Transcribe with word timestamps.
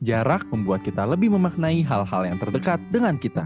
Jarak 0.00 0.48
membuat 0.48 0.80
kita 0.80 1.04
lebih 1.04 1.28
memaknai 1.28 1.84
hal-hal 1.84 2.24
yang 2.24 2.40
terdekat 2.40 2.80
dengan 2.88 3.20
kita. 3.20 3.44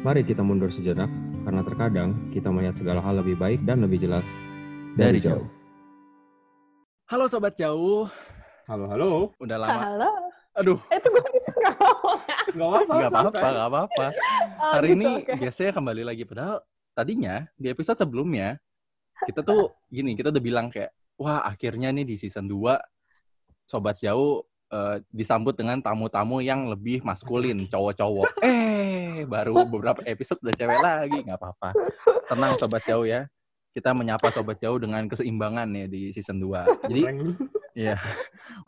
Mari 0.00 0.24
kita 0.24 0.40
mundur 0.40 0.72
sejenak, 0.72 1.12
karena 1.44 1.60
terkadang 1.60 2.16
kita 2.32 2.48
melihat 2.48 2.80
segala 2.80 3.04
hal 3.04 3.20
lebih 3.20 3.36
baik 3.36 3.60
dan 3.68 3.84
lebih 3.84 4.00
jelas 4.00 4.24
Dari 4.96 5.20
jauh. 5.20 5.44
Halo 7.12 7.28
Sobat 7.28 7.60
Jauh, 7.60 8.08
Halo, 8.64 8.88
halo. 8.88 9.36
udah 9.36 9.56
lama. 9.60 9.80
Halo. 9.84 10.10
Aduh, 10.56 10.80
Itu 10.88 11.12
gue 11.12 11.20
bisa 11.28 11.52
ngomong. 11.60 12.20
Gak 12.24 12.56
apa-apa, 12.56 12.92
nggak 12.96 13.12
apa-apa, 13.12 13.48
nggak 13.52 13.68
apa-apa. 13.68 14.06
Oh, 14.64 14.72
Hari 14.80 14.88
gitu, 14.88 14.96
ini 14.96 15.08
oke. 15.20 15.32
biasanya 15.44 15.72
kembali 15.76 16.02
lagi. 16.08 16.22
Padahal 16.24 16.56
tadinya 16.96 17.44
di 17.60 17.68
episode 17.68 18.00
sebelumnya, 18.00 18.56
kita 19.28 19.44
tuh 19.44 19.76
gini, 19.92 20.16
kita 20.16 20.32
udah 20.32 20.40
bilang 20.40 20.72
kayak, 20.72 20.88
wah 21.20 21.44
akhirnya 21.44 21.92
nih 21.92 22.08
di 22.08 22.16
season 22.16 22.48
2, 22.48 22.80
Sobat 23.68 24.00
Jauh 24.00 24.40
eh, 24.72 24.96
disambut 25.12 25.52
dengan 25.52 25.78
tamu-tamu 25.84 26.40
yang 26.40 26.72
lebih 26.72 27.04
maskulin, 27.04 27.68
cowok-cowok. 27.68 28.30
Eh, 29.12 29.28
baru 29.28 29.68
beberapa 29.68 30.00
episode 30.08 30.40
udah 30.40 30.56
cewek 30.56 30.80
lagi, 30.80 31.18
nggak 31.20 31.36
apa-apa. 31.36 31.76
Tenang 32.32 32.56
Sobat 32.56 32.82
Jauh 32.88 33.04
ya. 33.04 33.28
Kita 33.76 33.92
menyapa 33.92 34.32
Sobat 34.32 34.56
Jauh 34.58 34.80
dengan 34.80 35.04
keseimbangan 35.04 35.68
ya 35.68 35.86
di 35.86 36.10
season 36.16 36.40
2. 36.40 36.88
Jadi. 36.88 37.02
Iya. 37.72 37.96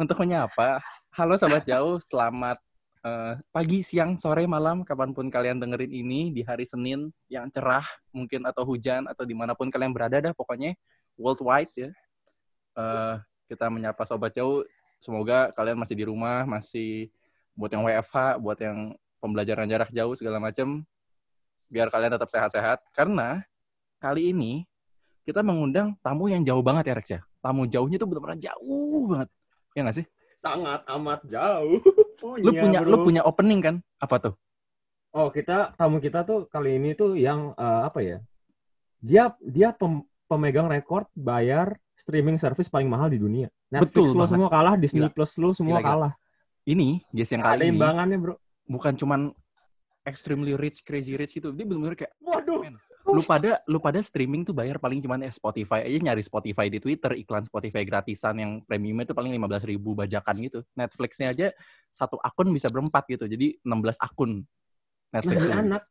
Untuk 0.00 0.16
menyapa, 0.16 0.80
halo 1.12 1.36
sobat 1.36 1.68
jauh, 1.68 2.00
selamat 2.00 2.56
eh, 3.04 3.36
pagi, 3.52 3.84
siang, 3.84 4.16
sore, 4.16 4.48
malam, 4.48 4.80
kapan 4.80 5.12
pun 5.12 5.28
kalian 5.28 5.60
dengerin 5.60 5.92
ini 5.92 6.32
di 6.32 6.40
hari 6.40 6.64
Senin 6.64 7.12
yang 7.28 7.52
cerah 7.52 7.84
mungkin 8.16 8.48
atau 8.48 8.64
hujan 8.64 9.04
atau 9.04 9.28
di 9.28 9.36
mana 9.36 9.52
pun 9.52 9.68
kalian 9.68 9.92
berada 9.92 10.24
dah 10.24 10.32
pokoknya 10.32 10.72
worldwide 11.20 11.72
ya. 11.76 11.90
Eh, 12.74 13.14
kita 13.44 13.68
menyapa 13.68 14.08
sobat 14.08 14.32
jauh, 14.32 14.64
semoga 15.04 15.52
kalian 15.52 15.76
masih 15.76 15.92
di 16.00 16.04
rumah, 16.08 16.48
masih 16.48 17.12
buat 17.52 17.68
yang 17.68 17.84
WFH, 17.84 18.40
buat 18.40 18.56
yang 18.56 18.96
pembelajaran 19.20 19.68
jarak 19.68 19.92
jauh 19.92 20.16
segala 20.16 20.40
macam, 20.40 20.80
biar 21.68 21.92
kalian 21.92 22.16
tetap 22.16 22.32
sehat-sehat. 22.32 22.80
Karena 22.96 23.44
kali 24.00 24.32
ini 24.32 24.64
kita 25.28 25.44
mengundang 25.44 25.92
tamu 26.00 26.32
yang 26.32 26.40
jauh 26.40 26.64
banget 26.64 26.88
ya 26.88 26.94
Rex 26.96 27.06
ya. 27.12 27.20
Tamu 27.44 27.68
jauhnya 27.68 28.00
tuh 28.00 28.08
benar-benar 28.08 28.40
jauh 28.40 29.04
banget. 29.12 29.28
Ya 29.76 29.80
nggak 29.84 29.96
sih? 30.00 30.06
Sangat 30.40 30.80
amat 30.88 31.20
jauh. 31.28 31.84
Oh, 32.24 32.40
Lu 32.40 32.56
iya, 32.56 32.64
punya 32.64 32.80
lu 32.80 32.96
bro. 32.96 33.04
punya 33.04 33.20
opening 33.26 33.60
kan? 33.60 33.76
Apa 34.00 34.16
tuh? 34.16 34.34
Oh, 35.12 35.28
kita 35.28 35.76
tamu 35.76 36.00
kita 36.00 36.24
tuh 36.24 36.48
kali 36.48 36.80
ini 36.80 36.96
tuh 36.96 37.18
yang 37.20 37.52
eh, 37.52 37.80
apa 37.84 38.00
ya? 38.00 38.18
Dia 39.04 39.24
dia 39.44 39.76
pem- 39.76 40.08
pemegang 40.24 40.72
rekor 40.72 41.04
bayar 41.12 41.76
streaming 41.92 42.40
service 42.40 42.72
paling 42.72 42.88
mahal 42.88 43.12
di 43.12 43.20
dunia. 43.20 43.52
Netflix 43.74 43.90
Betul 43.90 44.06
lu 44.06 44.14
banget. 44.22 44.30
semua 44.30 44.48
kalah, 44.48 44.74
Disney 44.78 45.02
Gila. 45.02 45.10
Plus 45.10 45.32
lu 45.42 45.50
semua 45.50 45.70
Gila, 45.74 45.82
gila. 45.82 45.90
kalah. 45.90 46.12
Ini 46.64 46.88
guys 47.10 47.30
yang 47.34 47.42
Ada 47.42 47.50
kali 47.58 47.64
ini 47.74 48.16
Bro. 48.22 48.34
bukan 48.70 48.92
cuman 48.94 49.20
extremely 50.06 50.54
rich, 50.54 50.86
crazy 50.86 51.18
rich 51.18 51.34
gitu. 51.34 51.50
Dia 51.50 51.66
benar-benar 51.66 51.98
kayak 51.98 52.12
Waduh. 52.22 52.60
men, 52.62 52.76
lu 53.04 53.20
pada 53.20 53.60
lu 53.68 53.76
pada 53.76 54.00
streaming 54.00 54.48
tuh 54.48 54.56
bayar 54.56 54.80
paling 54.80 55.04
cuman 55.04 55.28
ya 55.28 55.32
Spotify 55.34 55.84
aja 55.84 55.98
nyari 56.00 56.24
Spotify 56.24 56.72
di 56.72 56.80
Twitter 56.80 57.12
iklan 57.20 57.44
Spotify 57.44 57.84
gratisan 57.84 58.40
yang 58.40 58.50
premiumnya 58.64 59.04
itu 59.04 59.12
paling 59.12 59.28
15.000 59.36 59.76
ribu 59.76 59.92
bajakan 59.92 60.34
gitu 60.40 60.64
Netflixnya 60.72 61.28
aja 61.36 61.52
satu 61.92 62.16
akun 62.16 62.48
bisa 62.48 62.72
berempat 62.72 63.04
gitu 63.12 63.28
jadi 63.28 63.60
16 63.60 64.00
akun 64.00 64.40
Netflix 65.12 65.36
Nah, 65.44 65.60
anak 65.60 65.82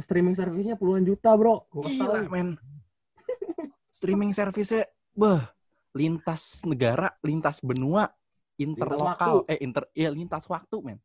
streaming 0.00 0.32
service-nya 0.32 0.74
puluhan 0.74 1.04
juta, 1.04 1.30
Bro. 1.36 1.68
Gua 1.70 1.86
Gila, 1.86 2.24
men. 2.26 2.56
Streaming 3.92 4.32
service-nya, 4.32 4.84
beh, 5.14 5.40
lintas 5.96 6.60
negara, 6.68 7.16
lintas 7.24 7.64
benua, 7.64 8.12
interlokal, 8.60 9.48
eh 9.48 9.64
inter, 9.64 9.88
ya 9.96 10.12
lintas 10.12 10.44
waktu, 10.44 10.76
men. 10.84 10.98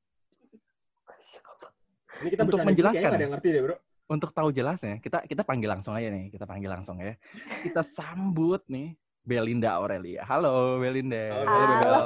Ini 2.21 2.29
kita 2.37 2.43
Untuk 2.45 2.59
gini, 2.61 2.69
menjelaskan 2.69 3.09
ada 3.09 3.17
ya. 3.17 3.23
yang 3.23 3.33
ngerti 3.33 3.47
deh, 3.49 3.61
Bro. 3.63 3.75
Untuk 4.11 4.29
tahu 4.35 4.51
jelasnya, 4.51 4.99
kita 4.99 5.23
kita 5.23 5.47
panggil 5.47 5.71
langsung 5.71 5.95
aja 5.95 6.11
nih, 6.11 6.27
kita 6.27 6.43
panggil 6.43 6.67
langsung 6.67 6.99
ya. 6.99 7.15
Kita 7.63 7.79
sambut 7.79 8.61
nih 8.67 8.99
Belinda 9.21 9.77
Aurelia. 9.77 10.25
Halo 10.25 10.81
Belinda. 10.81 11.45
Halo. 11.45 12.01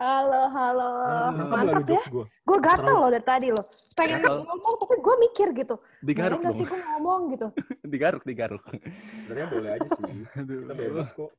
Halo, 0.00 0.42
halo. 0.48 0.88
Nangkep 1.36 1.44
nggak 1.44 1.60
lu 1.60 1.70
Mantap 1.74 1.84
ya. 1.90 2.02
Gue 2.46 2.58
gatel 2.62 2.86
Terlalu- 2.88 3.02
loh 3.04 3.10
dari 3.12 3.26
tadi 3.26 3.48
loh. 3.52 3.64
Pengen 3.92 4.18
Gatel. 4.22 4.36
ngomong 4.46 4.74
tapi 4.80 4.96
gue 4.96 5.14
mikir 5.28 5.48
gitu. 5.52 5.76
Digaruk 6.00 6.38
nggak 6.40 6.54
dong. 6.54 6.60
sih 6.62 6.66
gue 6.70 6.80
ngomong 6.80 7.20
gitu. 7.34 7.46
Digaruk, 7.92 8.22
digaruk. 8.24 8.64
Sebenarnya 8.70 9.46
boleh 9.50 9.70
aja 9.76 9.88
sih. 9.92 10.04
Kita 10.48 10.74
bebas 10.78 11.08
kok. 11.12 11.30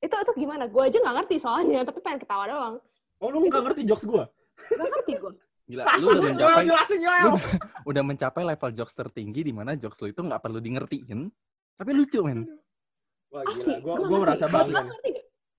Itu 0.00 0.14
itu 0.16 0.32
gimana? 0.38 0.64
Gue 0.70 0.82
aja 0.88 0.96
nggak 0.96 1.16
ngerti 1.20 1.36
soalnya, 1.36 1.84
tapi 1.84 1.98
pengen 2.00 2.24
ketawa 2.24 2.44
doang. 2.48 2.74
Oh, 3.20 3.28
lu 3.28 3.44
nggak 3.44 3.64
ngerti 3.68 3.82
jokes 3.84 4.08
gua? 4.08 4.24
Gak 4.72 4.80
ngerti 4.80 5.12
gue. 5.20 5.32
Gila, 5.68 5.82
lu 6.00 6.06
udah 6.08 6.22
mencapai 6.24 6.64
jelasin, 6.66 6.98
lu 7.04 7.30
udah 7.86 8.02
mencapai 8.02 8.42
level 8.42 8.70
jokes 8.72 8.94
tertinggi 8.96 9.44
di 9.44 9.52
mana 9.52 9.76
jokes 9.76 10.00
lu 10.00 10.08
itu 10.10 10.18
nggak 10.18 10.40
perlu 10.40 10.58
di 10.58 10.72
ngertiin, 10.74 11.20
tapi 11.76 11.90
lucu 11.94 12.24
men. 12.24 12.48
Wah, 13.30 13.42
Asli. 13.46 13.62
gila. 13.62 13.76
Gua, 13.80 13.94
nggak 13.94 14.06
gua 14.06 14.18
ngerti. 14.18 14.22
merasa 14.26 14.44
Lu 14.46 14.58
nggak? 14.70 14.86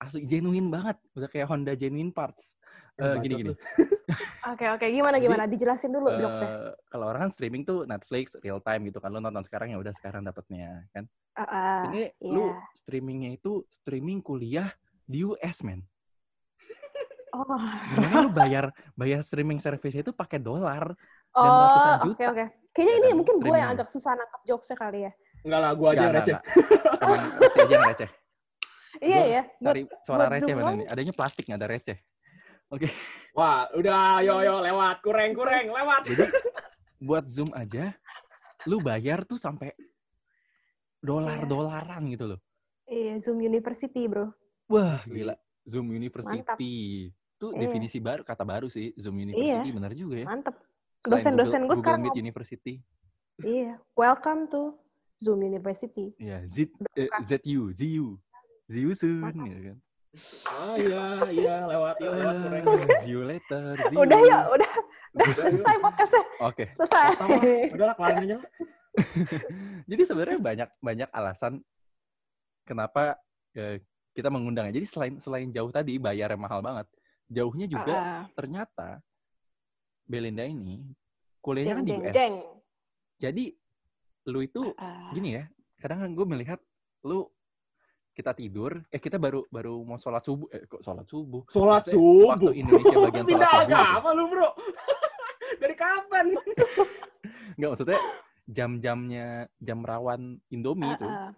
Asli 0.02 0.20
genuine 0.26 0.68
banget, 0.68 0.96
udah 1.14 1.28
kayak 1.30 1.46
Honda 1.46 1.72
genuine 1.78 2.10
parts. 2.10 2.58
Eh, 3.00 3.06
Bacot 3.08 3.22
gini 3.24 3.34
gini. 3.40 3.48
lu. 3.48 3.54
Oke 4.52 4.66
oke 4.68 4.84
gimana 4.90 5.16
Jadi, 5.16 5.24
gimana? 5.24 5.44
Dijelasin 5.48 5.94
dulu 5.94 6.12
Eh, 6.12 6.18
jokesnya. 6.20 6.74
kalau 6.90 7.06
orang 7.08 7.24
kan 7.24 7.30
streaming 7.32 7.62
tuh 7.64 7.86
Netflix 7.88 8.34
real 8.42 8.58
time 8.60 8.90
gitu 8.90 8.98
kan 9.00 9.08
lu 9.08 9.22
nonton 9.22 9.40
sekarang 9.46 9.70
ya 9.72 9.78
udah 9.80 9.94
sekarang 9.96 10.26
dapatnya 10.26 10.84
kan. 10.92 11.06
Ah, 11.32 11.46
ah, 11.48 11.80
Ini 11.88 12.12
lu 12.20 12.50
iya. 12.52 12.58
streamingnya 12.76 13.30
itu 13.32 13.64
streaming 13.70 14.20
kuliah 14.20 14.68
di 15.08 15.24
US 15.24 15.62
men. 15.64 15.80
Oh, 17.32 17.48
Gimana 17.96 18.28
lu 18.28 18.30
bayar 18.34 18.64
bayar 18.92 19.24
streaming 19.24 19.56
service 19.56 19.96
itu 19.96 20.12
pakai 20.12 20.36
dolar? 20.36 20.92
Dan 21.32 21.48
ratusan 21.48 21.92
oh, 21.96 22.04
juta. 22.04 22.18
oke 22.20 22.24
oke. 22.36 22.44
Kayaknya 22.76 22.92
Ya 22.92 22.98
ini 23.00 23.08
kan, 23.08 23.16
mungkin 23.16 23.36
gue 23.40 23.56
yang 23.56 23.70
agak 23.72 23.88
susah 23.88 24.12
nangkep 24.12 24.42
jokesnya 24.44 24.76
kali 24.76 24.98
ya. 25.08 25.12
Enggak 25.42 25.60
lah, 25.60 25.72
gua 25.74 25.88
aja 25.94 26.06
receh. 26.10 26.36
Emang 27.02 27.22
Rece 27.38 27.58
aja 27.58 27.74
yang 27.74 27.86
receh. 27.88 28.10
Iya 29.02 29.22
ya. 29.26 29.42
Cari 29.58 29.82
suara 30.06 30.30
receh 30.30 30.54
mana 30.54 30.78
nih? 30.78 30.86
Adanya 30.86 31.10
plastik 31.10 31.50
nggak 31.50 31.58
ada 31.58 31.68
receh. 31.74 31.98
Oke. 32.70 32.86
Wah, 33.34 33.66
udah 33.74 34.22
yo 34.22 34.38
yo 34.46 34.62
lewat, 34.62 35.02
kureng 35.02 35.34
kureng 35.34 35.74
lewat. 35.74 36.06
Jadi 36.06 36.30
buat 37.02 37.26
Zoom 37.26 37.50
aja 37.50 37.90
lu 38.70 38.78
bayar 38.78 39.26
tuh 39.26 39.42
sampai 39.42 39.74
dolar-dolaran 41.02 42.06
gitu 42.14 42.30
loh. 42.36 42.40
Iya, 42.86 43.18
Zoom 43.18 43.42
University, 43.42 44.06
bro. 44.06 44.30
Wah, 44.70 45.02
gila. 45.02 45.34
Zoom 45.66 45.90
University. 45.90 47.10
Itu 47.10 47.50
Iya. 47.50 47.58
definisi 47.66 47.98
baru, 47.98 48.22
kata 48.22 48.46
baru 48.46 48.70
sih. 48.70 48.94
Zoom 48.94 49.18
University, 49.18 49.70
benar 49.74 49.92
juga 49.98 50.22
ya. 50.22 50.26
Mantep. 50.30 50.54
Dosen-dosen 51.02 51.66
gue 51.66 51.74
sekarang 51.74 52.06
Google 52.06 52.14
Meet 52.14 52.22
University. 52.22 52.74
iya, 53.42 53.80
welcome 53.98 54.46
to 54.46 54.78
Zoom 55.22 55.40
University. 55.40 56.10
Iya, 56.18 56.42
Z, 56.50 56.66
eh, 56.98 57.08
ZU, 57.22 57.70
ZU. 57.70 58.18
ZU 58.66 58.90
soon, 58.92 59.30
gitu 59.46 59.60
kan. 59.70 59.78
Ah 60.44 60.76
iya 60.76 61.02
iya 61.32 61.56
lewat 61.64 61.96
kureng. 61.96 62.64
Ah, 62.68 63.00
See 63.00 63.16
you 63.16 63.24
later, 63.24 63.80
see 63.88 63.96
Udah 63.96 64.20
ya, 64.20 64.38
udah, 64.50 64.70
udah 65.16 65.26
Udah, 65.32 65.44
selesai 65.48 65.76
podcastnya. 65.80 66.22
Oke. 66.44 66.64
Selesai. 66.68 67.06
Pertama, 67.16 67.40
udahlah 67.72 67.94
kelarin 67.96 68.18
aja. 68.20 68.36
lah. 68.36 68.44
Jadi 69.90 70.02
sebenarnya 70.04 70.38
banyak 70.38 70.68
banyak 70.84 71.08
alasan 71.10 71.52
kenapa 72.68 73.16
eh, 73.56 73.80
kita 74.12 74.28
mengundangnya. 74.28 74.76
Jadi 74.76 74.84
selain 74.84 75.14
selain 75.16 75.48
jauh 75.48 75.72
tadi 75.72 75.96
bayarnya 75.96 76.36
mahal 76.36 76.60
banget, 76.60 76.86
jauhnya 77.32 77.64
juga 77.64 77.92
Ah, 77.96 78.24
ternyata 78.36 79.00
Belinda 80.04 80.44
ini 80.44 80.92
kuliahnya 81.40 81.74
kan 81.80 81.84
di 81.88 81.92
US. 81.96 82.12
jeng. 82.12 82.34
Jadi 83.16 83.44
lu 84.24 84.38
itu 84.40 84.62
Ah, 84.76 85.10
gini 85.10 85.34
ya, 85.34 85.44
kadang 85.76 86.00
kan 86.00 86.10
gue 86.12 86.26
melihat 86.26 86.60
lu 87.02 87.26
kita 88.12 88.30
tidur, 88.32 88.76
eh 88.86 89.00
kita 89.00 89.16
baru 89.16 89.48
baru 89.48 89.80
mau 89.82 89.96
sholat 89.96 90.20
subuh, 90.20 90.44
eh 90.52 90.68
kok 90.68 90.84
sholat 90.84 91.08
subuh? 91.08 91.42
Sholat 91.48 91.82
Maksudnya 91.82 91.96
subuh. 91.96 92.28
Waktu 92.28 92.50
Indonesia 92.54 92.96
bagian 93.08 93.24
sholat 93.24 93.40
subuh. 93.48 93.62
gitu. 93.64 93.72
agama 93.72 94.08
lu, 94.12 94.24
Bro. 94.28 94.50
Dari 95.62 95.74
kapan? 95.74 96.26
Enggak 97.56 97.70
maksudnya 97.70 97.98
jam-jamnya 98.44 99.26
jam 99.58 99.80
rawan 99.80 100.20
Indomie 100.48 100.88
ah, 100.88 100.94
itu. 100.94 101.06
ah. 101.06 101.30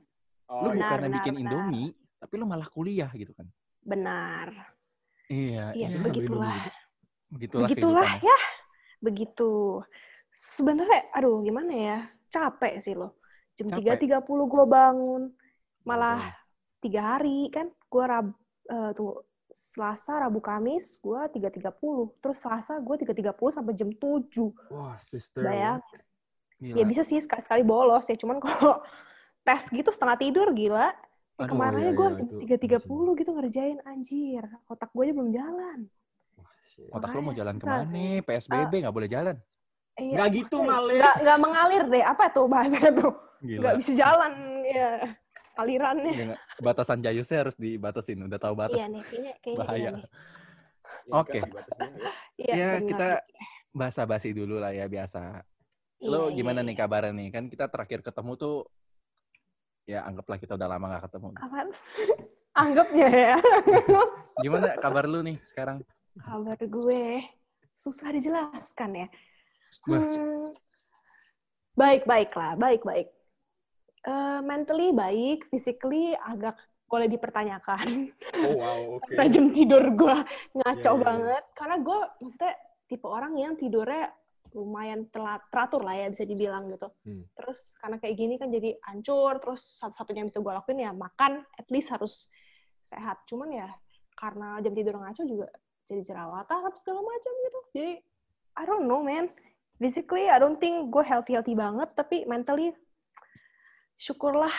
lu 0.51 0.69
benar, 0.71 0.79
bukannya 0.79 1.09
benar, 1.09 1.17
bikin 1.21 1.33
benar. 1.33 1.43
Indomie, 1.47 1.89
tapi 2.19 2.35
lu 2.35 2.45
malah 2.45 2.69
kuliah 2.69 3.11
gitu 3.13 3.33
kan. 3.33 3.47
Benar. 3.81 4.49
Iya, 5.27 5.73
Iya, 5.73 5.89
iya. 5.89 5.99
begitulah. 6.01 6.59
Begitulah, 7.31 7.69
Begitulah 7.71 8.03
kehidupannya. 8.13 8.29
ya. 8.29 8.39
Begitu. 9.01 9.53
Sebenarnya, 10.33 11.01
aduh 11.13 11.39
gimana 11.41 11.73
ya? 11.73 11.99
Capek 12.35 12.75
sih 12.83 12.95
lo. 12.99 13.15
Jam 13.55 13.71
Capek. 13.71 14.03
3.30 14.03 14.27
gue 14.27 14.65
bangun. 14.67 15.23
Malah 15.87 16.35
tiga 16.83 17.15
hari 17.15 17.47
kan. 17.49 17.71
Gue 17.87 18.05
rab, 18.05 18.35
eh, 18.67 18.91
tunggu. 18.93 19.23
Selasa, 19.55 20.19
Rabu, 20.19 20.43
Kamis, 20.43 20.99
gue 20.99 21.21
3.30. 21.31 21.71
Terus 22.19 22.43
Selasa 22.43 22.75
gue 22.83 22.97
3.30 22.99 23.55
sampai 23.55 23.71
jam 23.71 23.87
7. 23.95 24.51
Wah, 24.67 24.99
sister. 24.99 25.47
Bayang. 25.47 25.79
Gila. 26.59 26.75
Ya 26.75 26.85
bisa 26.85 27.07
sih 27.07 27.23
sekali-sekali 27.23 27.63
bolos 27.63 28.03
ya. 28.11 28.19
Cuman 28.19 28.41
kalau 28.43 28.83
tes 29.47 29.71
gitu 29.71 29.95
setengah 29.95 30.19
tidur, 30.19 30.51
gila. 30.51 30.91
Ya, 30.91 30.91
Aduh, 31.39 31.55
kemarin 31.55 31.79
iya, 31.79 31.87
aja 31.87 31.93
gue 31.95 32.09
iya, 32.11 32.17
jam 32.19 32.27
itu- 32.27 32.83
3.30 32.83 33.19
gitu 33.23 33.31
ngerjain. 33.31 33.79
Anjir, 33.87 34.43
otak 34.67 34.91
gue 34.91 35.03
aja 35.07 35.15
belum 35.15 35.31
jalan. 35.31 35.79
Otak 36.91 37.15
lu 37.15 37.23
mau 37.23 37.31
Makanya 37.31 37.39
jalan 37.39 37.55
ke 37.55 37.67
mana? 37.71 37.87
sih. 37.87 38.11
PSBB 38.27 38.73
nggak 38.83 38.95
boleh 38.95 39.07
jalan. 39.07 39.37
Iya, 39.95 40.15
Nggak 40.19 40.29
gitu, 40.35 40.57
Male. 40.61 40.99
Nggak, 40.99 41.15
nggak 41.23 41.39
mengalir 41.39 41.83
deh. 41.87 42.03
Apa 42.03 42.25
tuh 42.29 42.47
bahasanya 42.51 42.91
tuh? 42.93 43.13
Gila. 43.41 43.61
Nggak 43.63 43.75
bisa 43.79 43.93
jalan. 43.95 44.33
Ya, 44.65 44.91
alirannya. 45.55 46.13
Nggak- 46.35 46.41
Batasan 46.59 46.99
jayusnya 46.99 47.47
harus 47.47 47.55
dibatasin. 47.55 48.19
Udah 48.21 48.39
tahu 48.39 48.55
batas. 48.59 48.79
Iya 48.79 48.87
nih, 48.91 49.03
kayaknya, 49.07 49.33
kayaknya 49.39 49.61
Bahaya. 49.63 49.79
iya 49.79 49.91
nih. 49.95 50.05
Ya, 51.05 51.15
Oke. 51.15 51.39
dibatasnya, 51.39 51.87
ya. 51.87 52.13
Iya, 52.35 52.55
Ya, 52.55 52.71
kita 52.83 53.09
basa-basi 53.71 54.29
dulu 54.33 54.59
lah 54.59 54.73
ya 54.73 54.87
biasa. 54.87 55.45
Lo 56.03 56.29
Iya, 56.29 56.37
gimana 56.37 56.61
iya, 56.61 56.67
nih 56.67 56.75
iya. 56.75 56.81
kabarnya 56.83 57.13
nih? 57.15 57.29
Kan 57.31 57.45
kita 57.47 57.67
terakhir 57.71 58.01
ketemu 58.03 58.33
tuh 58.35 58.57
ya 59.85 60.01
anggaplah 60.03 60.41
kita 60.41 60.57
udah 60.57 60.69
lama 60.69 60.97
gak 60.97 61.05
ketemu. 61.07 61.29
Apaan? 61.39 61.69
Anggapnya 62.65 63.09
ya. 63.11 63.37
Gimana 64.39 64.79
kabar 64.79 65.05
lu 65.07 65.23
nih 65.23 65.39
sekarang? 65.45 65.83
Kabar 66.17 66.59
gue 66.59 67.05
susah 67.75 68.11
dijelaskan 68.11 68.91
ya. 68.95 69.09
Hmm, 69.85 70.55
baik-baik 71.75 72.31
lah, 72.35 72.55
baik-baik. 72.55 73.09
Eh, 74.05 74.41
mentally 74.45 74.93
baik, 74.93 75.49
physically 75.49 76.13
agak 76.21 76.61
boleh 76.85 77.09
dipertanyakan. 77.09 78.13
Oh 78.45 78.53
wow, 78.61 78.81
oke. 79.01 79.09
Karena 79.17 79.27
jam 79.33 79.47
tidur 79.51 79.85
gue 79.97 80.17
ngaco 80.61 80.79
Iya, 80.79 80.85
iya, 80.85 80.93
iya. 80.95 81.05
banget. 81.09 81.45
Karena 81.57 81.77
gue 81.81 81.99
maksudnya 82.21 82.55
tipe 82.85 83.07
orang 83.09 83.33
yang 83.41 83.57
tidurnya 83.57 84.13
lumayan 84.55 85.11
telat, 85.11 85.43
teratur 85.51 85.83
lah 85.83 85.99
ya 85.99 86.07
bisa 86.13 86.23
dibilang 86.23 86.71
gitu. 86.71 86.87
Hmm. 87.03 87.27
Terus 87.35 87.75
karena 87.83 87.97
kayak 87.99 88.15
gini 88.15 88.35
kan 88.39 88.49
jadi 88.55 88.79
hancur, 88.87 89.43
terus 89.43 89.67
satu-satunya 89.83 90.23
yang 90.23 90.31
bisa 90.31 90.39
gue 90.39 90.53
lakuin 90.55 90.85
ya 90.85 90.93
makan, 90.95 91.43
at 91.59 91.67
least 91.75 91.91
harus 91.91 92.31
sehat. 92.87 93.25
Cuman 93.27 93.51
ya 93.51 93.69
karena 94.15 94.63
jam 94.63 94.73
tidur 94.77 94.95
ngaco 94.95 95.23
juga 95.27 95.51
jadi 95.91 96.03
jerawatan 96.07 96.71
segala 96.79 97.01
macam 97.03 97.33
gitu. 97.35 97.61
Jadi 97.75 97.93
I 98.55 98.63
don't 98.63 98.87
know 98.87 99.03
man. 99.03 99.27
Physically 99.75 100.31
I 100.31 100.39
don't 100.39 100.57
think 100.57 100.89
gue 100.89 101.03
healthy-healthy 101.03 101.59
banget, 101.59 101.91
tapi 101.99 102.23
mentally 102.25 102.71
syukurlah 103.99 104.53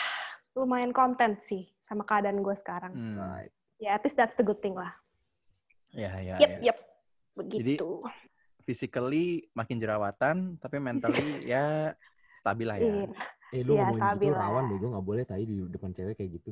lumayan 0.56 0.92
content 0.92 1.40
sih 1.44 1.72
sama 1.80 2.04
keadaan 2.04 2.40
gue 2.40 2.56
sekarang. 2.56 2.92
Hmm. 2.92 3.48
Ya 3.80 3.96
at 3.96 4.04
least 4.04 4.16
that's 4.16 4.36
the 4.36 4.44
good 4.44 4.60
thing 4.60 4.76
lah. 4.76 4.92
Ya, 5.96 6.12
ya, 6.20 6.36
Yep, 6.40 6.52
ya. 6.60 6.72
yep. 6.72 6.78
Begitu. 7.36 8.04
Physically 8.68 9.48
makin 9.52 9.78
jerawatan, 9.80 10.58
tapi 10.60 10.80
mentally 10.80 11.44
ya 11.46 11.96
stabil 12.40 12.68
lah 12.68 12.78
Iya. 12.80 13.08
ya. 13.08 13.08
Eh 13.54 13.62
lu 13.64 13.78
Iya, 13.78 13.84
ngomongin 13.88 14.02
stabil 14.04 14.28
gitu 14.28 14.36
lah. 14.36 14.42
rawan 14.44 14.64
deh, 14.68 14.78
gue 14.80 14.90
gak 14.92 15.06
boleh 15.06 15.24
tadi 15.24 15.44
di 15.46 15.56
depan 15.70 15.92
cewek 15.96 16.16
kayak 16.18 16.32
gitu. 16.42 16.52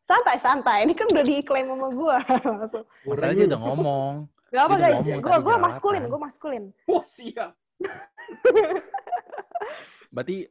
Santai-santai. 0.00 0.88
Ini 0.88 0.94
kan 0.98 1.06
udah 1.06 1.22
diklaim 1.22 1.70
sama 1.70 1.88
gue. 1.94 2.16
Langsung. 2.42 2.84
Masalahnya 3.06 3.36
dia 3.38 3.46
udah 3.54 3.60
ngomong. 3.62 4.14
Gak 4.50 4.62
apa 4.66 4.74
Dia 4.74 4.84
guys, 4.90 5.06
gue 5.06 5.36
gue 5.46 5.56
maskulin, 5.62 6.02
gue 6.10 6.20
maskulin. 6.20 6.64
Wah 6.90 7.04
siap. 7.06 7.52
Berarti 10.14 10.50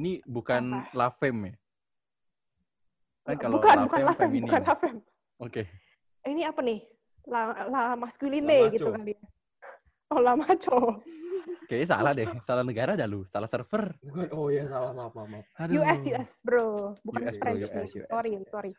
ini 0.00 0.24
bukan 0.24 0.72
Apa? 0.72 0.96
love 0.96 1.16
fame 1.20 1.40
ya? 1.52 1.54
Kan 3.26 3.36
kalau 3.36 3.54
bukan, 3.60 3.76
love 3.76 3.84
bukan 3.84 4.00
fame 4.00 4.08
lafem, 4.08 4.30
bukan 4.40 4.62
lafem. 4.64 4.94
Oke. 5.36 5.62
Ini 6.24 6.42
apa 6.48 6.60
nih? 6.64 6.80
La, 7.26 7.42
la 7.68 7.82
masculine 7.98 8.46
La 8.46 8.72
gitu 8.72 8.88
kali 8.88 9.12
ya. 9.12 9.24
Oh, 10.10 10.22
la 10.22 10.38
macho. 10.38 11.02
Kayaknya 11.66 11.88
salah 11.90 12.12
deh. 12.14 12.28
Salah 12.46 12.62
negara 12.62 12.94
dah 12.94 13.10
lu. 13.10 13.26
Salah 13.26 13.50
server. 13.50 13.90
Bukan, 13.98 14.30
oh 14.30 14.46
iya 14.54 14.70
salah 14.70 14.94
maaf 14.94 15.12
maaf. 15.18 15.26
maaf. 15.26 15.46
Aduh. 15.58 15.82
US, 15.82 16.00
US, 16.14 16.30
bro. 16.46 16.94
Bukan 17.02 17.26
US, 17.26 17.34
bro, 17.34 17.42
French. 17.42 17.62
US, 17.66 17.72
nih. 17.74 17.86
US. 17.98 18.06
Sorry, 18.06 18.30
sorry. 18.46 18.72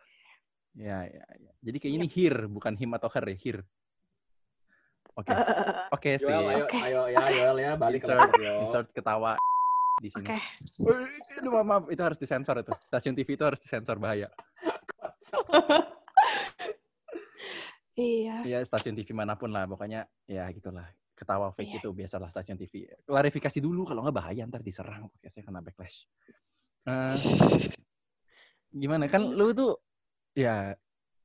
Ya, 0.77 1.03
ya, 1.03 1.25
ya. 1.35 1.51
Jadi 1.67 1.77
kayaknya 1.83 1.99
ini 2.05 2.07
here, 2.07 2.47
bukan 2.47 2.73
him 2.79 2.95
atau 2.95 3.11
her 3.11 3.25
ya. 3.27 3.35
Here. 3.35 3.61
Oke. 5.19 5.33
Oke 5.99 6.11
sih. 6.15 6.31
Ayo, 6.31 6.63
Oke. 6.63 6.79
ayo 6.79 7.01
ya, 7.11 7.23
Yoel 7.33 7.57
ya, 7.59 7.71
balik 7.75 8.07
ke 8.07 8.13
Insert, 8.13 8.33
insert 8.63 8.87
ketawa 8.95 9.35
di 9.99 10.09
sini. 10.13 10.27
Oke. 10.31 10.37
Aduh, 11.43 11.51
maaf, 11.59 11.65
maaf. 11.65 11.83
Itu 11.91 12.01
harus 12.07 12.19
disensor 12.21 12.55
itu. 12.63 12.71
Stasiun 12.87 13.17
TV 13.17 13.35
itu 13.35 13.43
harus 13.43 13.59
disensor 13.59 13.99
bahaya. 13.99 14.31
Iya. 17.97 18.45
Iya, 18.45 18.57
stasiun 18.61 18.93
TV 18.93 19.09
mana 19.09 19.33
pun 19.33 19.49
lah. 19.49 19.65
Pokoknya 19.65 20.05
ya 20.29 20.45
gitulah. 20.53 20.85
Ketawa 21.17 21.49
fake 21.49 21.73
Iya. 21.73 21.79
itu 21.81 21.89
biasalah 21.89 22.29
stasiun 22.29 22.61
TV. 22.61 22.85
Klarifikasi 23.01 23.57
dulu 23.57 23.89
kalau 23.89 24.05
nggak 24.05 24.13
bahaya 24.15 24.45
ntar 24.45 24.61
diserang 24.61 25.09
podcastnya 25.09 25.41
kena 25.41 25.65
backlash. 25.65 26.05
Eh, 26.85 27.17
gimana 28.69 29.09
kan 29.09 29.25
lu 29.25 29.49
tuh 29.51 29.81
ya 30.37 30.77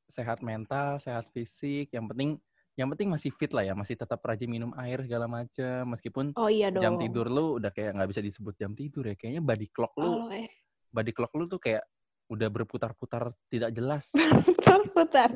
sehat 0.08 0.40
mental, 0.40 0.96
sehat 0.96 1.28
fisik, 1.30 1.92
yang 1.92 2.08
penting 2.08 2.40
yang 2.72 2.88
penting 2.88 3.12
masih 3.12 3.28
fit 3.36 3.52
lah 3.52 3.68
ya, 3.68 3.76
masih 3.76 4.00
tetap 4.00 4.24
rajin 4.24 4.48
minum 4.48 4.72
air 4.80 5.04
segala 5.04 5.28
macam 5.28 5.92
meskipun 5.92 6.32
Oh 6.40 6.48
iya 6.48 6.72
dong. 6.72 6.80
jam 6.80 6.94
tidur 6.96 7.28
lu 7.28 7.60
udah 7.60 7.68
kayak 7.68 7.92
nggak 7.92 8.08
bisa 8.08 8.24
disebut 8.24 8.56
jam 8.56 8.72
tidur 8.72 9.04
ya. 9.04 9.12
Kayaknya 9.12 9.42
body 9.44 9.66
clock 9.68 9.92
lu, 10.00 10.08
Oh, 10.08 10.32
eh. 10.32 10.48
body 10.88 11.12
clock 11.12 11.32
lu 11.36 11.44
tuh 11.44 11.60
kayak 11.60 11.84
udah 12.32 12.48
berputar-putar 12.48 13.36
tidak 13.52 13.76
jelas. 13.76 14.08
Putar, 14.48 14.80
putar. 14.88 15.30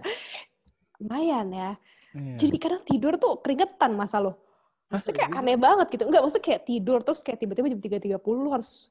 Lumayan 0.96 1.52
ya. 1.52 1.70
Iya. 2.16 2.40
Jadi 2.40 2.56
kadang 2.56 2.82
tidur 2.88 3.20
tuh 3.20 3.44
keringetan 3.44 3.92
masa 3.92 4.16
lo. 4.16 4.45
Maksudnya 4.86 5.26
kayak 5.26 5.34
aneh 5.34 5.58
banget 5.58 5.86
gitu. 5.90 6.02
Enggak, 6.06 6.22
maksudnya 6.22 6.46
kayak 6.46 6.62
tidur 6.62 6.98
terus 7.02 7.20
kayak 7.20 7.38
tiba-tiba 7.42 7.66
jam 7.68 7.80
3.30 7.82 8.22
lu 8.22 8.50
harus 8.54 8.88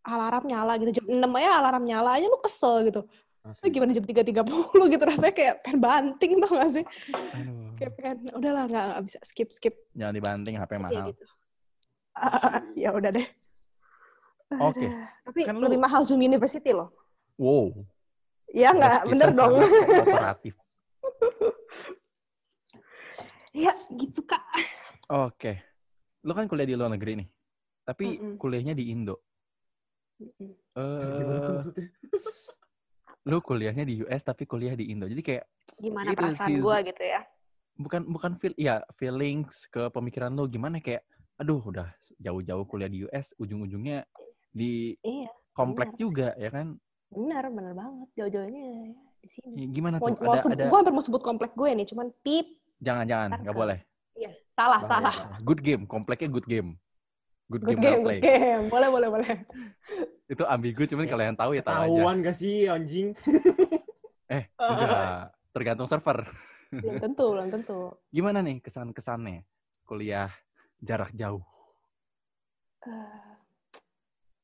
alarm 0.00 0.48
nyala 0.48 0.72
gitu. 0.80 0.90
Jam 0.96 1.06
6 1.06 1.12
aja 1.36 1.50
alarm 1.60 1.84
nyala 1.84 2.10
aja 2.16 2.26
lu 2.26 2.40
kesel 2.40 2.88
gitu. 2.88 3.04
Lu 3.44 3.52
Asli. 3.52 3.68
gimana 3.70 3.92
jam 3.92 4.02
3.30 4.02 4.32
gitu 4.90 5.02
rasanya 5.04 5.34
kayak 5.36 5.54
pengen 5.62 5.78
banting 5.78 6.32
tau 6.40 6.50
gak 6.50 6.70
sih? 6.72 6.84
Aduh. 7.14 7.68
Kayak 7.76 7.92
pengen, 7.94 8.16
udahlah 8.32 8.64
nggak 8.66 8.84
nggak 8.88 9.02
bisa 9.04 9.18
skip 9.22 9.48
skip 9.52 9.74
Jangan 9.92 10.12
dibanting 10.12 10.56
HP 10.56 10.70
kayak 10.72 10.82
mahal. 10.82 11.06
gitu. 11.12 11.24
Ah, 12.16 12.58
ya 12.82 12.90
udah 12.90 13.10
deh. 13.12 13.26
Oke. 14.56 14.82
Aduh. 14.82 14.90
Tapi 15.28 15.40
Kan 15.44 15.54
lu- 15.60 15.68
lebih 15.68 15.78
mahal 15.78 16.02
Zoom 16.02 16.18
University 16.18 16.72
loh. 16.72 16.90
Wow. 17.36 17.70
Ya 18.50 18.72
nggak, 18.72 19.04
bener 19.06 19.30
dong. 19.30 19.60
sangat 19.60 20.00
kooperatif. 20.00 20.54
ya 23.52 23.74
gitu 23.90 24.22
kak. 24.22 24.42
Oke. 25.06 25.62
Lu 26.26 26.34
kan 26.34 26.50
kuliah 26.50 26.66
di 26.66 26.74
luar 26.74 26.90
negeri 26.90 27.22
nih. 27.22 27.28
Tapi 27.86 28.18
Mm-mm. 28.18 28.34
kuliahnya 28.42 28.74
di 28.74 28.90
Indo. 28.90 29.22
Tuh 30.18 30.54
Eh, 30.74 31.62
maksudnya? 31.62 31.86
lu 33.30 33.38
kuliahnya 33.42 33.84
di 33.86 34.02
US 34.02 34.22
tapi 34.26 34.42
kuliah 34.46 34.74
di 34.74 34.90
Indo. 34.90 35.06
Jadi 35.06 35.22
kayak 35.22 35.44
Gimana 35.76 36.08
Itu 36.10 36.18
perasaan 36.24 36.48
sih, 36.50 36.54
gue 36.58 36.76
gitu 36.88 37.04
ya? 37.04 37.20
bukan 37.76 38.08
bukan 38.08 38.32
feel 38.40 38.56
ya 38.56 38.80
feelings 38.96 39.68
ke 39.68 39.92
pemikiran 39.92 40.32
lu 40.32 40.48
gimana 40.48 40.80
kayak 40.80 41.04
aduh 41.36 41.60
udah 41.60 41.92
jauh-jauh 42.16 42.64
kuliah 42.64 42.88
di 42.88 43.04
US 43.04 43.36
ujung-ujungnya 43.36 44.08
di 44.56 44.96
Iya, 45.04 45.28
komplek 45.52 45.92
benar. 45.92 46.00
juga 46.00 46.28
ya 46.40 46.48
kan. 46.48 46.80
bener 47.12 47.44
bener 47.52 47.72
banget. 47.76 48.08
Jauh-jauhnya 48.16 48.62
ya, 48.64 48.80
di 49.20 49.28
sini. 49.28 49.54
Ya, 49.60 49.66
gimana 49.68 49.96
tuh? 50.00 50.16
mau 50.16 50.32
Ada 50.32 50.40
sebut, 50.40 50.56
ada 50.56 50.64
gue 50.72 50.78
hampir 50.80 50.94
mau 50.96 51.04
sebut 51.04 51.22
komplek 51.22 51.52
gue 51.52 51.68
nih, 51.76 51.86
cuman 51.92 52.08
pip. 52.24 52.46
jangan-jangan 52.80 53.28
Ntar 53.36 53.40
nggak 53.44 53.56
boleh. 53.56 53.78
Salah, 54.56 54.80
Bahaya. 54.80 54.88
salah. 54.88 55.16
Good 55.44 55.60
game, 55.60 55.84
kompleknya 55.84 56.32
good 56.32 56.48
game. 56.48 56.80
Good, 57.46 57.62
Good 57.62 57.78
game, 57.78 57.78
game, 57.78 58.02
play. 58.02 58.18
good 58.18 58.26
game. 58.26 58.62
Boleh, 58.66 58.88
boleh, 58.88 59.08
boleh. 59.08 59.28
Itu 60.26 60.42
ambigu 60.42 60.82
cuman 60.82 61.06
Ya, 61.06 61.10
kalau 61.12 61.22
yang 61.22 61.36
tahu 61.38 61.50
ya 61.54 61.62
tahu 61.62 61.76
aja. 61.76 61.84
Ketahuan 61.86 62.16
gak 62.24 62.36
sih 62.36 62.66
anjing? 62.66 63.08
Eh, 64.26 64.42
enggak. 64.58 65.30
Tergantung 65.54 65.86
server. 65.86 66.26
belum 66.74 66.98
tentu, 66.98 67.24
belum 67.30 67.46
tentu. 67.46 67.94
Gimana 68.10 68.42
nih 68.42 68.58
kesan-kesannya 68.58 69.46
kuliah 69.86 70.34
jarak 70.82 71.14
jauh? 71.14 71.46
Eh, 72.82 73.30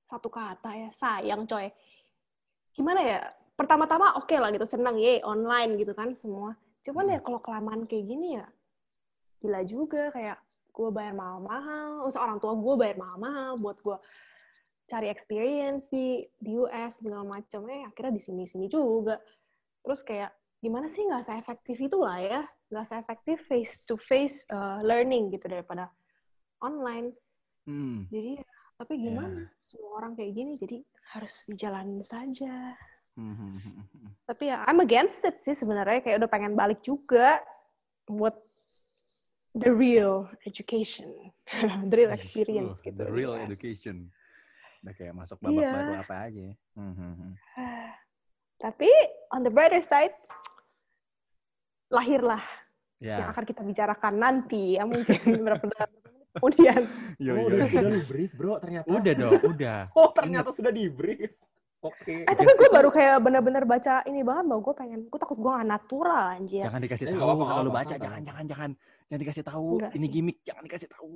satu 0.07 0.31
kata 0.31 0.71
ya, 0.71 0.89
sayang 0.95 1.51
coy. 1.51 1.67
Gimana 2.71 3.03
ya? 3.03 3.19
Pertama-tama 3.59 4.15
oke 4.23 4.39
lah 4.39 4.55
gitu, 4.55 4.63
senang 4.63 4.95
ye 5.03 5.19
online 5.27 5.75
gitu 5.75 5.99
kan 5.99 6.15
semua. 6.15 6.55
Cuman 6.87 7.11
ya 7.11 7.19
kalau 7.19 7.43
kelamaan 7.43 7.83
kayak 7.83 8.07
gini 8.07 8.39
ya, 8.39 8.47
gila 9.43 9.67
juga 9.67 10.15
kayak 10.15 10.39
gue 10.73 10.89
bayar 10.89 11.13
mahal-mahal, 11.13 12.09
usah 12.09 12.25
orang 12.25 12.41
tua 12.41 12.57
gue 12.57 12.75
bayar 12.81 12.97
mahal-mahal 12.97 13.61
buat 13.61 13.77
gue 13.85 13.99
cari 14.89 15.09
experience 15.09 15.89
di 15.89 16.25
di 16.37 16.57
US 16.59 17.01
segala 17.01 17.25
macam 17.25 17.65
eh 17.69 17.85
akhirnya 17.85 18.13
di 18.17 18.23
sini 18.23 18.45
sini 18.49 18.67
juga. 18.73 19.21
Terus 19.85 20.01
kayak 20.01 20.31
gimana 20.63 20.87
sih 20.89 21.05
nggak 21.05 21.27
seefektif 21.27 21.77
itu 21.77 21.99
lah 22.01 22.19
ya? 22.21 22.43
Nggak 22.73 22.87
seefektif 22.89 23.37
face 23.45 23.85
to 23.85 24.01
face 24.01 24.47
learning 24.87 25.33
gitu 25.35 25.51
daripada 25.51 25.93
online. 26.63 27.13
Hmm. 27.63 28.11
jadi 28.11 28.43
tapi 28.75 28.99
gimana 28.99 29.47
semua 29.63 30.03
orang 30.03 30.19
kayak 30.19 30.35
gini? 30.35 30.59
Jadi 30.59 30.83
harus 31.15 31.47
dijalanin 31.47 32.03
saja. 32.03 32.75
Hmm, 33.13 33.37
hmm, 33.37 33.61
hmm. 33.61 34.11
tapi 34.25 34.49
ya 34.49 34.65
I'm 34.67 34.81
against 34.83 35.23
it 35.23 35.39
sih 35.45 35.55
sebenarnya. 35.55 36.03
Kayak 36.03 36.27
udah 36.27 36.31
pengen 36.33 36.59
balik 36.59 36.83
juga 36.83 37.39
buat 38.09 38.35
the 39.55 39.69
real 39.69 40.27
education 40.43 41.13
the 41.91 41.97
real 41.97 42.11
experience 42.11 42.79
Uh, 42.79 42.85
gitu 42.87 42.99
The 42.99 43.11
real 43.11 43.33
US. 43.35 43.47
education. 43.47 44.09
Udah 44.81 44.95
kayak 44.95 45.15
masuk 45.15 45.37
babak 45.39 45.57
Iya. 45.57 45.71
baru 45.71 45.93
apa 45.97 46.15
aja. 46.27 46.49
Hmm, 46.75 46.95
hmm, 46.95 47.15
hmm. 47.15 47.33
tapi 48.63 48.91
on 49.31 49.43
the 49.43 49.51
brighter 49.51 49.81
side 49.81 50.15
lahirlah 51.89 52.41
yang 52.99 53.19
Ya. 53.19 53.29
akan 53.29 53.45
kita 53.45 53.61
bicarakan 53.61 54.15
nanti 54.17 54.79
ya 54.79 54.87
mungkin 54.87 55.19
beberapa 55.37 55.65
menit 55.65 55.91
kemudian. 56.33 56.81
Yo, 57.19 57.33
Oh, 57.35 57.45
yo, 57.45 57.47
udah, 57.51 57.59
yo. 57.59 57.79
udah 57.79 57.83
lu 57.85 58.01
brief, 58.15 58.31
bro, 58.33 58.55
ternyata. 58.57 58.87
Udah 58.89 59.13
dong, 59.13 59.41
udah. 59.45 59.81
Oh, 59.93 60.09
ternyata 60.09 60.49
sudah 60.49 60.71
di 60.71 60.87
brief. 60.89 61.29
Oke. 61.83 62.23
Eh 62.23 62.33
tapi 62.33 62.47
gue 62.47 62.71
baru 62.71 62.89
kayak 62.89 63.19
bener-bener 63.19 63.67
baca 63.67 64.07
ini 64.07 64.23
banget 64.23 64.47
loh. 64.47 64.63
Gue 64.63 64.71
pengen, 64.71 65.11
gue 65.11 65.19
takut 65.19 65.35
gue 65.35 65.51
gak 65.51 65.67
natural 65.67 66.39
anjir. 66.39 66.63
Jangan 66.63 66.79
dikasih 66.81 67.07
tahu 67.11 67.19
kalau 67.19 67.35
lu 67.37 67.43
nggak 67.69 67.75
baca, 67.75 67.95
jangan, 67.99 68.21
jangan, 68.23 68.45
jangan. 68.47 68.71
Jangan 69.13 69.21
dikasih 69.21 69.45
tahu. 69.45 69.69
Enggak 69.77 69.93
Ini 69.93 70.01
sih. 70.01 70.09
gimmick, 70.11 70.39
jangan 70.41 70.63
dikasih 70.65 70.89
tahu. 70.89 71.13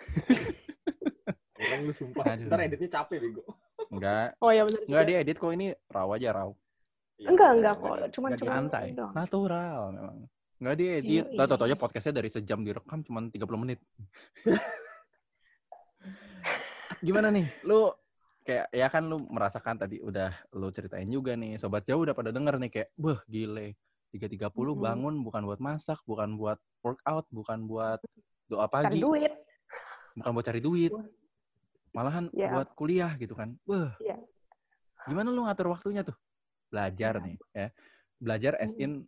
Orang 1.60 1.80
lu 1.84 1.92
sumpah. 1.92 2.24
Aduh. 2.32 2.48
Ntar 2.48 2.58
editnya 2.64 2.88
capek, 2.90 3.20
bego. 3.20 3.44
Enggak, 3.92 4.32
Oh 4.38 4.48
ya 4.48 4.64
bener 4.64 4.80
enggak 4.82 5.04
juga. 5.04 5.10
diedit 5.12 5.36
kok 5.36 5.52
ini 5.52 5.66
raw 5.86 6.08
aja 6.08 6.28
raw. 6.32 6.48
Enggak, 7.20 7.50
enggak 7.52 7.74
kok. 7.76 7.92
Cuman, 8.10 8.28
Enggak 8.32 8.40
cuman. 8.40 8.54
santai. 8.56 8.86
doang. 8.96 9.12
Natural 9.12 9.80
memang. 9.92 10.16
Enggak 10.56 10.74
diedit. 10.76 11.04
Iya, 11.04 11.22
Lah 11.30 11.44
iya. 11.44 11.52
tau 11.52 11.66
aja 11.66 11.76
podcastnya 11.76 12.14
dari 12.14 12.28
sejam 12.28 12.64
direkam 12.64 13.04
cuman 13.04 13.28
30 13.28 13.36
menit. 13.58 13.78
Gimana 17.00 17.28
nih? 17.28 17.44
Lu 17.62 17.92
kayak 18.40 18.66
ya 18.70 18.88
kan 18.88 19.04
lu 19.04 19.20
merasakan 19.26 19.76
tadi 19.76 20.00
udah 20.00 20.32
lu 20.54 20.72
ceritain 20.72 21.06
juga 21.06 21.36
nih 21.36 21.60
sobat 21.60 21.84
jauh 21.84 22.00
udah 22.00 22.16
pada 22.16 22.32
denger 22.32 22.56
nih 22.56 22.70
kayak 22.72 22.88
wah 22.96 23.20
gile 23.26 23.76
3.30 24.10 24.50
Mm-mm. 24.50 24.74
bangun 24.76 25.14
bukan 25.22 25.42
buat 25.46 25.60
masak 25.62 26.02
bukan 26.02 26.34
buat 26.34 26.58
workout 26.82 27.26
bukan 27.30 27.64
buat 27.64 28.02
doa 28.50 28.66
Cari 28.66 28.98
pagi. 28.98 29.00
duit. 29.00 29.32
bukan 30.18 30.30
buat 30.34 30.46
cari 30.46 30.60
duit. 30.60 30.92
Malahan 31.90 32.26
Ya. 32.34 32.50
buat 32.50 32.70
kuliah 32.74 33.14
gitu 33.14 33.34
kan. 33.34 33.54
Wah. 33.66 33.94
Iya. 33.98 34.18
gimana 35.08 35.32
lu 35.32 35.46
ngatur 35.46 35.70
waktunya 35.72 36.02
tuh? 36.04 36.14
Belajar 36.68 37.18
Ya. 37.18 37.24
nih 37.24 37.36
ya. 37.54 37.68
Belajar 38.20 38.52
as 38.58 38.74
in 38.74 39.06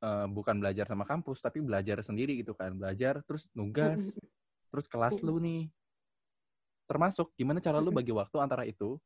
eh, 0.00 0.26
bukan 0.30 0.56
belajar 0.62 0.86
sama 0.86 1.02
kampus 1.04 1.42
tapi 1.42 1.58
belajar 1.58 1.98
sendiri 2.00 2.38
gitu 2.38 2.54
kan. 2.54 2.74
Belajar 2.74 3.18
terus 3.26 3.50
nugas 3.52 4.14
terus 4.70 4.86
kelas 4.86 5.18
lu 5.20 5.42
nih. 5.42 5.66
Termasuk 6.86 7.34
gimana 7.34 7.58
cara 7.58 7.82
lu 7.82 7.90
bagi 7.90 8.14
waktu 8.14 8.36
antara 8.38 8.62
itu 8.62 9.00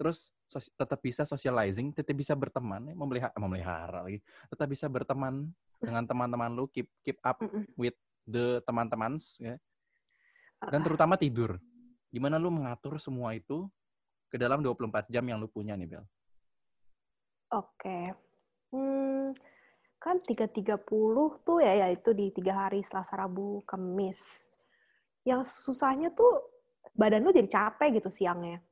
terus 0.00 0.32
sos- 0.48 0.72
tetap 0.72 0.96
bisa 1.04 1.28
socializing 1.28 1.92
tetap 1.92 2.16
bisa 2.16 2.32
berteman 2.32 2.88
eh, 2.88 2.96
memelihara 2.96 3.36
memelihara 3.36 4.00
lagi 4.08 4.24
tetap 4.48 4.64
bisa 4.72 4.88
berteman 4.88 5.52
dengan 5.76 6.08
teman-teman 6.08 6.48
lu 6.56 6.64
keep 6.72 6.88
keep 7.04 7.20
up 7.20 7.36
with 7.76 7.92
the 8.24 8.64
teman-teman 8.64 9.20
ya 9.36 9.60
dan 10.64 10.80
Ah, 10.80 10.84
terutama 10.88 11.20
tidur 11.20 11.60
gimana 12.08 12.40
lu 12.40 12.48
mengatur 12.48 12.96
semua 12.96 13.36
itu 13.36 13.68
ke 14.32 14.40
dalam 14.40 14.64
24 14.64 15.12
jam 15.12 15.24
yang 15.28 15.36
lu 15.36 15.52
punya 15.52 15.76
nih 15.76 15.88
Bel 15.88 16.04
Oke. 17.50 18.14
Hmm, 18.70 19.34
kan 19.98 20.22
3.30 20.22 21.42
tuh 21.42 21.58
ya, 21.58 21.74
ya 21.74 21.86
itu 21.90 22.14
di 22.14 22.30
tiga 22.30 22.66
hari 22.66 22.86
Selasa, 22.86 23.18
Rabu, 23.18 23.66
Kamis. 23.66 24.46
Yang 25.26 25.58
susahnya 25.66 26.14
tuh 26.14 26.46
badan 26.94 27.26
lu 27.26 27.34
jadi 27.34 27.50
capek 27.50 27.98
gitu 27.98 28.06
siangnya. 28.06 28.62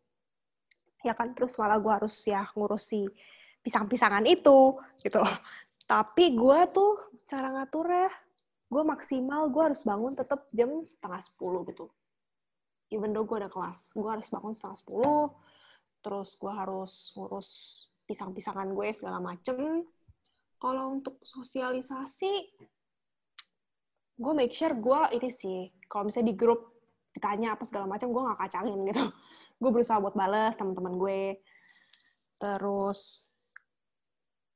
Ya 1.07 1.15
kan, 1.15 1.35
terus 1.35 1.55
malah 1.55 1.79
gue 1.79 1.93
harus 1.93 2.15
ya 2.27 2.51
ngurusi 2.59 3.07
pisang-pisangan 3.63 4.25
itu 4.27 4.79
gitu. 5.03 5.23
Tapi 5.89 6.37
gue 6.37 6.59
tuh 6.75 6.99
cara 7.25 7.49
ngaturnya, 7.55 8.13
gue 8.69 8.83
maksimal 8.85 9.49
gue 9.49 9.63
harus 9.73 9.81
bangun 9.87 10.13
tetap 10.13 10.45
jam 10.53 10.85
setengah 10.85 11.21
10 11.39 11.71
gitu. 11.73 11.87
Even 12.93 13.13
though 13.13 13.25
gue 13.25 13.41
ada 13.41 13.53
kelas, 13.53 13.93
gue 13.93 14.09
harus 14.09 14.29
bangun 14.33 14.53
setengah 14.57 14.79
10, 14.85 16.05
terus 16.05 16.31
gue 16.37 16.53
harus 16.53 16.93
ngurus 17.17 17.51
pisang-pisangan 18.09 18.69
gue 18.73 18.89
segala 18.97 19.21
macem. 19.21 19.85
Kalau 20.59 20.99
untuk 20.99 21.21
sosialisasi, 21.23 22.33
gue 24.19 24.33
make 24.35 24.57
sure 24.57 24.75
gue 24.75 25.01
ini 25.15 25.31
sih, 25.31 25.71
kalau 25.87 26.09
misalnya 26.09 26.33
di 26.33 26.37
grup 26.37 26.75
ditanya 27.15 27.55
apa 27.55 27.65
segala 27.69 27.87
macam, 27.87 28.11
gue 28.11 28.23
nggak 28.25 28.41
kacangin 28.45 28.79
gitu. 28.89 29.05
Gue 29.59 29.71
berusaha 29.75 29.99
buat 29.99 30.15
bales 30.15 30.55
teman-teman 30.55 30.95
gue. 30.97 31.23
Terus 32.39 33.27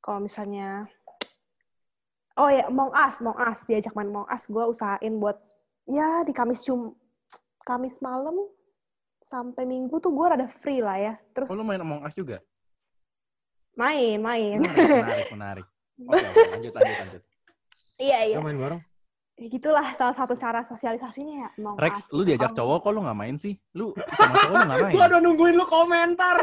kalau 0.03 0.23
misalnya, 0.23 0.87
oh 2.39 2.51
ya 2.51 2.71
Among 2.71 2.95
Us, 2.95 3.19
Among 3.19 3.39
Us 3.39 3.67
diajak 3.67 3.95
main 3.95 4.11
Among 4.11 4.27
Us, 4.31 4.47
gue 4.47 4.65
usahain 4.67 5.15
buat 5.19 5.39
ya 5.87 6.23
di 6.23 6.31
Kamis 6.31 6.63
Jum, 6.63 6.95
Kamis 7.67 7.99
malam 7.99 8.35
sampai 9.23 9.67
Minggu 9.67 9.99
tuh 9.99 10.15
gue 10.15 10.27
rada 10.27 10.47
free 10.47 10.83
lah 10.83 10.99
ya. 10.99 11.15
Terus 11.35 11.51
oh 11.51 11.59
lu 11.59 11.67
main 11.67 11.83
Among 11.83 12.03
Us 12.07 12.15
juga 12.15 12.39
main, 13.73 14.21
main. 14.21 14.61
menarik 14.61 15.01
menarik 15.01 15.29
menarik 15.33 15.67
oke 16.13 16.27
oke 16.29 16.49
lanjut 16.53 16.73
lanjut 16.77 16.97
lanjut 17.01 17.23
Iya, 18.03 18.19
iya. 18.27 18.37
Main 18.43 18.59
bareng. 18.59 18.81
Ya 19.43 19.51
gitulah 19.51 19.91
salah 19.99 20.15
satu 20.15 20.39
cara 20.39 20.63
sosialisasinya 20.63 21.35
ya. 21.35 21.49
Among 21.59 21.75
Rex, 21.75 22.07
lu 22.15 22.23
diajak 22.23 22.55
cowok 22.55 22.79
kok 22.87 22.93
lu 22.95 23.03
nggak 23.03 23.19
main 23.19 23.35
sih? 23.35 23.59
Lu 23.75 23.91
sama 24.15 24.39
cowok 24.39 24.55
lu 24.55 24.63
nggak 24.71 24.79
main? 24.87 24.95
Gua 24.95 25.05
udah 25.11 25.19
nungguin 25.19 25.55
lu 25.59 25.67
komentar. 25.67 26.37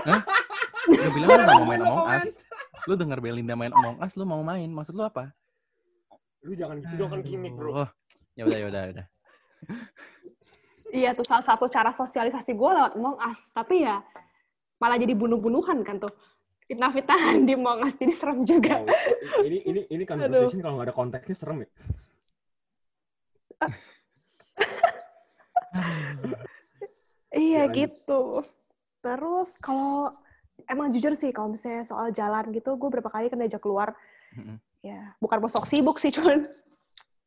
Lu 0.84 1.08
bilang 1.16 1.30
lu 1.32 1.40
nggak 1.40 1.56
mau 1.56 1.64
main 1.64 1.80
Lu 1.80 1.88
Among. 1.88 2.08
Us. 2.20 2.36
Lu 2.84 2.94
denger 3.00 3.20
Belinda 3.24 3.56
main 3.56 3.72
Among 3.72 4.04
Us, 4.04 4.20
lu 4.20 4.28
mau 4.28 4.44
main. 4.44 4.68
Maksud 4.68 5.00
lu 5.00 5.08
apa? 5.08 5.32
Lu 6.44 6.52
jangan 6.60 6.76
gitu 6.84 6.94
dong 7.00 7.08
kan 7.16 7.24
gimmick, 7.24 7.56
bro. 7.56 7.88
Oh, 7.88 7.90
ya 8.36 8.44
udah 8.44 8.58
ya 8.60 8.66
udah 8.68 8.82
ya 8.84 8.90
udah. 8.92 9.06
Iya 10.92 11.10
tuh 11.16 11.24
salah 11.24 11.46
satu 11.48 11.72
cara 11.72 11.96
sosialisasi 11.96 12.52
gue 12.52 12.72
lewat 12.76 13.00
Among 13.00 13.16
Us. 13.24 13.56
Tapi 13.56 13.88
ya 13.88 14.04
malah 14.76 15.00
jadi 15.00 15.16
bunuh-bunuhan 15.16 15.88
kan 15.88 16.04
tuh. 16.04 16.12
Fitnah-fitnahan 16.68 17.48
di 17.48 17.56
Among 17.56 17.80
Us. 17.80 17.96
Jadi 17.96 18.12
serem 18.12 18.44
juga. 18.44 18.84
Wow, 18.84 18.92
ini 19.48 19.64
ini 19.64 19.88
ini 19.88 20.04
conversation 20.04 20.60
kalau 20.60 20.84
nggak 20.84 20.92
ada 20.92 20.96
konteksnya 21.00 21.38
serem 21.40 21.64
ya. 21.64 21.72
Iya 27.30 27.70
lanjut. 27.70 27.78
gitu. 27.78 28.22
Terus 29.00 29.50
kalau 29.62 30.12
emang 30.66 30.90
jujur 30.92 31.14
sih 31.16 31.30
kalau 31.30 31.54
misalnya 31.54 31.86
soal 31.86 32.10
jalan 32.10 32.50
gitu, 32.52 32.74
gue 32.76 32.90
berapa 32.90 33.10
kali 33.10 33.30
kan 33.30 33.40
diajak 33.40 33.62
keluar. 33.62 33.94
Mm-mm. 34.34 34.58
Ya 34.82 35.14
bukan 35.22 35.44
mau 35.44 35.52
sok 35.52 35.70
sibuk 35.70 36.02
sih, 36.02 36.10
cuman 36.16 36.50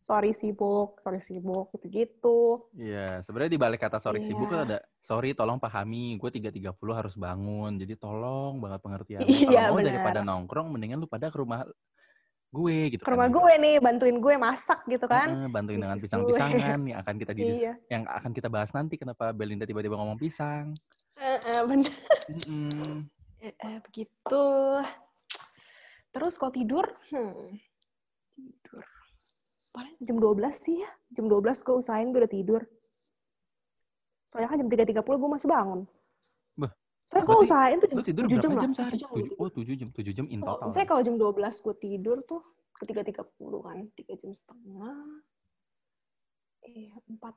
sorry 0.02 0.34
sibuk, 0.34 0.98
sorry 0.98 1.22
sibuk 1.22 1.70
gitu-gitu. 1.78 2.66
Iya, 2.74 3.22
sebenarnya 3.22 3.52
di 3.54 3.60
balik 3.62 3.80
kata 3.86 4.02
sorry 4.02 4.26
sibuk 4.26 4.50
Iya. 4.50 4.52
kan 4.52 4.60
ada 4.66 4.78
sorry 4.98 5.30
tolong 5.30 5.62
pahami, 5.62 6.18
gue 6.18 6.30
3.30 6.42 6.74
harus 6.90 7.14
bangun. 7.14 7.78
Jadi 7.78 7.94
tolong 7.94 8.58
banget 8.58 8.80
pengertiannya. 8.82 9.28
Iya, 9.30 9.70
Kalau 9.70 9.78
mau 9.78 9.86
daripada 9.86 10.20
nongkrong 10.26 10.66
mendingan 10.74 10.98
lu 10.98 11.06
pada 11.06 11.30
ke 11.30 11.38
rumah 11.38 11.62
gue 12.52 12.92
gitu 12.92 13.02
Ke 13.02 13.10
rumah 13.10 13.26
kan. 13.26 13.34
gue 13.34 13.52
nih, 13.58 13.74
bantuin 13.80 14.16
gue 14.16 14.34
masak 14.36 14.84
gitu 14.84 15.08
kan. 15.08 15.48
Bantuin 15.48 15.80
dengan 15.80 15.96
pisang-pisangan 15.96 16.52
yang 16.84 16.98
akan 17.02 17.14
kita 17.16 17.32
didis- 17.32 17.64
Iya. 17.64 17.74
yang 17.88 18.04
akan 18.04 18.30
kita 18.30 18.52
bahas 18.52 18.68
nanti 18.70 18.94
kenapa 18.94 19.32
Belinda 19.32 19.64
tiba-tiba 19.64 19.96
ngomong 19.96 20.20
pisang. 20.20 20.76
Eh, 21.16 21.40
eh, 21.40 21.62
bener. 21.64 21.92
Mm-mm. 22.44 23.08
Eh, 23.40 23.54
eh, 23.56 23.78
begitu. 23.80 24.44
Terus 26.12 26.36
kalau 26.36 26.52
tidur, 26.52 26.84
hmm, 27.08 27.56
tidur. 28.36 28.84
Paling 29.72 29.96
jam 29.98 30.16
12 30.20 30.52
sih 30.54 30.76
ya. 30.76 30.90
Jam 31.10 31.24
12 31.24 31.40
gue 31.58 31.74
usahain 31.74 32.12
gue 32.12 32.20
udah 32.20 32.28
tidur. 32.30 32.62
Soalnya 34.28 34.52
kan 34.52 34.60
jam 34.60 34.68
3.30 34.68 35.00
gue 35.00 35.30
masih 35.30 35.48
bangun. 35.48 35.80
Gue 37.02 37.20
berarti 37.20 37.44
usahain 37.44 37.76
tuh 37.76 37.88
jam, 37.90 37.96
Lu 37.98 38.04
tidur 38.04 38.24
7 38.24 38.30
berapa 38.30 38.40
jam, 38.40 38.52
jam, 38.54 38.70
lah. 38.70 38.76
sehari? 38.78 38.94
7 38.94 39.02
jam 39.02 39.10
Tujuh- 39.10 39.26
gitu. 39.26 39.34
oh, 39.36 39.48
7 39.50 39.74
jam. 39.76 39.88
7 39.90 40.12
jam 40.14 40.26
in 40.28 40.40
total. 40.40 40.66
Misalnya 40.70 40.88
kalau 40.88 41.02
jam 41.02 41.14
12 41.16 41.54
gue 41.58 41.74
tidur 41.76 42.16
tuh 42.22 42.40
ke 42.72 42.84
3.30 42.86 43.26
kan. 43.60 43.78
3 43.92 44.14
jam 44.16 44.30
setengah. 44.32 44.98
Iya, 46.62 46.92
4. 47.04 47.34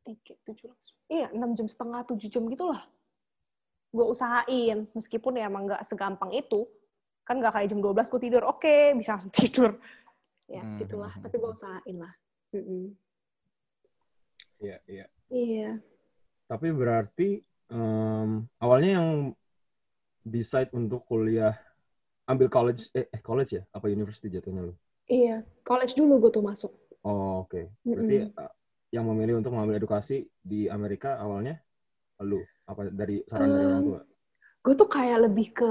3, 0.00 0.32
7, 0.46 0.72
Iya, 1.06 1.26
6 1.30 1.50
jam 1.52 1.66
setengah, 1.66 2.00
7 2.06 2.28
jam 2.28 2.42
gitu 2.46 2.64
lah. 2.64 2.82
Gue 3.90 4.06
usahain. 4.06 4.86
Meskipun 4.92 5.34
ya 5.34 5.44
emang 5.44 5.66
nggak 5.66 5.82
segampang 5.82 6.30
itu. 6.32 6.64
Kan 7.22 7.38
nggak 7.38 7.52
kayak 7.52 7.68
jam 7.68 7.82
12 7.82 8.08
gue 8.08 8.20
tidur. 8.22 8.42
Oke, 8.46 8.94
bisa 8.94 9.18
langsung 9.18 9.34
tidur. 9.34 9.76
Ya, 10.46 10.62
Hmm, 10.62 10.78
gitulah. 10.78 11.12
hmm, 11.12 11.22
Tapi 11.22 11.34
gue 11.36 11.50
usahain 11.50 11.96
lah. 11.98 12.12
Iya, 14.58 14.76
iya. 14.86 15.06
Iya. 15.28 15.70
Tapi 16.46 16.68
berarti 16.70 17.38
em, 17.70 18.28
awalnya 18.62 18.88
yang 18.98 19.08
decide 20.34 20.70
untuk 20.80 21.04
kuliah 21.08 21.54
ambil 22.32 22.48
college 22.56 22.82
eh, 22.98 23.06
eh, 23.16 23.22
college 23.28 23.52
ya 23.58 23.62
apa 23.76 23.86
university 23.92 24.28
jatuhnya 24.32 24.62
lu? 24.68 24.74
Iya. 25.16 25.36
College 25.68 25.92
dulu 26.00 26.12
gue 26.22 26.30
tuh 26.36 26.44
masuk. 26.48 26.72
Oh, 27.08 27.44
oke. 27.44 27.60
Berarti 27.92 28.14
Mm-mm. 28.18 28.32
eh, 28.40 28.52
yang 28.94 29.04
memilih 29.10 29.34
untuk 29.40 29.52
mengambil 29.54 29.80
edukasi 29.80 30.26
di 30.40 30.66
Amerika 30.68 31.16
awalnya 31.22 31.54
lu 32.24 32.44
apa 32.70 32.82
dari 32.92 33.22
saran 33.30 33.52
dari 33.54 33.64
orang 33.68 33.82
tua? 33.86 34.00
gue 34.64 34.74
tuh 34.80 34.88
kayak 34.96 35.18
lebih 35.28 35.46
ke 35.58 35.70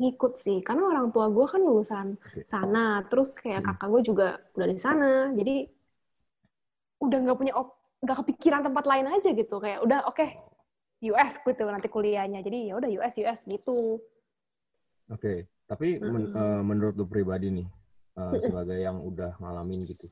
ngikut 0.00 0.32
sih 0.44 0.58
karena 0.66 0.82
orang 0.92 1.08
tua 1.14 1.26
gue 1.36 1.46
kan 1.52 1.60
lulusan 1.68 2.06
Oke. 2.26 2.46
sana 2.50 3.00
terus 3.08 3.30
kayak 3.40 3.60
Hmm. 3.60 3.64
kakak 3.66 3.88
gue 3.92 4.02
juga 4.10 4.26
udah 4.56 4.68
di 4.72 4.78
sana 4.86 5.10
jadi 5.38 5.54
udah 7.04 7.18
nggak 7.24 7.38
punya 7.40 7.52
op 7.56 7.68
nggak 8.04 8.16
kepikiran 8.24 8.62
tempat 8.66 8.84
lain 8.90 9.06
aja 9.08 9.28
gitu 9.32 9.56
kayak 9.60 9.80
udah 9.84 10.04
oke 10.08 10.26
US 11.04 11.40
gitu 11.44 11.64
nanti 11.68 11.88
kuliahnya 11.92 12.40
jadi 12.40 12.72
ya 12.72 12.74
udah 12.80 12.90
US 13.02 13.14
US 13.20 13.40
gitu 13.44 14.00
Oke. 15.06 15.46
Tapi 15.66 15.98
men- 15.98 16.30
Mm-mm. 16.30 16.38
eh, 16.38 16.62
menurut 16.62 16.94
lu 16.98 17.06
pribadi 17.06 17.50
nih, 17.50 17.66
uh, 18.18 18.38
sebagai 18.38 18.78
yang 18.78 19.02
udah 19.02 19.38
ngalamin 19.38 19.86
gitu. 19.86 20.06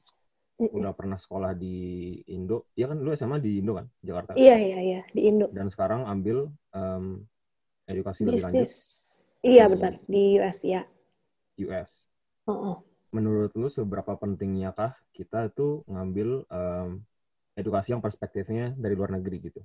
Udah 0.58 0.94
pernah 0.94 1.18
sekolah 1.18 1.54
di 1.54 2.14
Indo. 2.30 2.70
Iya 2.78 2.94
kan 2.94 3.02
lu 3.02 3.10
SMA 3.14 3.42
di 3.42 3.58
Indo 3.58 3.74
kan, 3.74 3.86
Jakarta. 4.02 4.38
Iya, 4.38 4.54
iya, 4.54 4.78
iya. 4.78 5.00
Di 5.10 5.26
Indo. 5.26 5.50
Dan 5.50 5.66
sekarang 5.66 6.06
ambil 6.06 6.46
em, 6.74 7.26
edukasi 7.90 8.22
lebih 8.22 8.42
lanjut. 8.46 8.70
Iya, 9.42 9.64
benar. 9.66 9.98
Di 10.06 10.22
US, 10.38 10.58
ya. 10.62 10.82
US. 11.58 12.06
Heeh. 12.46 12.76
Menurut 13.14 13.50
lu 13.54 13.66
seberapa 13.70 14.14
pentingnya 14.14 14.74
kah 14.74 14.94
kita 15.10 15.50
tuh 15.50 15.82
ngambil 15.90 16.46
em, 16.50 17.02
edukasi 17.58 17.94
yang 17.94 18.02
perspektifnya 18.02 18.74
dari 18.78 18.94
luar 18.94 19.14
negeri 19.14 19.38
gitu 19.42 19.62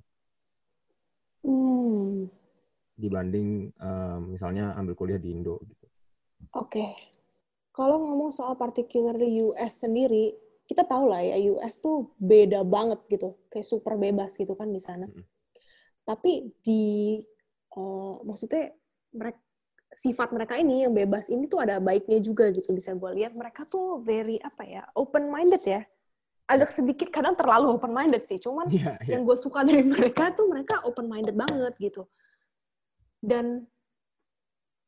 Hmm. 1.90 2.30
dibanding 3.00 3.72
em, 3.80 4.20
misalnya 4.36 4.76
ambil 4.76 4.92
kuliah 4.92 5.16
di 5.16 5.32
Indo 5.32 5.56
gitu. 5.64 5.86
Oke. 6.52 6.92
Kalau 7.72 7.96
ngomong 7.96 8.28
soal 8.28 8.60
particularly 8.60 9.40
US 9.40 9.80
sendiri, 9.80 10.36
kita 10.68 10.84
tahu 10.84 11.08
lah 11.08 11.24
ya 11.24 11.40
US 11.56 11.80
tuh 11.80 12.12
beda 12.20 12.60
banget 12.60 13.00
gitu, 13.08 13.40
kayak 13.48 13.64
super 13.64 13.96
bebas 13.96 14.36
gitu 14.36 14.52
kan 14.52 14.68
di 14.68 14.78
sana. 14.78 15.08
Mm-mm. 15.08 15.24
Tapi 16.04 16.52
di 16.60 16.84
eh, 17.72 18.14
maksudnya 18.20 18.74
mereka 19.16 19.40
sifat 19.90 20.30
mereka 20.30 20.54
ini 20.54 20.86
yang 20.86 20.94
bebas 20.94 21.26
ini 21.26 21.50
tuh 21.50 21.66
ada 21.66 21.82
baiknya 21.82 22.22
juga 22.22 22.46
gitu 22.54 22.70
bisa 22.70 22.94
gue 22.94 23.10
lihat 23.18 23.34
mereka 23.34 23.66
tuh 23.66 23.98
very 24.06 24.38
apa 24.38 24.62
ya 24.62 24.82
open 24.94 25.26
minded 25.26 25.62
ya 25.66 25.82
agak 26.50 26.74
sedikit 26.74 27.08
kadang 27.08 27.38
terlalu 27.38 27.70
open 27.70 27.94
minded 27.94 28.26
sih 28.26 28.36
cuman 28.36 28.66
Iya, 28.66 28.98
iya. 29.00 29.14
yang 29.14 29.22
gue 29.22 29.38
suka 29.38 29.62
dari 29.68 29.86
mereka 29.86 30.34
tuh 30.34 30.50
mereka 30.50 30.82
open 30.82 31.06
minded 31.06 31.34
banget 31.34 31.74
gitu 31.78 32.10
dan 33.22 33.64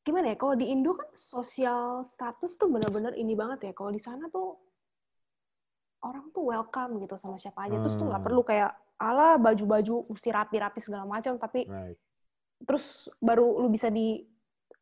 gimana 0.03 0.35
ya 0.35 0.37
kalau 0.37 0.59
di 0.59 0.67
Indo 0.67 0.99
kan 0.99 1.07
sosial 1.15 2.03
status 2.03 2.59
tuh 2.59 2.67
bener-bener 2.67 3.15
ini 3.15 3.39
banget 3.39 3.71
ya 3.71 3.73
kalau 3.73 3.89
di 3.89 4.03
sana 4.03 4.27
tuh 4.27 4.59
orang 6.03 6.35
tuh 6.35 6.51
welcome 6.51 6.99
gitu 6.99 7.15
sama 7.15 7.39
siapa 7.39 7.71
aja 7.71 7.79
terus 7.79 7.95
tuh 7.95 8.11
nggak 8.11 8.19
Hmm. 8.19 8.27
perlu 8.27 8.43
kayak 8.43 8.71
ala 8.99 9.39
baju-baju 9.39 10.11
mesti 10.11 10.29
rapi-rapi 10.29 10.79
segala 10.83 11.07
macam 11.07 11.39
tapi 11.39 11.67
Right. 11.67 11.95
terus 12.61 13.07
baru 13.19 13.63
lu 13.63 13.71
bisa 13.71 13.87
di 13.87 14.27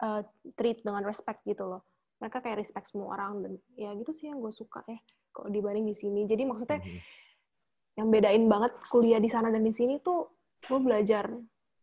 uh, 0.01 0.25
treat 0.57 0.81
dengan 0.81 1.05
respect 1.05 1.45
gitu 1.45 1.69
loh 1.69 1.85
mereka 2.17 2.41
kayak 2.41 2.61
respect 2.61 2.89
semua 2.89 3.13
orang 3.13 3.45
dan 3.45 3.53
ya 3.77 3.93
gitu 3.93 4.13
sih 4.13 4.33
yang 4.33 4.41
gue 4.41 4.53
suka 4.53 4.81
ya 4.89 4.97
kalau 5.31 5.49
dibanding 5.49 5.87
di 5.87 5.97
sini 5.97 6.27
jadi 6.27 6.43
maksudnya 6.45 6.79
Mhm. 6.79 7.01
yang 7.99 8.09
bedain 8.09 8.45
banget 8.47 8.73
kuliah 8.89 9.21
di 9.21 9.29
sana 9.29 9.51
dan 9.51 9.63
di 9.63 9.75
sini 9.75 9.99
tuh 10.01 10.31
gue 10.65 10.79
belajar 10.81 11.27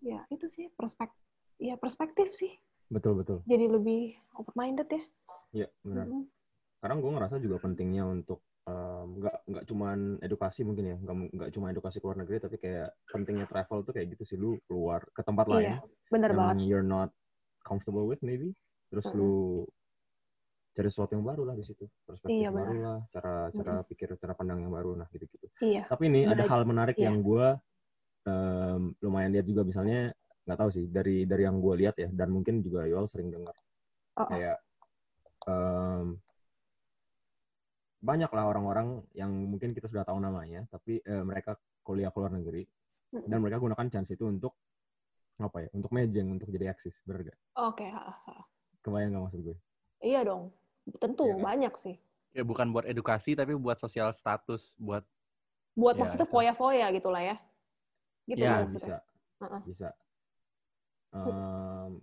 ya 0.02 0.24
itu 0.30 0.46
sih 0.48 0.70
perspektif 0.74 1.20
ya 1.58 1.76
perspektif 1.76 2.32
sih 2.34 2.54
Betul 2.88 3.20
betul. 3.20 3.44
jadi 3.44 3.68
lebih 3.68 4.16
open 4.38 4.56
minded 4.56 4.88
ya 4.88 5.04
Iya 5.56 5.68
benar. 5.82 6.06
Mm-mm. 6.08 6.24
Sekarang 6.78 6.98
gue 7.00 7.12
ngerasa 7.12 7.36
juga 7.40 7.58
pentingnya 7.60 8.04
untuk 8.06 8.44
nggak 8.68 9.48
nggak 9.48 9.64
cuman 9.64 10.20
edukasi 10.20 10.68
mungkin 10.68 10.92
ya 10.92 10.96
nggak 11.00 11.16
nggak 11.40 11.50
cuma 11.56 11.72
edukasi 11.72 12.04
ke 12.04 12.06
luar 12.06 12.20
negeri 12.20 12.38
tapi 12.44 12.56
kayak 12.60 12.92
pentingnya 13.08 13.48
travel 13.48 13.80
tuh 13.80 13.96
kayak 13.96 14.12
gitu 14.12 14.24
sih 14.28 14.36
lu 14.36 14.60
keluar 14.68 15.08
ke 15.16 15.24
tempat 15.24 15.48
lain 15.48 15.72
Iya, 15.72 15.78
bener 16.12 16.30
yang 16.36 16.40
banget 16.44 16.56
you're 16.68 16.84
not 16.84 17.10
comfortable 17.64 18.04
with 18.04 18.20
maybe 18.20 18.52
terus 18.92 19.08
Mm-mm. 19.08 19.20
lu 19.24 19.36
cari 20.78 20.94
sesuatu 20.94 21.18
yang 21.18 21.26
baru 21.26 21.42
lah 21.50 21.56
di 21.58 21.66
situ 21.66 21.90
perspektif 22.06 22.38
Iya, 22.38 22.54
baru 22.54 22.74
lah 22.78 23.00
cara 23.10 23.50
cara 23.50 23.74
pikir 23.82 24.14
cara 24.22 24.38
pandang 24.38 24.62
yang 24.62 24.70
baru 24.70 24.94
nah 24.94 25.10
gitu 25.10 25.26
gitu 25.26 25.50
iya 25.66 25.90
tapi 25.90 26.06
ini 26.06 26.30
ada 26.30 26.46
hal 26.46 26.62
menarik 26.70 26.94
iya. 27.02 27.10
yang 27.10 27.26
gue 27.26 27.58
lumayan 29.02 29.34
lihat 29.34 29.48
juga 29.50 29.66
misalnya 29.66 30.14
nggak 30.46 30.60
tahu 30.60 30.70
sih 30.72 30.86
dari 30.88 31.26
dari 31.26 31.44
yang 31.44 31.58
gue 31.60 31.74
lihat 31.82 31.96
ya 31.98 32.08
dan 32.14 32.30
mungkin 32.32 32.62
juga 32.62 32.86
Yoel 32.86 33.10
sering 33.10 33.34
dengar 33.34 33.58
Oh, 34.18 34.26
oh. 34.26 34.30
kayak 34.34 34.58
em, 35.46 36.18
banyak 38.02 38.32
lah 38.34 38.50
orang-orang 38.50 39.06
yang 39.14 39.30
mungkin 39.30 39.78
kita 39.78 39.86
sudah 39.86 40.02
tahu 40.10 40.18
namanya 40.18 40.66
tapi 40.74 41.06
eh, 41.06 41.22
mereka 41.22 41.54
kuliah 41.86 42.10
ke 42.10 42.18
luar 42.18 42.34
negeri 42.34 42.66
Mm-mm. 43.14 43.30
dan 43.30 43.38
mereka 43.46 43.62
gunakan 43.62 43.88
chance 43.94 44.10
itu 44.10 44.26
untuk 44.26 44.58
apa 45.38 45.66
ya 45.66 45.70
untuk 45.78 45.94
mejeng 45.94 46.34
untuk 46.34 46.50
jadi 46.50 46.74
eksis 46.74 47.06
bener 47.06 47.30
gak? 47.30 47.38
oke 47.62 47.86
ha. 47.86 48.10
kebayang 48.82 49.14
gak 49.14 49.24
maksud 49.30 49.42
gue? 49.46 49.58
iya 50.02 50.26
dong 50.26 50.50
tentu 51.02 51.24
Iya 51.26 51.34
kan? 51.40 51.48
banyak 51.48 51.74
sih. 51.84 51.96
Ya 52.38 52.44
bukan 52.46 52.68
buat 52.74 52.86
edukasi 52.86 53.34
tapi 53.40 53.54
buat 53.58 53.78
sosial 53.82 54.10
status, 54.14 54.76
buat 54.78 55.04
buat 55.78 55.96
Ya, 55.96 56.02
maksudnya 56.02 56.28
foya-foya 56.30 56.86
gitu 56.96 57.10
lah 57.14 57.24
ya. 57.24 57.36
Gitu 58.30 58.42
Ya, 58.44 58.52
Ya, 58.58 58.64
maksudnya. 58.64 58.90
bisa. 58.90 58.96
Heeh. 59.42 59.62
bisa. 59.68 59.88
Em, 61.14 62.02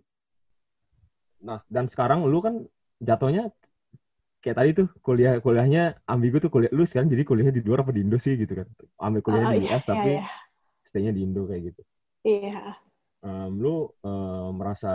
nah 1.47 1.59
dan 1.75 1.87
sekarang 1.93 2.21
lu 2.31 2.39
kan 2.47 2.55
jatuhnya 3.09 3.43
kayak 4.43 4.57
tadi 4.61 4.71
tuh 4.79 4.87
kuliah 5.07 5.33
kuliahnya 5.45 5.81
ambigu 6.13 6.37
tuh 6.45 6.51
kuliah 6.55 6.71
lu 6.77 6.83
sekarang 6.91 7.09
jadi 7.15 7.25
kuliahnya 7.29 7.55
di 7.59 7.63
luar 7.67 7.81
apa 7.85 7.93
di 7.97 8.01
Indo 8.05 8.19
sih 8.27 8.35
gitu 8.43 8.53
kan? 8.61 8.69
Ambil 9.07 9.21
kuliah 9.27 9.47
Ah, 9.47 9.53
di 9.53 9.57
iya, 9.57 9.71
US 9.71 9.85
tapi 9.93 10.11
iya, 10.11 10.45
stay-nya 10.89 11.13
di 11.17 11.21
Indo 11.27 11.43
kayak 11.51 11.63
gitu. 11.75 11.83
Iya 12.25 12.77
Em, 13.29 13.53
lu 13.63 13.75
em, 14.05 14.51
merasa 14.59 14.89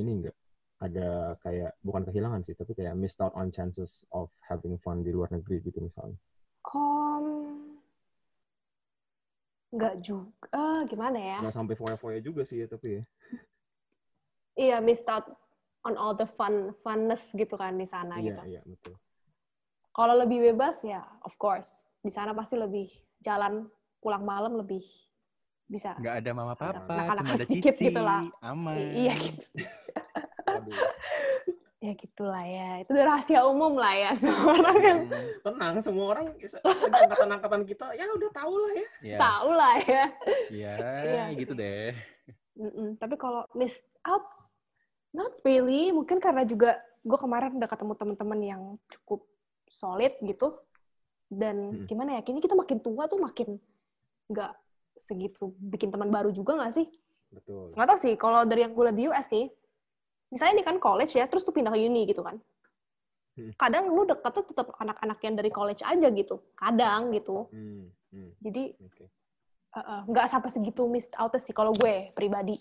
ini 0.00 0.10
enggak 0.16 0.36
ada 0.78 1.34
kayak 1.42 1.74
bukan 1.82 2.02
kehilangan 2.06 2.40
sih 2.46 2.54
tapi 2.54 2.72
kayak 2.78 2.94
missed 2.94 3.18
out 3.18 3.34
on 3.34 3.50
chances 3.50 4.06
of 4.14 4.30
having 4.46 4.78
fun 4.78 5.02
di 5.02 5.10
luar 5.10 5.26
negeri 5.34 5.58
gitu 5.62 5.82
misalnya 5.82 6.14
Om, 6.68 7.26
nggak 9.74 9.94
juga, 10.00 10.46
eh, 10.54 10.80
gimana 10.88 11.18
ya? 11.18 11.38
nggak 11.42 11.54
sampai 11.54 11.74
foya-foya 11.76 12.18
juga 12.22 12.42
sih 12.46 12.62
ya 12.62 12.66
tapi 12.70 13.00
ya 13.00 13.02
Iya, 14.58 14.82
missed 14.82 15.06
out 15.06 15.26
on 15.86 15.94
all 15.94 16.14
the 16.18 16.26
fun, 16.26 16.74
funness 16.82 17.30
gitu 17.30 17.54
kan 17.54 17.78
di 17.78 17.86
sana 17.86 18.18
iya 18.18 18.34
gitu. 18.38 18.42
iya 18.58 18.60
betul 18.66 18.94
Kalau 19.94 20.14
lebih 20.14 20.54
bebas 20.54 20.82
ya, 20.86 21.02
of 21.26 21.34
course, 21.42 21.82
di 22.02 22.10
sana 22.14 22.30
pasti 22.30 22.54
lebih 22.54 22.86
jalan 23.18 23.66
pulang 23.98 24.22
malam 24.22 24.54
lebih 24.58 24.82
bisa. 25.66 25.94
nggak 25.98 26.14
ada 26.22 26.30
mama 26.34 26.54
papa, 26.54 26.86
Anak-anak 26.86 27.18
cuma 27.18 27.34
ada 27.34 27.38
sedikit 27.46 27.74
cici, 27.74 27.86
gitu 27.90 28.00
lah. 28.02 28.22
aman. 28.42 28.74
I- 28.78 28.94
Iya 29.06 29.14
gitu. 29.18 29.42
Aduh. 30.68 30.76
Ya 31.78 31.94
gitulah 31.94 32.42
ya. 32.42 32.82
Itu 32.82 32.90
udah 32.90 33.06
rahasia 33.06 33.46
umum 33.46 33.78
lah 33.78 33.94
ya 33.94 34.10
semua 34.18 34.50
orang 34.50 34.78
kan 34.82 34.96
Hmm, 34.98 35.26
tenang 35.46 35.74
semua 35.78 36.04
orang 36.10 36.26
angkatan-angkatan 36.66 37.62
kita 37.62 37.86
ya 37.94 38.02
udah 38.10 38.30
tahu 38.34 38.54
lah 38.58 38.72
ya 38.74 38.86
ya, 38.98 39.18
tahu 39.22 39.48
lah 39.54 39.74
ya. 39.86 40.04
ya, 40.50 40.74
Iya 41.06 41.24
gitu 41.38 41.54
sih. 41.54 41.62
deh. 41.62 41.94
Mm-mm. 42.58 42.98
Tapi 42.98 43.14
kalau 43.14 43.46
missed 43.54 43.86
out, 44.02 44.26
not 45.14 45.30
really. 45.46 45.94
Mungkin 45.94 46.18
karena 46.18 46.42
juga 46.42 46.74
gue 46.98 47.14
kemarin 47.14 47.54
udah 47.54 47.70
ketemu 47.70 47.92
teman-teman 47.94 48.40
yang 48.42 48.62
cukup 48.90 49.22
solid 49.70 50.18
gitu. 50.18 50.58
Dan 51.30 51.78
Mm. 51.78 51.86
gimana 51.86 52.10
ya, 52.18 52.26
kini 52.26 52.42
kita 52.42 52.58
makin 52.58 52.82
tua 52.82 53.06
tuh 53.06 53.22
makin 53.22 53.54
nggak 54.26 54.50
segitu 54.98 55.54
bikin 55.62 55.94
teman 55.94 56.10
baru 56.10 56.34
juga 56.34 56.58
nggak 56.58 56.74
sih? 56.74 56.90
betul 57.30 57.70
Nggak 57.70 57.86
tahu 57.86 57.98
sih, 58.02 58.14
kalau 58.18 58.42
dari 58.42 58.66
yang 58.66 58.74
gue 58.74 58.82
lihat 58.82 58.96
di 58.98 59.04
US 59.06 59.28
nih, 59.30 59.46
misalnya 60.28 60.60
ini 60.60 60.64
kan 60.64 60.76
college 60.80 61.16
ya, 61.16 61.24
terus 61.28 61.44
tuh 61.44 61.52
pindah 61.52 61.72
ke 61.72 61.80
uni 61.80 62.08
gitu 62.08 62.20
kan. 62.24 62.36
Hmm. 63.38 63.52
Kadang 63.54 63.92
lu 63.92 64.04
deket 64.04 64.32
tuh 64.34 64.44
tetap 64.50 64.74
anak-anak 64.76 65.18
yang 65.22 65.34
dari 65.38 65.50
college 65.52 65.82
aja 65.84 66.08
gitu. 66.10 66.42
Kadang 66.58 67.14
gitu. 67.14 67.48
hmm, 67.52 67.84
hmm, 68.12 68.30
Jadi 68.42 68.64
oke 68.82 69.06
Uh, 69.68 69.84
uh, 69.84 70.00
nggak 70.08 70.32
sampai 70.32 70.48
segitu 70.48 70.88
missed 70.88 71.12
out 71.20 71.28
sih 71.36 71.52
kalau 71.52 71.76
gue 71.76 72.08
pribadi 72.16 72.56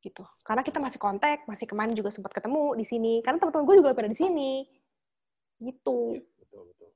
gitu 0.00 0.22
karena 0.46 0.62
kita 0.62 0.78
masih 0.78 0.96
kontak 0.96 1.42
masih 1.50 1.66
kemarin 1.66 1.92
juga 1.92 2.08
sempat 2.14 2.30
ketemu 2.30 2.78
di 2.78 2.84
sini 2.86 3.12
karena 3.20 3.36
teman-teman 3.42 3.66
gue 3.66 3.76
juga 3.82 3.92
pada 3.92 4.08
di 4.08 4.16
sini 4.18 4.64
gitu 5.58 6.14
Iya, 6.14 6.24
betul 6.38 6.62
betul 6.70 6.90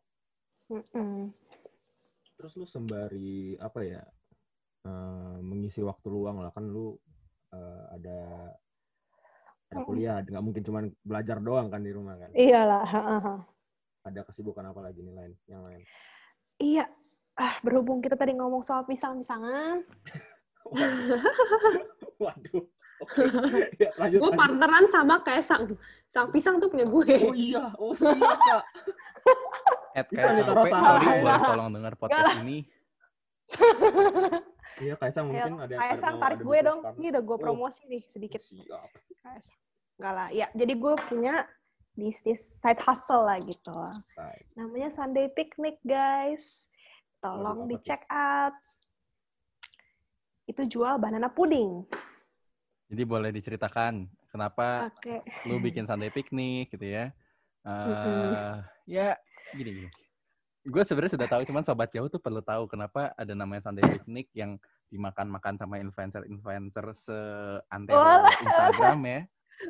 Mm-mm. 0.73 1.15
terus 2.39 2.53
lu 2.55 2.65
sembari 2.65 3.59
apa 3.59 3.81
ya 3.83 4.03
eh, 4.87 5.37
mengisi 5.43 5.83
waktu 5.83 6.07
luang 6.09 6.39
lah 6.41 6.55
kan 6.55 6.71
lu 6.71 6.95
eh, 7.53 7.85
ada 7.93 8.21
ada 9.73 9.81
Mm-mm. 9.81 9.89
kuliah 9.89 10.21
nggak 10.21 10.45
mungkin 10.45 10.63
cuma 10.69 10.85
belajar 11.01 11.41
doang 11.41 11.73
kan 11.73 11.81
di 11.81 11.93
rumah 11.97 12.21
kan? 12.21 12.29
Iyalah 12.37 12.85
ha, 12.85 13.01
ha, 13.01 13.17
ha. 13.25 13.35
ada 14.05 14.21
kesibukan 14.29 14.69
apa 14.69 14.85
lagi 14.85 15.01
nih 15.01 15.15
lain 15.17 15.33
yang 15.49 15.65
lain? 15.65 15.81
Iya 16.61 16.85
ah 17.41 17.57
berhubung 17.65 18.05
kita 18.05 18.13
tadi 18.21 18.37
ngomong 18.37 18.61
soal 18.61 18.85
pisang-pisangan. 18.85 19.81
Waduh 22.23 22.69
oke. 23.03 23.25
Ya, 23.79 23.91
lanjut 23.99 24.19
gue 24.23 24.33
partneran 24.37 24.85
sama 24.89 25.15
kayak 25.25 25.43
sang 25.45 25.65
sang 26.07 26.29
pisang 26.31 26.61
tuh 26.63 26.69
punya 26.71 26.87
gue. 26.87 27.07
Oh 27.27 27.35
iya 27.35 27.65
oh 27.77 27.95
siap 27.97 28.39
kak. 28.39 28.65
Ed 29.93 30.07
kayak 30.09 30.45
sampai, 30.69 31.25
tolong 31.25 31.71
dengar 31.73 31.93
podcast 31.99 32.39
ini. 32.45 32.69
iya 34.83 34.95
kaisang 34.95 35.27
mungkin 35.27 35.55
Ayo, 35.55 35.63
ada 35.63 35.75
kayak 35.75 35.89
ada 35.89 36.01
sang 36.01 36.15
mau- 36.15 36.23
tarik 36.23 36.37
ada 36.37 36.45
gue 36.45 36.59
dong. 36.61 36.81
ini 36.97 37.07
udah 37.09 37.23
gue 37.23 37.37
Oh. 37.37 37.41
promosi 37.41 37.81
nih 37.87 38.03
sedikit. 38.05 38.41
siap. 38.41 38.91
Kaisang. 39.21 39.59
Enggak 39.95 40.13
lah 40.13 40.29
ya 40.31 40.47
jadi 40.53 40.73
gue 40.75 40.95
punya 41.07 41.35
bisnis 41.93 42.41
side 42.59 42.81
hustle 42.81 43.23
lah 43.23 43.39
gitu. 43.39 43.71
Namanya 44.55 44.89
Sunday 44.89 45.29
Picnic 45.29 45.79
guys. 45.83 46.67
Tolong 47.19 47.65
di 47.65 47.79
check 47.79 48.03
out. 48.09 48.57
Itu 50.45 50.67
jual 50.67 50.99
banana 50.99 51.29
pudding. 51.29 51.87
Jadi 52.89 53.03
boleh 53.05 53.31
diceritakan 53.31 54.05
kenapa 54.27 54.91
oke. 54.91 55.23
lu 55.47 55.57
bikin 55.59 55.87
Sunday 55.87 56.11
picnic 56.11 56.69
gitu 56.69 56.83
ya? 56.83 57.09
Eh, 57.63 58.57
ya 58.91 59.15
gini 59.53 59.71
gini. 59.79 59.89
Gue 60.63 60.87
sebenarnya 60.87 61.19
sudah 61.19 61.27
tahu, 61.27 61.43
cuman 61.43 61.67
sobat 61.67 61.91
jauh 61.91 62.07
tuh 62.07 62.23
perlu 62.23 62.39
tahu 62.39 62.71
kenapa 62.71 63.11
ada 63.19 63.35
namanya 63.35 63.67
Sunday 63.67 63.83
Picnic 63.83 64.31
yang 64.31 64.63
dimakan-makan 64.95 65.59
sama 65.59 65.83
influencer-influencer 65.83 66.87
seantero 66.95 67.99
Walah. 67.99 68.31
Instagram 68.39 68.99
ya. 69.03 69.21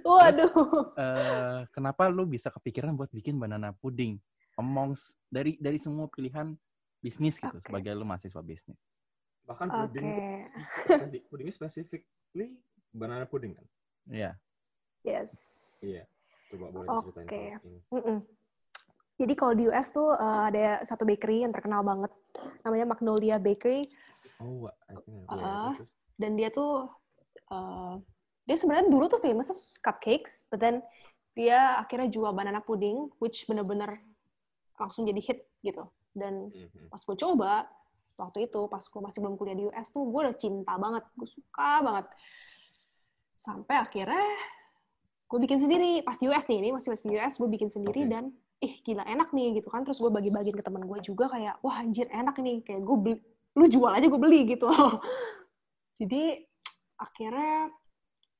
Waduh. 0.05 0.53
Eh, 0.97 1.59
kenapa 1.73 2.13
lu 2.13 2.29
bisa 2.29 2.53
kepikiran 2.53 2.93
buat 2.93 3.09
bikin 3.09 3.41
banana 3.41 3.73
pudding 3.73 4.21
amongst 4.61 5.17
dari 5.33 5.57
dari 5.57 5.81
semua 5.81 6.13
pilihan 6.13 6.53
bisnis 7.01 7.41
gitu 7.41 7.57
Oke. 7.57 7.65
sebagai 7.65 7.97
lu 7.97 8.05
mahasiswa 8.05 8.45
bisnis. 8.45 8.77
Bahkan 9.49 9.69
Oke. 9.69 9.77
puding 9.89 10.05
itu 10.05 10.21
spesifik- 10.77 11.25
pudingnya 11.33 11.55
specifically 11.57 12.49
banana 12.93 13.25
pudding 13.25 13.57
kan? 13.57 13.67
Iya. 14.13 14.31
Yes. 15.09 15.33
Iya. 15.81 16.05
Coba 16.53 16.69
boleh 16.69 16.89
Oke. 16.93 17.01
diceritain 17.17 17.57
kalau 17.57 17.73
ini. 17.73 17.81
Jadi 19.17 19.33
kalau 19.37 19.53
di 19.53 19.69
US 19.69 19.93
tuh 19.93 20.13
uh, 20.13 20.49
ada 20.49 20.83
satu 20.83 21.05
bakery 21.05 21.45
yang 21.45 21.53
terkenal 21.53 21.85
banget, 21.85 22.11
namanya 22.65 22.87
Magnolia 22.89 23.37
Bakery, 23.37 23.85
Oh, 24.43 24.67
I 24.91 24.99
think. 25.07 25.23
Ah. 25.31 25.39
Iya, 25.39 25.55
terus. 25.79 25.91
dan 26.19 26.31
dia 26.35 26.49
tuh 26.51 26.91
uh, 27.49 27.95
dia 28.43 28.57
sebenarnya 28.59 28.91
dulu 28.91 29.07
tuh 29.07 29.23
famous 29.23 29.55
as 29.55 29.79
cupcakes, 29.79 30.43
but 30.51 30.59
then 30.59 30.83
dia 31.39 31.79
akhirnya 31.79 32.11
jual 32.11 32.35
banana 32.35 32.59
pudding, 32.59 33.07
which 33.23 33.47
bener-bener 33.47 34.03
langsung 34.77 35.07
jadi 35.07 35.21
hit 35.23 35.47
gitu. 35.63 35.87
Dan 36.11 36.51
Mhm. 36.51 36.91
pas 36.91 36.99
gue 36.99 37.17
coba 37.17 37.53
waktu 38.19 38.51
itu, 38.51 38.61
pas 38.67 38.83
gue 38.83 39.01
masih 39.01 39.19
belum 39.23 39.39
kuliah 39.39 39.57
di 39.57 39.65
US 39.71 39.87
tuh, 39.89 40.03
gue 40.05 40.21
udah 40.27 40.37
cinta 40.37 40.75
banget, 40.75 41.05
gue 41.15 41.29
suka 41.31 41.71
banget. 41.81 42.07
Sampai 43.39 43.79
akhirnya 43.79 44.27
gue 45.31 45.39
bikin 45.39 45.63
sendiri 45.63 46.03
pas 46.03 46.19
di 46.19 46.27
US 46.27 46.45
nih, 46.45 46.59
ini 46.59 46.69
masih 46.75 46.91
masih 46.93 47.07
di 47.07 47.15
US, 47.17 47.39
gue 47.39 47.49
bikin 47.49 47.71
sendiri 47.71 48.05
Oke. 48.05 48.11
dan 48.11 48.25
ih 48.63 48.75
gila 48.87 49.03
enak 49.05 49.35
nih 49.35 49.59
gitu 49.59 49.69
kan. 49.69 49.83
Terus 49.83 49.99
gue 49.99 50.11
bagi-bagiin 50.15 50.55
ke 50.55 50.65
teman 50.65 50.87
gue 50.87 50.99
juga 51.03 51.27
kayak 51.29 51.59
wah 51.61 51.83
anjir 51.83 52.07
enak 52.09 52.39
nih. 52.39 52.63
Kayak 52.63 52.83
gue 52.87 52.97
beli 52.97 53.17
lu 53.53 53.69
jual 53.69 53.93
aja 53.93 54.09
gue 54.09 54.21
beli 54.21 54.49
gitu 54.49 54.65
jadi 56.01 56.41
akhirnya 56.97 57.69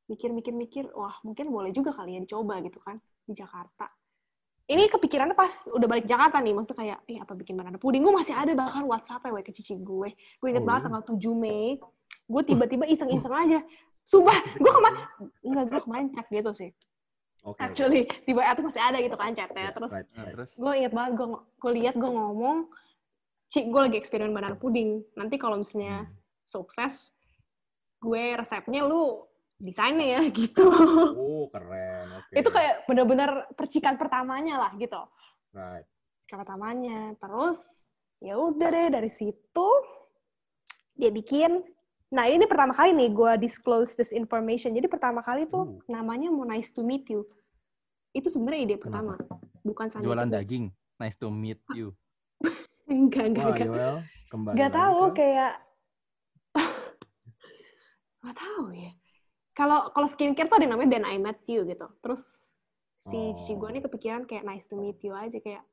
mikir-mikir-mikir 0.09 0.89
wah 0.97 1.21
mungkin 1.21 1.53
boleh 1.53 1.69
juga 1.69 1.93
kali 1.93 2.17
ya 2.17 2.21
dicoba 2.25 2.59
gitu 2.65 2.81
kan 2.81 2.97
di 3.29 3.37
Jakarta. 3.37 3.93
Ini 4.73 4.89
kepikirannya 4.89 5.37
pas 5.37 5.53
udah 5.69 5.85
balik 5.85 6.07
Jakarta 6.09 6.41
nih 6.41 6.55
maksudnya 6.57 6.79
kayak 6.79 6.99
eh 7.11 7.19
apa 7.21 7.33
bikin 7.37 7.59
banana 7.59 7.77
pudding? 7.77 8.01
Gue 8.01 8.15
masih 8.15 8.33
ada 8.33 8.57
bahkan 8.57 8.87
WhatsApp 8.87 9.21
ya 9.27 9.43
ke 9.45 9.53
cici 9.53 9.77
gue. 9.77 10.09
Gue 10.15 10.49
inget 10.49 10.65
Oh, 10.65 10.69
banget 10.69 10.81
iya? 10.81 10.87
tanggal 10.89 11.03
7 11.05 11.35
Mei 11.37 11.77
gue 12.23 12.43
tiba-tiba 12.47 12.85
iseng-iseng 12.89 13.35
aja. 13.35 13.59
Sumpah 14.09 14.39
gue 14.63 14.73
kemarin 14.73 14.99
enggak 15.45 15.65
gue 15.71 15.81
kemarin 15.85 16.07
cek 16.15 16.27
gitu 16.33 16.53
sih 16.57 16.71
Oke. 17.43 17.59
actually 17.59 18.07
di 18.23 18.33
WA 18.33 18.55
tuh 18.55 18.65
masih 18.65 18.79
ada 18.79 18.99
gitu 18.99 19.19
kan 19.19 19.35
chatnya 19.35 19.75
terus 19.75 19.91
right, 19.91 20.07
Nah, 20.15 20.23
right. 20.23 20.35
terus 20.39 20.51
gue 20.55 20.73
inget 20.73 20.93
banget 20.93 21.13
gue 21.19 21.27
gue 21.59 21.73
lihat 21.77 21.95
gue 21.95 22.11
ngomong 22.11 22.59
Cik, 23.53 23.69
gue 23.69 23.81
lagi 23.85 24.01
eksperimen 24.01 24.33
banana 24.33 24.57
pudding. 24.57 25.05
Nanti 25.13 25.37
kalau 25.37 25.61
misalnya 25.61 26.09
Hmm. 26.09 26.17
sukses, 26.43 27.13
gue 28.01 28.33
resepnya 28.33 28.81
lu 28.83 29.29
desainnya 29.61 30.09
ya 30.09 30.21
gitu. 30.41 30.73
Oh, 31.13 31.53
keren. 31.53 32.17
Oke. 32.17 32.33
Itu 32.33 32.49
kayak 32.49 32.89
bener-bener 32.89 33.45
percikan 33.53 34.01
pertamanya 34.01 34.57
lah 34.57 34.73
gitu. 34.81 34.97
Right. 35.53 35.85
Percikan 36.25 36.39
pertamanya. 36.41 37.13
Terus 37.21 37.61
ya 38.25 38.41
udah 38.41 38.69
deh 38.73 38.89
dari 38.89 39.13
situ 39.13 39.69
dia 40.97 41.13
bikin. 41.13 41.61
Nah 42.13 42.29
ini 42.29 42.45
pertama 42.45 42.77
kali 42.77 42.93
nih 42.93 43.09
gue 43.09 43.33
disclose 43.41 43.97
this 43.97 44.13
information. 44.13 44.77
Jadi 44.77 44.85
pertama 44.85 45.25
kali 45.25 45.49
tuh 45.49 45.65
Uh. 45.65 45.81
namanya 45.89 46.29
mau 46.29 46.45
nice 46.45 46.69
to 46.69 46.85
meet 46.85 47.09
you. 47.09 47.25
Itu 48.13 48.29
sebenarnya 48.29 48.61
ide 48.69 48.77
pertama. 48.77 49.17
Bukan 49.65 49.89
Sunday 49.89 50.05
jualan 50.05 50.29
Picnic. 50.29 50.37
daging. 50.45 50.65
Nice 51.01 51.17
to 51.17 51.33
meet 51.33 51.59
you. 51.73 51.97
Enggak, 52.93 53.33
enggak, 53.33 53.47
enggak. 53.57 53.69
Yoel, 53.73 53.97
kembali 54.29 54.55
Gak 54.55 54.69
lagi 54.69 54.77
tahu 54.77 55.01
kayak 55.17 55.53
nggak 58.21 58.37
tahu 58.37 58.65
ya. 58.77 58.91
Kalau 59.53 59.79
kalau 59.91 60.09
skincare 60.13 60.49
tuh 60.49 60.57
ada 60.61 60.69
namanya 60.69 60.91
Then 60.93 61.09
I 61.09 61.17
Met 61.17 61.41
You 61.49 61.65
gitu. 61.65 61.89
Terus 62.05 62.23
si 63.01 63.17
Oh. 63.17 63.33
cici 63.33 63.57
gue 63.57 63.69
nih 63.73 63.83
kepikiran 63.89 64.29
kayak 64.29 64.45
nice 64.45 64.69
to 64.69 64.77
meet 64.77 65.01
you 65.01 65.17
aja 65.17 65.41
kayak 65.41 65.65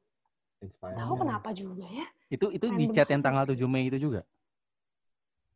tahu 0.80 1.14
kenapa 1.20 1.52
juga 1.52 1.84
ya. 1.84 2.08
Itu 2.32 2.48
itu 2.50 2.72
di 2.72 2.88
chat 2.96 3.12
yang 3.12 3.20
tanggal 3.20 3.44
sih. 3.44 3.60
7 3.60 3.68
Mei 3.68 3.92
itu 3.92 4.00
juga. 4.00 4.24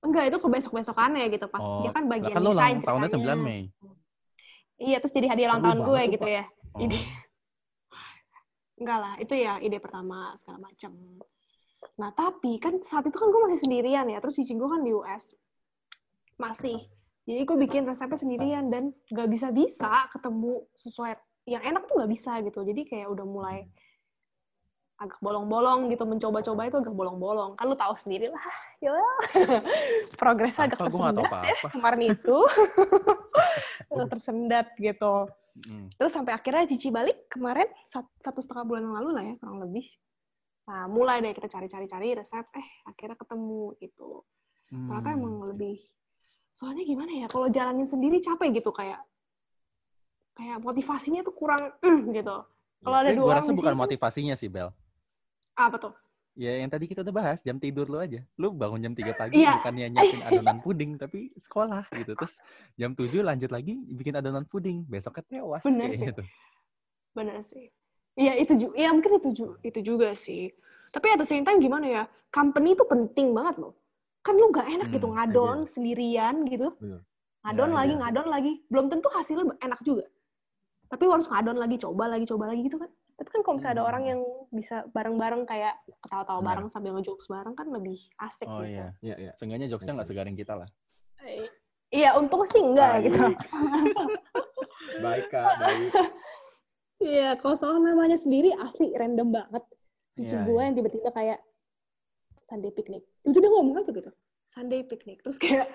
Enggak, 0.03 0.23
itu 0.29 0.37
ke 0.43 0.47
besok-besokannya 0.51 1.25
gitu 1.31 1.47
pas 1.47 1.63
Oh, 1.63 1.87
dia 1.87 1.91
kan 1.95 2.03
bagian 2.11 2.35
kan 2.35 2.43
desain 2.43 2.51
ulang 2.51 2.83
tahunnya 2.83 3.09
ceritanya. 3.09 3.35
9 3.39 3.47
Mei. 3.47 3.61
Iya, 4.83 4.97
terus 4.99 5.13
jadi 5.15 5.27
hadiah 5.31 5.47
ulang 5.55 5.63
tahun 5.63 5.79
gue 5.79 6.01
tuh, 6.03 6.11
gitu 6.11 6.25
Pak. 6.27 6.35
ya. 6.35 6.43
Oh. 6.75 6.83
Ide. 6.83 6.99
Enggak 8.83 8.99
lah, 8.99 9.13
itu 9.21 9.33
ya 9.39 9.53
ide 9.63 9.77
pertama 9.79 10.35
segala 10.35 10.59
macam. 10.67 10.91
Nah, 11.95 12.09
tapi 12.11 12.59
kan 12.59 12.83
saat 12.83 13.07
itu 13.07 13.15
kan 13.15 13.31
gue 13.31 13.41
masih 13.47 13.59
sendirian 13.63 14.05
ya, 14.11 14.19
terus 14.19 14.35
cici 14.35 14.51
gue 14.59 14.67
kan 14.67 14.83
di 14.83 14.91
US. 14.91 15.39
Masih. 16.35 16.83
Jadi 17.23 17.41
gue 17.47 17.57
bikin 17.63 17.87
resepnya 17.87 18.19
sendirian 18.19 18.67
dan 18.67 18.91
gak 19.07 19.31
bisa-bisa 19.31 20.11
ketemu 20.11 20.67
sesuai 20.75 21.15
yang 21.47 21.63
enak 21.63 21.87
tuh 21.87 22.03
gak 22.03 22.11
bisa 22.11 22.43
gitu. 22.43 22.59
Jadi 22.67 22.83
kayak 22.83 23.07
udah 23.07 23.23
mulai 23.23 23.63
agak 25.03 25.19
bolong-bolong 25.19 25.91
gitu, 25.91 26.07
mencoba-coba 26.07 26.61
itu 26.63 26.77
agak 26.79 26.95
bolong-bolong. 26.95 27.59
Kan 27.59 27.67
lu 27.67 27.75
tahu 27.75 27.91
sendiri 27.93 28.31
lah, 28.31 28.47
ya. 28.79 28.95
Progresnya 30.21 30.71
agak 30.71 30.79
Apa 30.79 30.87
gue 30.87 30.95
nggak 30.95 31.13
tahu 31.13 31.25
tersendat 31.27 31.43
ya 31.43 31.55
kemarin 31.69 32.01
itu. 32.07 32.37
agak 33.91 34.07
tersendat 34.15 34.67
gitu. 34.79 35.13
Hmm. 35.67 35.85
Terus 35.99 36.11
sampai 36.15 36.33
akhirnya 36.33 36.65
Cici 36.65 36.89
balik 36.89 37.27
kemarin 37.29 37.67
sat- 37.85 38.09
satu 38.23 38.39
setengah 38.41 38.65
bulan 38.65 38.89
yang 38.89 38.95
lalu 38.97 39.09
lah 39.13 39.23
ya 39.27 39.35
kurang 39.37 39.59
lebih. 39.61 39.85
Nah 40.65 40.87
mulai 40.87 41.19
deh 41.19 41.35
kita 41.35 41.51
cari-cari-cari 41.51 42.15
resep, 42.15 42.47
eh 42.55 42.67
akhirnya 42.87 43.19
ketemu 43.19 43.75
gitu. 43.77 44.23
Ternyata 44.71 45.09
Hmm. 45.11 45.17
emang 45.19 45.35
lebih. 45.53 45.77
Soalnya 46.53 46.85
gimana 46.85 47.11
ya, 47.13 47.27
kalau 47.29 47.49
jalanin 47.49 47.85
sendiri 47.85 48.17
capek 48.17 48.61
gitu 48.61 48.71
kayak 48.71 49.01
kayak 50.33 50.57
motivasinya 50.61 51.21
tuh 51.21 51.35
kurang 51.35 51.61
mm, 51.83 52.01
gitu. 52.17 52.37
Kalau 52.83 52.97
ada 52.99 53.09
Tapi 53.09 53.17
dua 53.17 53.23
gue 53.23 53.31
orang 53.31 53.45
rasa 53.45 53.53
bukan 53.53 53.75
motivasinya 53.77 54.35
sih, 54.35 54.49
Bel. 54.49 54.69
Apa 55.55 55.77
tuh? 55.79 55.93
Ya 56.33 56.49
yang 56.57 56.69
tadi 56.73 56.89
kita 56.89 57.05
udah 57.05 57.13
bahas, 57.13 57.45
jam 57.45 57.61
tidur 57.61 57.85
lu 57.85 58.01
aja. 58.01 58.25
Lu 58.41 58.49
bangun 58.49 58.81
jam 58.81 58.93
3 58.97 59.13
pagi 59.13 59.37
Iya. 59.37 59.61
bukannya 59.61 59.85
nyiapin 59.93 60.21
adonan 60.25 60.57
puding, 60.65 60.97
tapi 60.97 61.29
sekolah 61.37 61.85
gitu. 61.93 62.17
Terus 62.17 62.41
jam 62.73 62.97
7 62.97 63.21
lanjut 63.21 63.53
lagi 63.53 63.77
bikin 63.93 64.17
adonan 64.17 64.41
puding. 64.49 64.81
Besoknya 64.89 65.21
tewas 65.29 65.61
Bener 65.61 65.93
kayak 65.93 65.97
sih. 66.01 66.07
gitu. 66.09 66.23
Bener 67.13 67.37
sih. 67.45 67.69
Iya 68.17 68.33
itu 68.41 68.53
juga, 68.57 68.73
ya 68.77 68.89
mungkin 68.93 69.21
itu 69.21 69.29
juga, 69.33 69.55
itu 69.61 69.79
juga 69.85 70.09
sih. 70.17 70.49
Tapi 70.89 71.05
at 71.13 71.21
the 71.21 71.29
same 71.29 71.45
time 71.45 71.61
gimana 71.61 71.85
ya, 71.85 72.03
company 72.33 72.73
itu 72.73 72.85
penting 72.85 73.33
banget 73.33 73.61
loh. 73.61 73.73
Kan 74.25 74.37
lu 74.37 74.49
gak 74.49 74.65
enak 74.69 74.89
gitu 74.89 75.05
Hmm, 75.09 75.17
ngadon 75.17 75.57
sendirian 75.69 76.45
gitu. 76.49 76.73
Bener. 76.81 77.01
Ngadon 77.45 77.69
Ya, 77.69 77.77
lagi, 77.77 77.93
iya 77.93 77.99
ngadon 78.01 78.27
lagi. 78.29 78.53
Belum 78.73 78.85
tentu 78.89 79.09
hasilnya 79.13 79.53
enak 79.61 79.81
juga. 79.85 80.05
Tapi 80.89 81.01
lu 81.05 81.11
harus 81.13 81.29
ngadon 81.29 81.57
lagi, 81.61 81.75
coba 81.77 82.09
lagi, 82.09 82.25
coba 82.25 82.49
lagi 82.49 82.61
gitu 82.65 82.77
kan. 82.81 82.89
Kan 83.33 83.41
kalau 83.41 83.57
misalnya 83.57 83.73
ada 83.73 83.81
Hmm. 83.81 83.89
orang 83.89 84.03
yang 84.05 84.19
bisa 84.49 84.85
bareng-bareng 84.87 85.43
kayak 85.43 85.73
ketawa-tawa 85.99 86.37
Benar. 86.37 86.49
bareng 86.53 86.67
sambil 86.69 86.91
ngejokes 86.93 87.25
bareng 87.25 87.55
kan 87.57 87.67
lebih 87.67 87.97
asik 88.21 88.45
Oh 88.45 88.61
gitu. 88.61 88.69
iya. 88.69 88.87
Iya, 89.01 89.15
iya. 89.19 89.31
Seenggaknya 89.33 89.67
jokesnya 89.67 89.97
nggak 89.97 90.05
Make 90.05 90.13
segaring 90.13 90.37
kita 90.37 90.53
lah. 90.53 90.69
Eh, 91.19 91.49
Iya, 91.89 92.17
untung 92.17 92.41
sih 92.45 92.57
enggak 92.57 93.05
gitu. 93.05 93.21
Baik. 93.21 93.97
Baik, 94.99 95.25
Kak. 95.29 95.45
Baik. 95.57 95.91
Iya, 97.03 97.35
kalau 97.35 97.59
soal 97.59 97.83
namanya 97.83 98.15
sendiri 98.15 98.55
asli 98.55 98.95
random 98.95 99.27
banget. 99.29 99.59
Cici 100.15 100.31
Iya, 100.31 100.47
gue 100.47 100.55
iya. 100.55 100.63
yang 100.63 100.73
tiba-tiba 100.73 101.09
kayak 101.11 101.39
Sunday 102.47 102.71
picnic. 102.71 103.03
Itu 103.21 103.37
dia 103.37 103.51
ngomong 103.51 103.75
aja 103.77 103.91
gitu. 103.91 104.07
Sunday 104.47 104.87
picnic. 104.87 105.19
Terus 105.19 105.35
kayak 105.35 105.67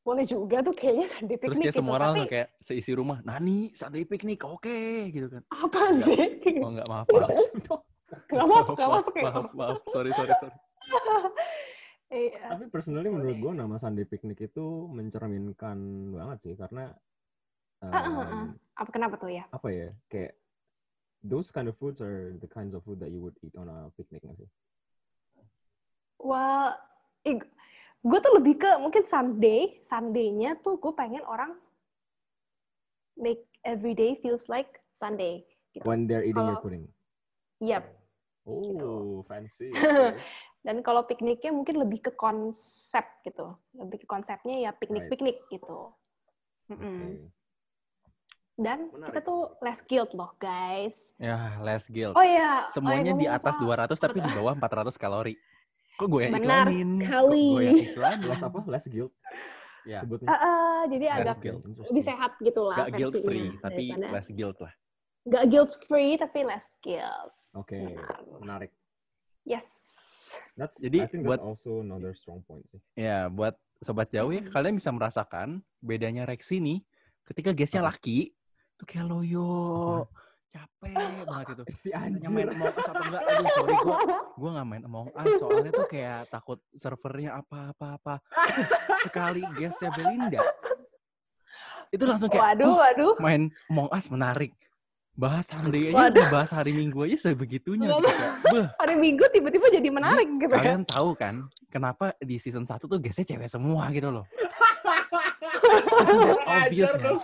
boleh 0.00 0.24
juga 0.24 0.64
tuh 0.64 0.72
kayaknya 0.72 1.06
Sunday 1.06 1.36
Terus 1.36 1.52
picnic 1.54 1.64
kayak 1.68 1.76
semua 1.76 1.92
gitu. 1.92 1.98
orang 2.00 2.14
Tapi 2.16 2.30
kayak 2.32 2.48
seisi 2.58 2.92
rumah, 2.96 3.18
Nani, 3.20 3.58
Sunday 3.76 4.04
picnic, 4.08 4.40
oke, 4.42 4.80
gitu 5.12 5.28
kan. 5.28 5.42
apa 5.46 5.80
Enggak. 5.92 6.06
sih? 6.08 6.24
Oh 6.64 6.70
enggak, 6.72 6.88
maaf, 6.88 7.06
maaf. 7.06 7.28
Gak 8.10 8.42
masuk, 8.42 8.74
gak 8.74 8.90
Maaf, 8.90 8.96
masuk 8.98 9.14
ya. 9.14 9.22
Maaf, 9.30 9.48
maaf, 9.54 9.76
sorry, 9.88 10.10
sorry, 10.12 10.34
sorry. 10.38 10.56
Iya. 12.10 12.42
Tapi 12.50 12.66
personally 12.66 13.06
menurut 13.06 13.38
gue 13.38 13.52
nama 13.54 13.78
Sunday 13.78 14.02
Picnic 14.02 14.50
itu 14.50 14.66
mencerminkan 14.90 15.78
banget 16.10 16.38
sih 16.42 16.54
karena 16.58 16.90
Ah, 17.78 17.86
ah, 17.86 18.02
ah. 18.02 18.26
um, 18.34 18.46
Apa 18.74 18.90
kenapa 18.90 19.14
tuh 19.14 19.30
ya? 19.30 19.46
apa 19.48 19.70
ya 19.70 19.94
kayak 20.10 20.34
those 21.22 21.54
kind 21.54 21.70
of 21.70 21.78
foods 21.78 22.02
are 22.02 22.34
the 22.36 22.50
kinds 22.50 22.74
of 22.74 22.82
food 22.82 22.98
that 22.98 23.14
you 23.14 23.22
would 23.22 23.38
eat 23.40 23.54
on 23.54 23.70
a 23.70 23.88
picnic 23.94 24.20
nggak 24.20 24.42
sih? 24.42 24.50
Well, 26.18 26.74
gue 28.00 28.18
tuh 28.18 28.32
lebih 28.40 28.54
ke 28.56 28.70
mungkin 28.80 29.04
Sunday, 29.04 29.76
Sunday-nya 29.84 30.56
tuh 30.64 30.80
gue 30.80 30.92
pengen 30.96 31.20
orang 31.28 31.52
make 33.20 33.44
every 33.60 33.92
day 33.92 34.16
feels 34.24 34.48
like 34.48 34.80
Sunday. 34.96 35.44
Gitu. 35.76 35.84
When 35.84 36.08
they're 36.08 36.24
eating 36.24 36.40
your 36.40 36.60
pudding. 36.64 36.88
Yep. 37.60 37.84
Oh, 38.48 39.20
fancy. 39.28 39.68
Dan 40.66 40.80
kalau 40.84 41.04
pikniknya 41.04 41.52
mungkin 41.52 41.76
lebih 41.76 42.08
ke 42.08 42.12
konsep 42.16 43.04
gitu. 43.24 43.52
Lebih 43.76 44.04
ke 44.04 44.06
konsepnya 44.08 44.56
ya 44.64 44.70
piknik-piknik 44.72 45.44
gitu. 45.52 45.92
Oke. 46.68 46.76
Mm-mm. 46.76 47.28
Dan 48.60 48.92
Menarik. 48.92 49.16
kita 49.16 49.20
tuh 49.24 49.40
less 49.64 49.80
guilt 49.88 50.12
loh, 50.12 50.36
guys. 50.36 51.16
Ya, 51.16 51.56
less 51.64 51.88
guilt. 51.88 52.12
Oh 52.12 52.20
iya. 52.24 52.68
oh 52.68 52.72
Semuanya 52.76 53.16
iya, 53.16 53.20
di 53.20 53.26
atas 53.28 53.56
soal- 53.56 53.88
200 53.88 53.96
tapi 53.96 54.18
di 54.20 54.30
bawah 54.36 54.52
400 54.52 55.00
kalori. 55.00 55.32
Kok 56.00 56.08
gue 56.08 56.20
yang 56.24 56.32
Benar 56.32 56.64
iklanin? 56.64 56.90
sekali. 56.96 57.44
Kok 57.44 57.52
gue 57.52 57.62
yang 57.62 57.76
iklanin? 57.92 58.24
Less 58.26 58.42
apa? 58.42 58.58
Less 58.64 58.86
guilt. 58.88 59.12
Ya. 59.84 59.98
Sebutnya. 60.00 60.28
Ah, 60.28 60.40
ah, 60.40 60.80
jadi 60.88 61.04
Less 61.06 61.18
agak 61.20 61.36
guilt. 61.40 61.62
lebih 61.86 62.04
sehat 62.04 62.32
gitu 62.38 62.62
lah. 62.64 62.76
Gak 62.78 62.90
guilt 62.94 63.12
versinya 63.14 63.28
free, 63.28 63.48
tapi 63.58 63.84
daripada- 63.86 64.10
less 64.10 64.28
guilt 64.30 64.58
lah. 64.58 64.72
Gak 65.22 65.44
guilt 65.46 65.72
free, 65.84 66.12
tapi 66.16 66.38
less 66.42 66.66
guilt. 66.80 67.32
Oke, 67.52 67.76
Benar. 67.76 68.16
menarik. 68.38 68.72
Yes. 69.42 69.66
That's, 70.54 70.78
Jadi 70.78 70.98
I 71.00 71.08
think 71.08 71.26
buat- 71.26 71.36
that's 71.36 71.48
also 71.50 71.80
another 71.80 72.14
strong 72.14 72.40
point 72.42 72.62
sih. 72.68 72.80
Ya, 72.94 73.26
buat 73.26 73.52
sobat 73.80 74.08
jauh 74.08 74.30
ya, 74.30 74.40
Mm. 74.40 74.48
kalian 74.48 74.74
bisa 74.76 74.88
merasakan 74.88 75.48
bedanya 75.78 76.22
Rexi 76.22 76.56
nih 76.56 76.80
ketika 77.26 77.50
guestnya 77.50 77.82
Apa? 77.82 77.90
laki, 77.90 78.30
tuh 78.76 78.86
kayak 78.86 79.06
loyo, 79.06 80.06
capek 80.50 80.92
banget 81.30 81.46
itu. 81.54 81.62
Si 81.70 81.88
Tanya 81.94 82.28
main 82.28 82.48
Among 82.50 82.74
Us 82.74 82.86
atau 82.90 83.02
enggak, 83.06 83.22
aduh 83.22 83.46
sorry 83.54 83.74
gue 83.78 83.96
gue 84.34 84.50
gak 84.50 84.66
main 84.66 84.82
Among 84.84 85.08
Us 85.14 85.30
soalnya 85.38 85.70
tuh 85.70 85.86
kayak 85.86 86.20
takut 86.28 86.58
servernya 86.74 87.30
apa-apa-apa. 87.38 88.14
Sekali 89.06 89.42
guestnya 89.54 89.90
Belinda, 89.94 90.42
itu 91.90 92.04
langsung 92.06 92.28
kayak, 92.30 92.58
Waduh, 92.58 92.66
"Oh, 92.66 92.76
waduh. 92.78 93.14
main 93.22 93.48
Among 93.70 93.88
Us 93.94 94.06
menarik. 94.10 94.52
Bahas 95.18 95.52
Sunday 95.52 95.90
aja 95.92 96.08
udah 96.08 96.26
bahas 96.32 96.50
hari 96.54 96.72
Minggu 96.72 97.02
aja 97.04 97.28
sebegitunya. 97.28 97.92
Gitu. 97.92 98.08
Hari 98.80 98.94
Minggu 98.96 99.26
tiba-tiba 99.28 99.68
jadi 99.68 99.90
menarik 99.92 100.32
gitu 100.38 100.48
ya. 100.48 100.62
kalian 100.64 100.86
tahu 100.86 101.12
kan 101.12 101.44
kenapa 101.68 102.14
di 102.22 102.40
season 102.40 102.64
1 102.64 102.80
tuh 102.80 102.96
guestnya 102.96 103.26
cewek 103.26 103.50
semua 103.50 103.90
gitu 103.92 104.08
loh. 104.08 104.24
Obvious 106.46 106.94
kan? 106.96 107.20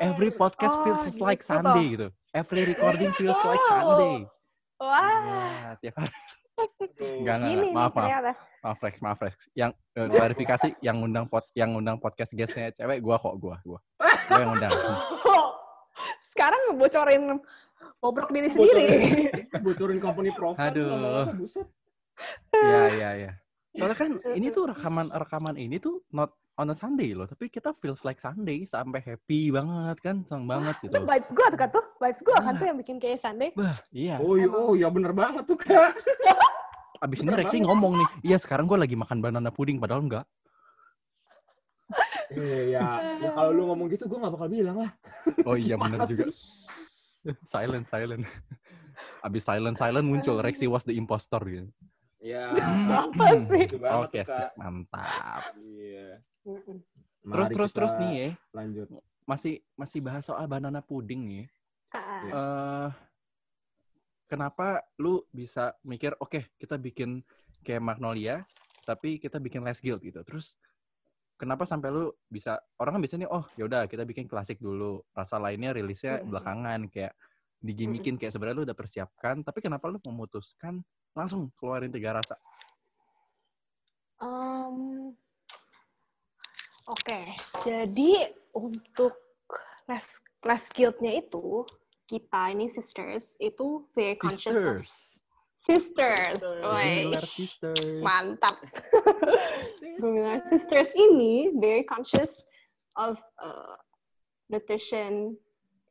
Every 0.00 0.30
podcast 0.30 0.74
Oh, 0.74 0.82
feels 0.84 1.18
like 1.18 1.40
gitu 1.42 1.50
Sunday 1.54 1.84
gitu. 1.94 2.08
Every 2.34 2.62
recording 2.66 3.10
feels 3.14 3.38
like 3.42 3.62
Wow. 3.62 3.70
Sunday. 3.70 4.16
Wah, 4.74 5.20
Ya, 5.24 5.70
tiap 5.80 5.94
hari. 6.02 6.14
Enggak, 6.98 7.34
enggak, 7.34 7.36
enggak. 7.38 7.70
Maaf, 7.70 7.92
maaf. 7.92 7.94
ternyata. 7.94 8.32
Maaf, 8.62 8.78
Rex, 8.80 8.94
maaf, 9.02 9.18
Rex. 9.22 9.34
Yang 9.54 9.70
eh, 9.94 10.08
klarifikasi, 10.08 10.68
yang 10.86 10.96
undang 11.02 11.26
pod, 11.26 11.44
yang 11.54 11.70
undang 11.74 11.96
podcast 11.98 12.30
guestnya 12.34 12.70
cewek, 12.74 12.98
gua 13.02 13.16
kok, 13.18 13.34
gua, 13.38 13.58
gua. 13.62 13.78
Gua 14.00 14.38
yang 14.38 14.52
undang. 14.54 14.72
Sekarang 16.34 16.60
ngebocorin 16.74 17.22
bobrok 18.02 18.30
diri 18.34 18.50
sendiri. 18.50 18.86
Bocorin 19.64 20.02
company 20.02 20.30
profile. 20.34 20.70
Aduh. 20.70 21.30
buset. 21.38 21.66
Iya, 22.54 22.82
iya, 22.94 23.10
iya. 23.14 23.32
Soalnya 23.74 23.96
kan 23.98 24.10
ini 24.38 24.54
tuh 24.54 24.70
rekaman 24.70 25.10
rekaman 25.10 25.54
ini 25.58 25.82
tuh 25.82 25.98
not 26.14 26.30
on 26.54 26.70
a 26.70 26.76
Sunday 26.76 27.10
loh, 27.18 27.26
tapi 27.26 27.50
kita 27.50 27.74
feels 27.82 28.06
like 28.06 28.22
Sunday 28.22 28.62
sampai 28.62 29.02
happy 29.02 29.50
banget 29.50 29.98
kan, 29.98 30.16
seneng 30.22 30.46
banget 30.46 30.76
gitu. 30.86 30.94
Itu 30.94 31.02
vibes 31.02 31.30
gue 31.34 31.46
tuh 31.50 31.58
kan 31.58 31.68
tuh. 31.74 31.84
Vibes 31.98 32.20
gue 32.22 32.36
kan 32.38 32.52
tuh 32.54 32.66
yang 32.70 32.78
bikin 32.78 32.96
kayak 33.02 33.18
Sunday. 33.18 33.50
Bah, 33.58 33.74
iya. 33.90 34.22
Oh, 34.22 34.38
iya, 34.38 34.48
oh, 34.50 34.72
ya 34.78 34.88
bener 34.90 35.10
banget 35.10 35.44
tuh, 35.50 35.58
Kak. 35.58 35.98
Abis 37.04 37.20
ini 37.20 37.28
bener 37.34 37.44
banget. 37.44 37.66
ngomong 37.66 37.92
nih, 38.00 38.08
iya 38.32 38.36
sekarang 38.38 38.70
gue 38.70 38.78
lagi 38.78 38.94
makan 38.94 39.18
banana 39.18 39.50
pudding, 39.50 39.82
padahal 39.82 40.06
enggak. 40.06 40.26
Iya, 42.32 42.60
ya, 42.70 42.84
ya 43.20 43.30
kalau 43.34 43.50
lu 43.52 43.62
ngomong 43.74 43.86
gitu, 43.92 44.06
gue 44.06 44.18
gak 44.18 44.32
bakal 44.32 44.48
bilang 44.48 44.76
lah. 44.78 44.90
Oh 45.44 45.58
iya 45.58 45.74
bener 45.82 46.06
juga. 46.06 46.30
silent, 47.52 47.84
silent. 47.90 48.24
Abis 49.26 49.42
silent, 49.42 49.76
silent 49.76 50.06
muncul, 50.06 50.38
Rexi 50.38 50.70
was 50.70 50.86
the 50.86 50.94
impostor 50.94 51.42
gitu. 51.44 51.68
Ya, 52.24 52.56
Apa 53.04 53.36
sih? 53.52 53.68
gitu 53.68 53.84
Oke, 53.84 54.24
mantap. 54.56 55.52
Iya. 55.60 56.24
Mm-mm. 56.44 56.78
Terus, 57.24 57.48
terus, 57.48 57.72
terus 57.72 57.94
nih 57.96 58.12
ya, 58.12 58.28
Lanjut. 58.52 58.86
masih 59.24 59.64
masih 59.80 60.04
bahas 60.04 60.28
soal 60.28 60.44
banana 60.44 60.84
pudding 60.84 61.24
nih. 61.24 61.44
Ah. 61.94 62.00
Iya. 62.20 62.32
eh 62.34 62.90
kenapa 64.28 64.82
lu 64.98 65.22
bisa 65.30 65.76
mikir 65.86 66.16
oke 66.18 66.42
kita 66.58 66.74
bikin 66.74 67.22
kayak 67.62 67.84
Magnolia 67.84 68.42
tapi 68.82 69.22
kita 69.22 69.38
bikin 69.38 69.62
less 69.62 69.78
guilt 69.78 70.02
gitu 70.02 70.20
terus 70.26 70.58
kenapa 71.38 71.64
sampai 71.64 71.94
lu 71.94 72.10
bisa 72.26 72.58
orang 72.80 72.98
kan 72.98 73.02
biasanya 73.04 73.28
oh 73.30 73.46
yaudah 73.54 73.86
kita 73.86 74.02
bikin 74.02 74.26
klasik 74.26 74.58
dulu 74.58 75.06
rasa 75.14 75.38
lainnya 75.38 75.70
rilisnya 75.70 76.24
belakangan 76.26 76.88
kayak 76.90 77.14
digimikin 77.64 78.20
kayak 78.20 78.34
sebenarnya 78.34 78.56
lu 78.58 78.64
udah 78.68 78.76
persiapkan 78.76 79.40
tapi 79.40 79.62
kenapa 79.64 79.88
lu 79.88 80.02
memutuskan 80.04 80.82
langsung 81.14 81.48
keluarin 81.56 81.92
tiga 81.94 82.16
rasa 82.18 82.36
Um, 84.24 85.12
Oke, 86.84 87.32
jadi 87.64 88.28
untuk 88.52 89.16
less 89.88 90.20
less 90.44 90.64
guilt-nya 90.76 91.24
itu 91.24 91.64
kita 92.04 92.52
ini 92.52 92.68
sisters 92.68 93.40
itu 93.40 93.88
very 93.96 94.20
conscious 94.20 94.52
of 94.52 94.84
sisters. 95.56 96.44
Regular 96.60 97.24
sisters 97.24 97.80
mantap. 98.04 98.60
Bunga 100.04 100.44
sisters 100.52 100.92
ini 100.92 101.56
very 101.56 101.88
conscious 101.88 102.44
of 103.00 103.16
uh, 103.40 103.80
nutrition 104.52 105.40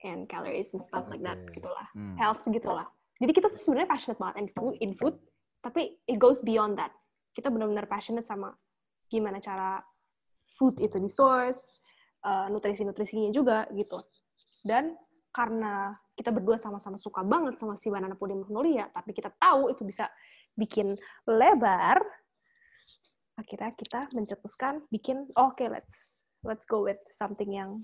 and 0.06 0.30
calories 0.30 0.70
and 0.78 0.86
stuff 0.86 1.10
like 1.10 1.26
that 1.26 1.42
gitulah. 1.58 1.90
Hmm. 1.98 2.14
Health 2.22 2.46
gitulah. 2.46 2.86
Jadi 3.18 3.32
kita 3.34 3.50
sebenarnya 3.50 3.90
passionate 3.90 4.20
banget 4.22 4.36
in 4.46 4.48
food, 4.54 4.74
in 4.78 4.92
food, 4.94 5.16
tapi 5.66 5.98
it 6.06 6.22
goes 6.22 6.38
beyond 6.46 6.78
that. 6.78 6.94
Kita 7.34 7.50
benar-benar 7.50 7.90
passionate 7.90 8.30
sama 8.30 8.54
gimana 9.10 9.42
cara 9.42 9.82
food 10.58 10.80
itu 10.80 10.98
di 11.02 11.10
source, 11.10 11.82
uh, 12.26 12.48
nutrisi-nutrisinya 12.50 13.30
juga 13.34 13.66
gitu. 13.74 14.00
Dan 14.64 14.96
karena 15.34 15.98
kita 16.14 16.30
berdua 16.30 16.62
sama-sama 16.62 16.96
suka 17.02 17.26
banget 17.26 17.58
sama 17.58 17.74
si 17.74 17.90
banana 17.90 18.14
pudding 18.14 18.46
magnolia, 18.46 18.88
tapi 18.94 19.12
kita 19.18 19.34
tahu 19.42 19.74
itu 19.74 19.82
bisa 19.82 20.06
bikin 20.54 20.94
lebar, 21.26 21.98
akhirnya 23.34 23.74
kita 23.74 24.14
mencetuskan 24.14 24.86
bikin 24.94 25.26
oke 25.34 25.66
let's 25.66 26.22
let's 26.46 26.70
go 26.70 26.86
with 26.86 27.02
something 27.10 27.50
yang 27.50 27.82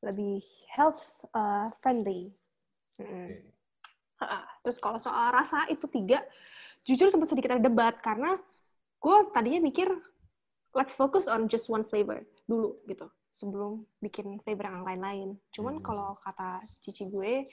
lebih 0.00 0.40
health 0.72 1.04
uh, 1.36 1.68
friendly. 1.84 2.32
Mm. 2.96 3.06
Oke. 3.06 3.58
Ha-ha. 4.18 4.40
Terus 4.66 4.78
kalau 4.82 4.98
soal 4.98 5.30
rasa 5.30 5.66
itu 5.70 5.86
tiga, 5.86 6.22
jujur 6.82 7.06
sempat 7.10 7.30
sedikit 7.30 7.54
ada 7.54 7.62
debat 7.62 7.94
karena 8.02 8.34
gue 8.98 9.16
tadinya 9.30 9.62
mikir 9.62 9.86
let's 10.76 10.92
focus 10.92 11.28
on 11.28 11.48
just 11.48 11.68
one 11.72 11.84
flavor 11.86 12.24
dulu 12.48 12.76
gitu 12.88 13.08
sebelum 13.32 13.86
bikin 14.02 14.42
flavor 14.42 14.66
yang 14.66 14.82
lain-lain. 14.82 15.28
Cuman 15.54 15.78
Hmm. 15.78 15.84
kalau 15.86 16.18
kata 16.26 16.66
cici 16.82 17.06
gue, 17.06 17.46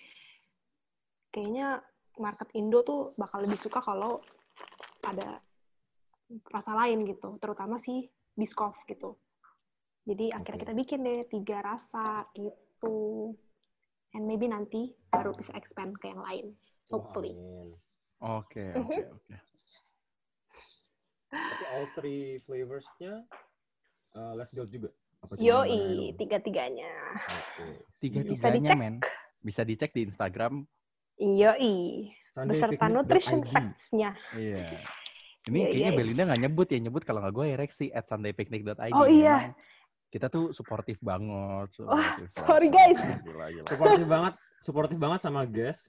kayaknya 1.30 1.78
market 2.18 2.50
Indo 2.58 2.82
tuh 2.82 3.14
bakal 3.20 3.46
lebih 3.46 3.60
suka 3.62 3.84
kalau 3.84 4.18
ada 5.06 5.38
rasa 6.50 6.74
lain 6.74 7.06
gitu, 7.06 7.38
terutama 7.38 7.78
si 7.78 8.10
Biscoff 8.34 8.74
gitu. 8.90 9.14
Jadi 10.06 10.34
akhirnya 10.34 10.58
Oke. 10.58 10.64
kita 10.66 10.74
bikin 10.74 11.00
deh 11.06 11.22
tiga 11.30 11.62
rasa 11.62 12.26
gitu. 12.34 13.34
And 14.16 14.26
maybe 14.26 14.48
nanti 14.50 14.96
baru 15.12 15.36
bisa 15.36 15.54
expand 15.54 15.98
ke 16.02 16.10
yang 16.10 16.22
lain. 16.24 16.46
Wah, 16.90 16.98
Hopefully. 16.98 17.34
amin. 17.34 17.70
oke 18.22 18.64
oke 18.74 19.02
oke 19.12 19.34
Tapi 21.36 21.64
all 21.76 21.86
three 21.94 22.40
flavors-nya 22.48 23.24
uh, 24.16 24.34
less 24.34 24.52
guilt 24.56 24.72
juga? 24.72 24.90
Apa 25.22 25.36
Yoi, 25.42 26.14
tiga-tiganya. 26.16 26.92
Oke. 27.28 27.84
tiga 28.00 28.22
Bisa 28.22 28.48
tiganya 28.54 28.74
dicek. 28.74 28.78
men 28.78 28.96
bisa 29.42 29.62
dicek 29.62 29.92
di 29.94 30.06
Instagram 30.06 30.66
Yoi. 31.18 32.12
Beserta 32.36 32.92
nutrition 32.92 33.42
facts-nya. 33.48 34.12
Iya. 34.36 34.68
Ini 35.46 35.58
Iya, 35.62 35.68
kayaknya 35.72 35.92
yes. 35.94 36.00
Belinda 36.02 36.24
nggak 36.26 36.42
nyebut 36.42 36.68
ya, 36.74 36.80
nyebut 36.82 37.04
kalau 37.06 37.20
nggak 37.22 37.34
gue 37.38 37.46
ereksi 37.54 37.86
at 37.94 38.10
sundaypicnic.id. 38.10 38.92
Oh, 38.92 39.06
iya. 39.06 39.54
Memang 39.54 39.74
Kita 40.10 40.28
tuh 40.32 40.50
suportif 40.52 40.98
banget. 41.06 41.70
Wah, 41.86 42.18
suportif 42.26 42.30
sorry, 42.34 42.68
guys. 42.74 43.02
Gila, 43.24 43.46
gila. 43.54 43.68
Suportif 43.70 44.06
banget, 44.10 44.34
suportif 44.60 44.98
banget 44.98 45.20
sama 45.22 45.46
guys. 45.46 45.88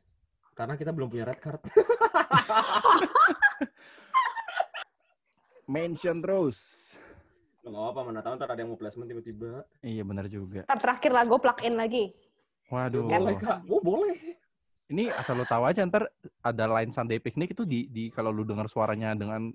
Karena 0.56 0.76
kita 0.76 0.92
belum 0.92 1.08
punya 1.08 1.24
red 1.28 1.40
card. 1.40 1.60
Mention 5.66 6.22
terus. 6.22 6.58
Nggak 7.66 7.84
apa, 7.90 8.00
mana 8.06 8.20
tahu 8.22 8.38
ntar 8.38 8.54
ada 8.54 8.60
yang 8.62 8.70
mau 8.70 8.78
placement 8.78 9.10
tiba-tiba. 9.10 9.66
Iya 9.82 10.06
benar 10.06 10.30
juga. 10.30 10.62
Ntar 10.62 10.78
terakhir 10.78 11.10
lah, 11.10 11.22
gue 11.26 11.38
plug 11.42 11.58
in 11.66 11.74
lagi. 11.74 12.04
Waduh. 12.70 13.10
Boleh, 13.10 13.34
Kak. 13.38 13.58
Oh, 13.66 13.82
boleh. 13.82 14.38
Ini 14.86 15.10
asal 15.10 15.42
lo 15.42 15.46
tahu 15.46 15.66
aja 15.66 15.82
ntar 15.82 16.06
ada 16.46 16.64
line 16.70 16.94
Sunday 16.94 17.18
Picnic 17.18 17.58
itu 17.58 17.66
di, 17.66 17.90
di 17.90 18.06
kalau 18.14 18.30
lu 18.30 18.46
dengar 18.46 18.70
suaranya 18.70 19.18
dengan 19.18 19.50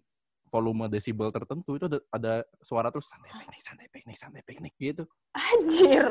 volume 0.51 0.91
desibel 0.91 1.31
tertentu 1.31 1.79
itu 1.79 1.87
ada, 1.87 1.99
ada 2.11 2.33
suara 2.59 2.91
terus 2.91 3.07
Sunday 3.07 3.31
Picnic, 3.31 3.61
Sunday 3.63 3.87
Picnic, 3.87 4.17
Sunday 4.19 4.43
Picnic 4.43 4.73
gitu. 4.75 5.03
Anjir. 5.31 6.03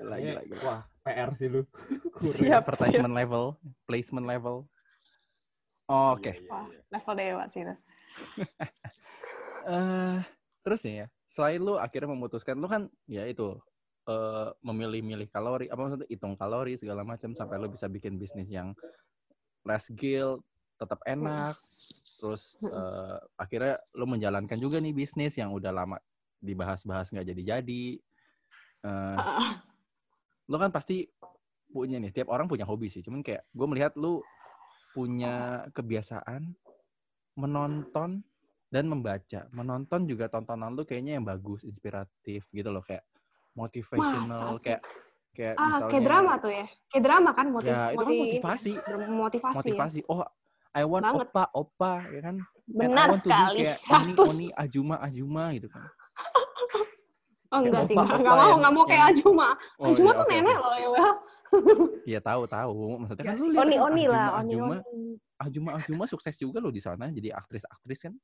Gila, 0.00 0.16
gila. 0.22 0.40
Wah, 0.62 0.80
PR 1.02 1.30
sih 1.34 1.50
lu. 1.50 1.66
Kurang. 2.14 2.38
Siap, 2.38 2.62
Advertisement 2.62 3.14
level, 3.18 3.58
placement 3.90 4.26
level. 4.30 4.70
Oke. 5.90 6.38
Iya, 6.38 6.46
iya, 6.46 6.50
Wah, 6.54 6.66
iya. 6.70 6.80
level 6.94 7.14
dewa 7.18 7.44
sih 7.50 7.60
itu. 7.66 7.74
Eh 9.70 10.18
terus 10.60 10.80
nih 10.84 11.04
ya, 11.04 11.06
selain 11.28 11.60
lu 11.60 11.76
akhirnya 11.80 12.12
memutuskan, 12.12 12.56
lu 12.60 12.68
kan 12.68 12.88
ya 13.08 13.24
itu 13.24 13.56
eh, 14.08 14.48
memilih-milih 14.60 15.28
kalori, 15.32 15.66
apa 15.72 15.80
maksudnya 15.80 16.08
hitung 16.08 16.36
kalori 16.36 16.76
segala 16.76 17.04
macam 17.04 17.32
sampai 17.32 17.56
lo 17.56 17.68
bisa 17.72 17.88
bikin 17.88 18.20
bisnis 18.20 18.48
yang 18.48 18.76
less 19.64 19.88
guilt, 19.92 20.44
tetap 20.80 21.00
enak. 21.04 21.56
Terus 22.20 22.60
eh, 22.60 23.18
akhirnya 23.40 23.80
lo 23.96 24.04
menjalankan 24.04 24.60
juga 24.60 24.76
nih 24.80 24.92
bisnis 24.92 25.36
yang 25.40 25.52
udah 25.52 25.72
lama 25.72 25.96
dibahas-bahas 26.40 27.12
nggak 27.12 27.28
jadi-jadi. 27.32 27.84
Eh, 28.84 29.18
lo 30.48 30.56
kan 30.56 30.72
pasti 30.72 31.08
punya 31.70 32.02
nih, 32.02 32.10
tiap 32.12 32.28
orang 32.28 32.50
punya 32.50 32.66
hobi 32.66 32.90
sih. 32.92 33.00
Cuman 33.00 33.22
kayak 33.24 33.46
gue 33.48 33.66
melihat 33.68 33.94
lu 33.96 34.20
punya 34.90 35.64
kebiasaan 35.70 36.50
menonton 37.40 38.10
dan 38.70 38.84
membaca. 38.86 39.48
Menonton 39.50 40.04
juga 40.04 40.28
tontonan 40.28 40.76
lu 40.76 40.84
kayaknya 40.84 41.18
yang 41.18 41.24
bagus, 41.24 41.64
inspiratif 41.64 42.44
gitu 42.52 42.68
loh 42.68 42.84
kayak 42.84 43.02
motivational 43.56 44.54
Masa 44.54 44.60
sih? 44.60 44.66
kayak 44.68 44.80
kayak 45.34 45.54
Ah, 45.56 45.64
misalnya 45.66 45.90
kayak 45.90 46.04
drama 46.06 46.32
tuh 46.38 46.52
ya. 46.52 46.66
Kayak 46.90 47.02
drama 47.02 47.30
kan 47.34 47.46
motiv 47.50 47.70
Ya, 47.70 47.80
itu 47.90 47.96
kan 47.96 48.04
motiv- 48.06 48.20
motivasi. 48.20 48.72
motivasi. 48.76 49.50
ya. 49.50 49.56
Motivasi. 49.58 50.00
Oh, 50.06 50.22
I 50.70 50.82
want 50.86 51.02
Banget. 51.02 51.26
opa, 51.34 51.44
opa, 51.50 51.92
ya 52.06 52.20
kan? 52.22 52.36
Benar 52.70 53.08
sekali. 53.18 53.66
kayak 53.66 53.78
Oni, 53.90 54.12
100. 54.14 54.30
Oni, 54.30 54.46
Ajuma, 54.54 54.96
Ajuma 55.02 55.44
gitu 55.50 55.66
kan. 55.66 55.82
Oh 57.50 57.58
enggak 57.60 57.82
sih, 57.90 57.94
enggak, 57.98 58.18
enggak 58.22 58.34
mau, 58.34 58.46
yang- 58.46 58.58
enggak 58.62 58.72
mau 58.72 58.84
kayak 58.86 59.00
yang- 59.02 59.10
Ajuma. 59.10 59.48
Oh, 59.74 59.86
Ajuma 59.90 60.10
iya, 60.10 60.14
tuh 60.14 60.22
oke, 60.22 60.32
nenek 60.32 60.56
loh 60.62 60.74
ya, 60.74 60.88
Well. 60.88 61.14
Iya 62.10 62.20
tahu 62.22 62.42
tahu. 62.46 62.74
Maksudnya 63.02 63.24
kan 63.26 63.26
Ya 63.26 63.34
lu 63.34 63.42
sih. 63.42 63.50
lihat 63.50 63.60
Oni 63.60 63.74
kan 63.74 63.82
Oni 63.90 64.04
lah, 64.06 64.26
Ajuma, 64.30 64.38
Oni 64.38 64.52
Ajuma. 64.54 64.76
Ajuma, 65.40 65.70
Ajuma 65.82 66.04
sukses 66.06 66.34
juga 66.36 66.62
loh 66.62 66.70
di 66.70 66.78
sana 66.78 67.10
jadi 67.10 67.34
aktris-aktris 67.34 68.00
kan. 68.06 68.14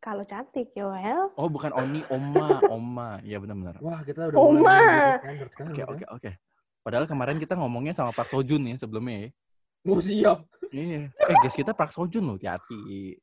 Kalau 0.00 0.24
cantik 0.24 0.72
ya, 0.72 0.84
Well. 0.84 1.32
Oh, 1.36 1.48
bukan 1.48 1.72
Oni, 1.76 2.00
Oma, 2.08 2.64
Oma. 2.68 3.10
Iya 3.20 3.40
benar-benar. 3.40 3.76
Wah, 3.80 4.00
kita 4.00 4.32
udah 4.32 4.38
Oma. 4.40 4.80
Oke, 5.20 5.76
ya. 5.76 5.84
oke, 5.84 6.04
oke. 6.08 6.30
Padahal 6.80 7.04
kemarin 7.04 7.36
kita 7.36 7.56
ngomongnya 7.56 7.92
sama 7.92 8.12
Park 8.12 8.28
Sojun 8.28 8.60
ya 8.68 8.76
sebelumnya 8.76 9.28
ya. 9.28 9.30
Mau 9.84 10.00
siap. 10.00 10.48
Iya. 10.72 11.08
Eh, 11.08 11.36
guys 11.40 11.52
kita 11.52 11.72
Park 11.72 11.92
Sojun 11.92 12.24
loh, 12.24 12.36
hati-hati. 12.36 13.16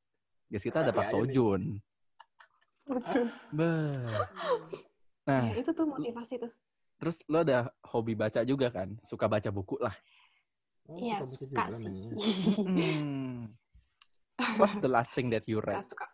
Guys 0.46 0.62
kita 0.62 0.82
ada 0.82 0.90
Hati 0.90 1.02
aja 1.02 1.10
nih. 1.10 1.14
Sojun. 1.26 1.62
Lucu. 2.86 3.22
Nah, 5.22 5.54
Ya, 5.54 5.62
itu 5.62 5.72
tuh 5.72 5.86
motivasi 5.86 6.42
tuh. 6.42 6.52
terus 6.98 7.18
lo 7.26 7.42
ada 7.42 7.74
hobi 7.90 8.14
baca 8.14 8.42
juga 8.42 8.70
kan? 8.70 8.94
Suka 9.02 9.26
baca 9.26 9.50
buku 9.50 9.78
lah. 9.78 9.94
Oh, 10.86 10.98
Iya, 10.98 11.22
suka 11.26 11.46
suka 11.50 11.62
juga 11.66 11.74
sih. 11.82 11.94
Hmm. 12.62 13.38
What's 14.58 14.78
the 14.78 14.90
last 14.90 15.14
thing 15.14 15.30
that 15.30 15.46
you 15.46 15.58
Suka, 15.58 15.70
read? 15.70 15.86
suka. 15.86 16.08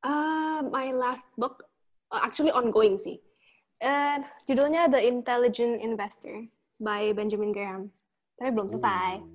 Uh, 0.00 0.60
my 0.66 0.90
last 0.90 1.26
book, 1.34 1.66
uh, 2.08 2.22
actually 2.22 2.50
ongoing 2.50 2.96
sih. 2.96 3.18
Uh, 3.78 4.20
judulnya 4.44 4.86
The 4.86 5.00
Intelligent 5.00 5.78
Investor 5.78 6.46
by 6.78 7.10
Benjamin 7.10 7.50
Graham. 7.50 7.90
Tapi 8.36 8.50
belum 8.50 8.68
selesai. 8.68 9.20
Uh, 9.20 9.26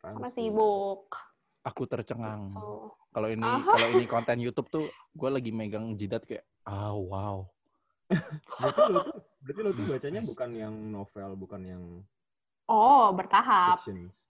Karena 0.00 0.26
fancy. 0.26 0.48
sibuk. 0.48 1.06
Aku 1.62 1.84
tercengang. 1.84 2.50
So, 2.50 2.94
Kalau 3.10 3.26
ini 3.26 3.42
Aha. 3.42 3.66
kalau 3.68 3.88
ini 3.90 4.06
konten 4.06 4.38
YouTube 4.38 4.70
tuh 4.70 4.86
gue 5.12 5.30
lagi 5.30 5.50
megang 5.50 5.92
jidat 5.94 6.22
kayak 6.24 6.46
ah 6.62 6.94
wow. 6.94 7.42
Berarti 8.10 8.80
lo 8.90 9.00
tuh, 9.06 9.16
berarti 9.46 9.60
lo 9.62 9.70
tuh 9.72 9.84
bacanya 9.86 10.20
bukan 10.26 10.50
yang 10.52 10.74
novel, 10.90 11.30
bukan 11.38 11.60
yang 11.62 11.82
oh, 12.66 13.14
bertahap. 13.14 13.80
fictions. 13.82 14.26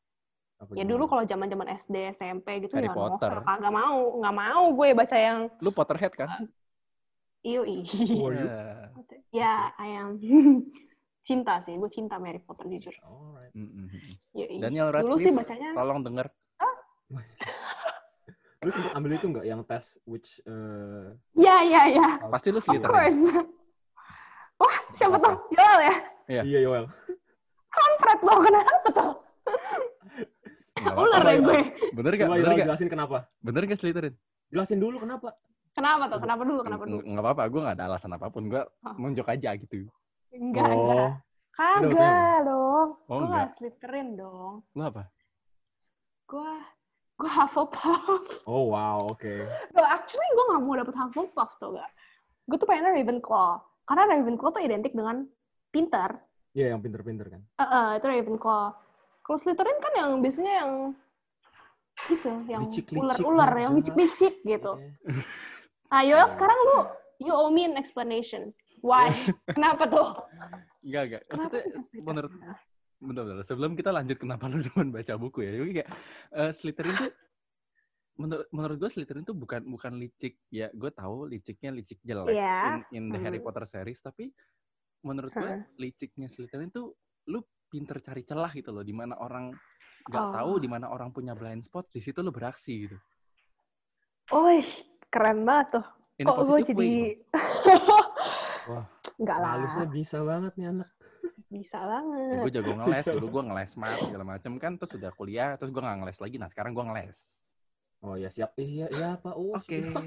Apa 0.60 0.76
Ya 0.76 0.84
gimana? 0.84 0.90
dulu 0.92 1.04
kalau 1.08 1.22
zaman-zaman 1.24 1.68
SD, 1.72 1.96
SMP 2.12 2.46
gitu 2.60 2.76
Harry 2.76 2.88
ya 2.88 2.92
Potter. 2.92 3.32
novel. 3.32 3.48
Kagak 3.48 3.72
mau, 3.72 3.96
nggak 4.20 4.36
mau 4.36 4.62
gue 4.76 4.88
baca 4.92 5.16
yang 5.16 5.38
Lu 5.64 5.72
Potterhead 5.72 6.12
kan? 6.12 6.28
iyo 7.40 7.64
i. 7.64 7.80
Ya. 8.36 8.92
ya, 9.32 9.52
I 9.80 9.88
am. 9.96 10.20
cinta 11.28 11.56
sih, 11.64 11.72
gue 11.80 11.88
cinta 11.88 12.20
Mary 12.20 12.36
Potter 12.44 12.68
jujur. 12.68 12.92
Alright. 13.00 13.52
Mm-mm. 13.56 13.88
Yoi. 14.36 14.60
Daniel 14.60 14.92
Dulu 14.92 15.16
sih 15.16 15.32
Radcliffe, 15.32 15.36
bacanya 15.40 15.68
tolong 15.72 16.00
denger. 16.04 16.26
Lu 18.60 18.68
sempat 18.68 18.92
ambil 18.92 19.16
itu 19.16 19.24
nggak 19.24 19.46
yang 19.48 19.64
tes 19.64 19.96
which 20.04 20.36
uh, 20.44 21.16
Ya, 21.32 21.64
ya, 21.64 21.88
ya. 21.88 22.08
Pasti 22.28 22.52
lu 22.52 22.60
Of 22.60 22.68
Slytherin. 22.68 22.92
course. 22.92 23.20
Wah, 24.60 24.76
siapa 24.92 25.16
Apa? 25.16 25.24
tuh? 25.26 25.34
Joel 25.50 25.80
ya? 25.80 25.94
Iya. 26.30 26.42
Iya, 26.44 26.58
Yoel. 26.62 26.84
Kampret 27.70 28.20
lo, 28.20 28.34
kenapa 28.38 28.88
tuh? 28.92 29.12
Ular 30.80 31.22
ya 31.22 31.32
Yoel. 31.32 31.40
gue. 31.42 31.60
Bener 31.92 32.12
gak? 32.14 32.26
Coba 32.28 32.36
Bener 32.36 32.46
Yoel 32.46 32.58
gak? 32.60 32.66
jelasin 32.68 32.88
kenapa. 32.88 33.16
Bener 33.40 33.62
gak 33.64 33.78
Slytherin? 33.80 34.14
Jelasin 34.50 34.78
dulu 34.78 34.96
kenapa. 35.00 35.32
Kenapa 35.70 36.04
tuh? 36.10 36.18
Kenapa 36.20 36.42
dulu? 36.42 36.60
Kenapa 36.60 36.82
dulu? 36.84 36.98
Nggak 36.98 37.08
nggak 37.08 37.24
apa-apa, 37.24 37.42
gue 37.46 37.60
gak 37.62 37.76
ada 37.78 37.84
alasan 37.88 38.12
apa 38.12 38.26
pun. 38.28 38.42
Gue 38.46 38.62
nunjuk 38.98 39.26
aja 39.26 39.50
gitu. 39.56 39.86
Enggak, 40.30 40.66
enggak. 40.66 40.98
Oh, 40.98 41.10
Kagak 41.50 41.92
kenapa? 41.92 42.46
dong. 42.46 42.88
Oh, 43.06 43.16
gue 43.16 43.26
enggak. 43.26 43.38
gak 43.38 43.48
Slytherin 43.56 44.08
dong. 44.14 44.54
Lu 44.74 44.82
apa? 44.82 45.02
Gue 46.26 46.52
gue 47.20 47.28
Hufflepuff. 47.28 48.24
oh 48.48 48.72
wow, 48.72 48.96
oke. 49.06 49.34
No, 49.72 49.84
actually 49.84 50.24
gue 50.26 50.44
gak 50.48 50.62
mau 50.62 50.74
dapet 50.74 50.94
Hufflepuff 50.94 51.50
tuh 51.56 51.76
gak. 51.76 51.90
Gue 52.44 52.56
tuh 52.56 52.66
pengennya 52.66 52.96
Ravenclaw. 52.96 53.60
Karena 53.90 54.06
Ravenclaw 54.06 54.50
tuh 54.54 54.62
identik 54.62 54.94
dengan 54.94 55.26
pintar. 55.74 56.22
Iya, 56.54 56.74
yang 56.74 56.80
pinter-pinter 56.82 57.26
kan. 57.26 57.42
Eh, 57.42 57.64
eh, 57.66 57.88
itu 57.98 58.06
Ravenclaw. 58.06 58.64
Kalau 59.26 59.38
Slytherin 59.42 59.78
kan 59.82 59.92
yang 59.98 60.10
biasanya 60.22 60.52
yang 60.62 60.70
gitu, 62.06 62.30
yang 62.46 62.62
ular-ular, 62.70 63.50
yang 63.58 63.74
licik-licik 63.74 64.46
gitu. 64.46 64.78
Oke. 64.78 64.94
Nah, 65.90 66.06
Yoel 66.06 66.22
Oh. 66.22 66.30
sekarang 66.30 66.54
lu, 66.54 66.78
you 67.18 67.34
owe 67.34 67.50
me 67.50 67.66
an 67.66 67.74
explanation. 67.74 68.54
Why? 68.78 69.10
Kenapa 69.58 69.90
tuh? 69.90 70.14
Enggak, 70.86 71.02
enggak. 71.10 71.22
Maksudnya 71.26 71.62
menurut 71.98 72.32
Bentar-bentar. 73.00 73.44
Sebelum 73.48 73.72
kita 73.80 73.96
lanjut 73.96 74.20
kenapa 74.20 74.44
lu 74.52 74.60
demen 74.60 74.92
baca 74.92 75.16
buku 75.16 75.40
ya. 75.40 75.50
Jadi 75.56 75.72
kayak 75.80 75.88
eh, 76.36 76.50
Slytherin 76.52 76.94
tuh 77.00 77.10
menurut 78.16 78.46
menurut 78.50 78.76
gue 78.76 78.90
Slytherin 78.90 79.22
tuh 79.22 79.32
bukan 79.32 79.62
bukan 79.64 79.94
licik 79.94 80.40
ya 80.48 80.68
gue 80.68 80.90
tahu 80.90 81.26
liciknya 81.26 81.70
licik 81.70 82.00
jelek 82.00 82.30
Iya. 82.30 82.82
in, 82.90 83.04
in 83.04 83.04
the 83.08 83.18
Harry 83.18 83.36
Hmm. 83.36 83.46
Potter 83.46 83.64
series 83.64 83.98
tapi 83.98 84.32
menurut 85.00 85.30
gue 85.30 85.52
liciknya 85.78 86.26
Slytherin 86.26 86.68
tuh 86.68 86.92
lu 87.26 87.40
pinter 87.66 87.98
cari 87.98 88.20
celah 88.20 88.50
gitu 88.50 88.70
loh 88.70 88.82
di 88.82 88.90
mana 88.90 89.14
orang 89.14 89.54
nggak 90.02 90.20
Oh. 90.22 90.32
tahu 90.32 90.52
di 90.58 90.66
mana 90.66 90.88
orang 90.88 91.08
punya 91.08 91.32
blind 91.32 91.62
spot 91.62 91.86
di 91.88 91.98
situ 91.98 92.18
lu 92.18 92.28
beraksi 92.28 92.84
gitu 92.84 92.98
Wih, 94.30 94.68
keren 95.06 95.42
banget 95.42 95.74
tuh. 95.74 95.86
in 96.16 96.24
Kok 96.24 96.38
gue 96.44 96.58
jadi... 96.64 96.90
Wah, 98.70 98.86
Enggak 99.16 99.36
lah, 99.36 99.50
Halusnya 99.54 99.86
bisa 99.88 100.22
banget 100.22 100.52
nih 100.54 100.70
anak. 100.70 100.90
bisa 101.50 101.76
ya, 101.76 101.84
banget. 101.84 102.38
gue 102.38 102.52
jago 102.54 102.72
ngeles 102.72 103.06
dulu 103.10 103.26
gue 103.28 103.42
ngeles 103.44 103.72
mat 103.74 103.98
segala 103.98 104.22
macam 104.24 104.52
kan 104.56 104.72
terus 104.76 104.94
udah 104.94 105.10
kuliah 105.10 105.50
terus 105.54 105.68
gue 105.68 105.82
nggak 105.82 105.98
ngeles 105.98 106.18
lagi 106.18 106.36
nah 106.36 106.46
sekarang 106.46 106.70
gue 106.70 106.84
ngeles 106.84 107.18
Oh 108.00 108.16
ya 108.16 108.32
siap. 108.32 108.56
Iya, 108.56 108.88
iya 108.88 109.10
Pak. 109.20 109.34
Oh, 109.36 109.52
oke 109.52 109.76
siap. 109.76 110.04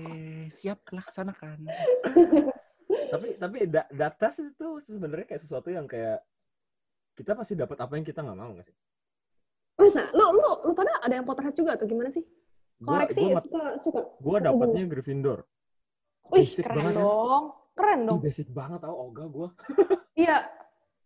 siap 0.49 0.79
laksanakan 0.89 1.58
tapi 3.13 3.38
tapi 3.38 3.58
da- 3.69 3.89
data 3.93 4.27
itu 4.34 4.67
sebenarnya 4.82 5.25
kayak 5.29 5.41
sesuatu 5.45 5.69
yang 5.69 5.86
kayak 5.86 6.25
kita 7.13 7.38
pasti 7.38 7.53
dapat 7.53 7.77
apa 7.77 7.93
yang 7.93 8.06
kita 8.06 8.25
nggak 8.25 8.38
mau 8.38 8.49
nggak 8.58 8.65
sih? 8.65 8.75
Masa? 9.77 10.10
Lu, 10.17 10.34
lu, 10.34 10.51
lu 10.65 10.73
pada 10.73 10.97
ada 11.01 11.13
yang 11.13 11.25
Potterhead 11.25 11.53
juga 11.53 11.77
tuh? 11.77 11.86
Gimana 11.86 12.10
sih? 12.10 12.25
Gua, 12.82 13.06
Koreksi, 13.06 13.21
gua, 13.21 13.41
suka, 13.45 13.63
suka. 13.86 14.01
gua 14.17 14.38
dapatnya 14.41 14.84
Gryffindor. 14.89 15.45
Wih, 16.34 16.41
Basic 16.49 16.65
keren 16.65 16.77
banget 16.82 16.93
kan? 16.97 17.01
dong. 17.06 17.43
Keren 17.73 17.99
Ih, 18.01 18.08
dong. 18.10 18.19
basic 18.21 18.47
banget 18.49 18.79
tau 18.82 18.95
Oga 18.97 19.25
gua. 19.29 19.49
Iya, 20.17 20.45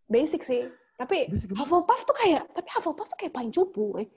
basic 0.08 0.44
sih. 0.44 0.68
Tapi 0.96 1.28
Basic 1.28 1.48
banget. 1.52 1.60
Hufflepuff 1.64 2.00
tuh 2.08 2.16
kayak, 2.16 2.44
tapi 2.56 2.68
Hufflepuff 2.72 3.08
tuh 3.12 3.18
kayak 3.20 3.32
paling 3.36 3.52
cupu, 3.52 3.96
weh. 4.00 4.08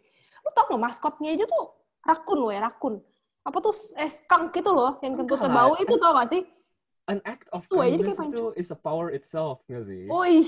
Lu 0.44 0.50
tau 0.56 0.68
nggak 0.72 0.80
maskotnya 0.84 1.36
aja 1.36 1.44
tuh 1.48 1.66
rakun, 2.06 2.40
weh, 2.50 2.60
rakun. 2.60 2.96
Apa 3.42 3.58
tuh 3.58 3.74
eh, 3.98 4.10
skunk 4.10 4.54
itu 4.54 4.70
loh, 4.70 5.02
yang 5.02 5.18
kentutnya 5.18 5.50
Enggak. 5.50 5.66
bau 5.66 5.74
itu 5.82 5.96
tau 5.98 6.14
gak 6.14 6.30
sih? 6.30 6.42
An 7.10 7.18
act 7.26 7.50
of 7.50 7.66
Tuh, 7.66 7.82
jadi 7.82 7.98
kindness 7.98 8.18
kayak 8.22 8.30
itu 8.30 8.46
is 8.62 8.70
a 8.70 8.78
power 8.78 9.10
itself 9.10 9.66
nggak 9.66 9.84
sih? 9.90 10.06
Wih, 10.06 10.46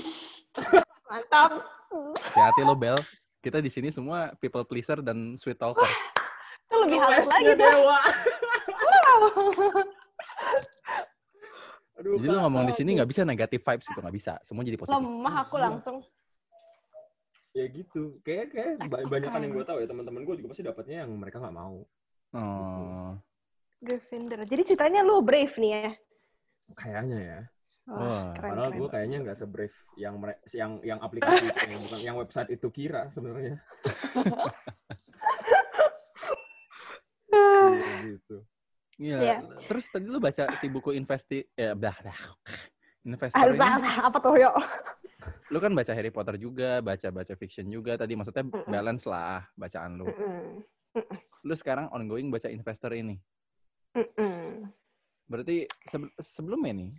mantap. 1.10 1.66
hati-hati 1.94 2.62
lo 2.66 2.74
Bel 2.78 2.98
kita 3.42 3.60
di 3.60 3.70
sini 3.70 3.92
semua 3.92 4.32
people 4.40 4.64
pleaser 4.64 4.98
dan 5.04 5.36
sweet 5.36 5.58
talker 5.60 5.84
Itu 6.64 6.74
lebih 6.80 6.96
halus 6.96 7.28
lagi 7.28 7.52
dewa. 7.54 7.98
Aduh, 11.94 12.18
jadi 12.18 12.26
lo 12.34 12.38
ngomong 12.48 12.66
di 12.66 12.74
sini 12.74 12.98
nggak 12.98 13.10
bisa 13.10 13.22
negatif 13.22 13.62
vibes 13.62 13.86
gitu 13.86 14.00
nggak 14.02 14.16
bisa 14.16 14.32
semua 14.42 14.66
jadi 14.66 14.74
positif 14.74 14.96
Lemah 14.98 15.34
aku 15.46 15.56
langsung. 15.60 16.02
Ya 17.54 17.64
gitu. 17.70 18.18
Kayak 18.26 18.50
kayak 18.50 18.72
banyak 18.90 19.30
yang 19.30 19.54
gue 19.54 19.64
tahu 19.64 19.78
ya 19.80 19.86
teman-teman 19.88 20.22
gue 20.26 20.34
juga 20.42 20.48
pasti 20.50 20.64
dapatnya 20.66 20.96
yang 21.06 21.10
mereka 21.14 21.38
nggak 21.38 21.56
mau. 21.56 21.86
oh 22.34 23.14
Gryffindor. 23.84 24.48
Jadi 24.48 24.62
ceritanya 24.74 25.04
lu 25.04 25.20
brave 25.20 25.54
nih 25.60 25.70
ya? 25.70 25.90
Kayaknya 26.72 27.18
ya. 27.20 27.40
Wah, 27.84 28.32
keren, 28.32 28.48
Padahal 28.56 28.72
gue 28.80 28.88
kayaknya 28.88 29.18
nggak 29.28 29.36
sebrave 29.36 29.76
yang 30.00 30.16
yang 30.56 30.72
yang 30.80 30.98
aplikasi 31.04 31.52
itu, 31.52 31.76
bukan 31.84 32.00
yang 32.00 32.16
website 32.16 32.48
itu 32.48 32.66
kira 32.72 33.12
sebenarnya. 33.12 33.60
Iya, 37.34 37.94
gitu. 38.06 38.36
Iya. 38.94 39.18
Iya. 39.18 39.36
Terus 39.66 39.90
tadi 39.90 40.06
lu 40.06 40.22
baca 40.22 40.54
si 40.54 40.70
buku 40.70 40.94
investi 40.94 41.42
ya 41.58 41.74
dah 41.74 41.96
dah. 41.98 42.18
Investor 43.02 43.50
ini, 43.50 43.58
apa 44.00 44.18
tuh 44.22 44.38
yuk? 44.38 44.54
Lu 45.52 45.58
kan 45.60 45.72
baca 45.76 45.92
Harry 45.92 46.08
Potter 46.08 46.40
juga, 46.40 46.80
baca-baca 46.80 47.34
fiction 47.36 47.68
juga. 47.68 48.00
Tadi 48.00 48.16
maksudnya 48.16 48.48
Mm-mm. 48.48 48.70
balance 48.70 49.04
lah 49.04 49.44
bacaan 49.58 50.00
lu. 50.00 50.08
Mm-mm. 50.08 50.64
Lu 51.44 51.54
sekarang 51.58 51.92
ongoing 51.92 52.32
baca 52.32 52.48
investor 52.48 52.96
ini. 52.96 53.20
Berarti 55.28 55.68
sebe- 55.88 56.14
sebelumnya 56.20 56.72
nih, 56.72 56.90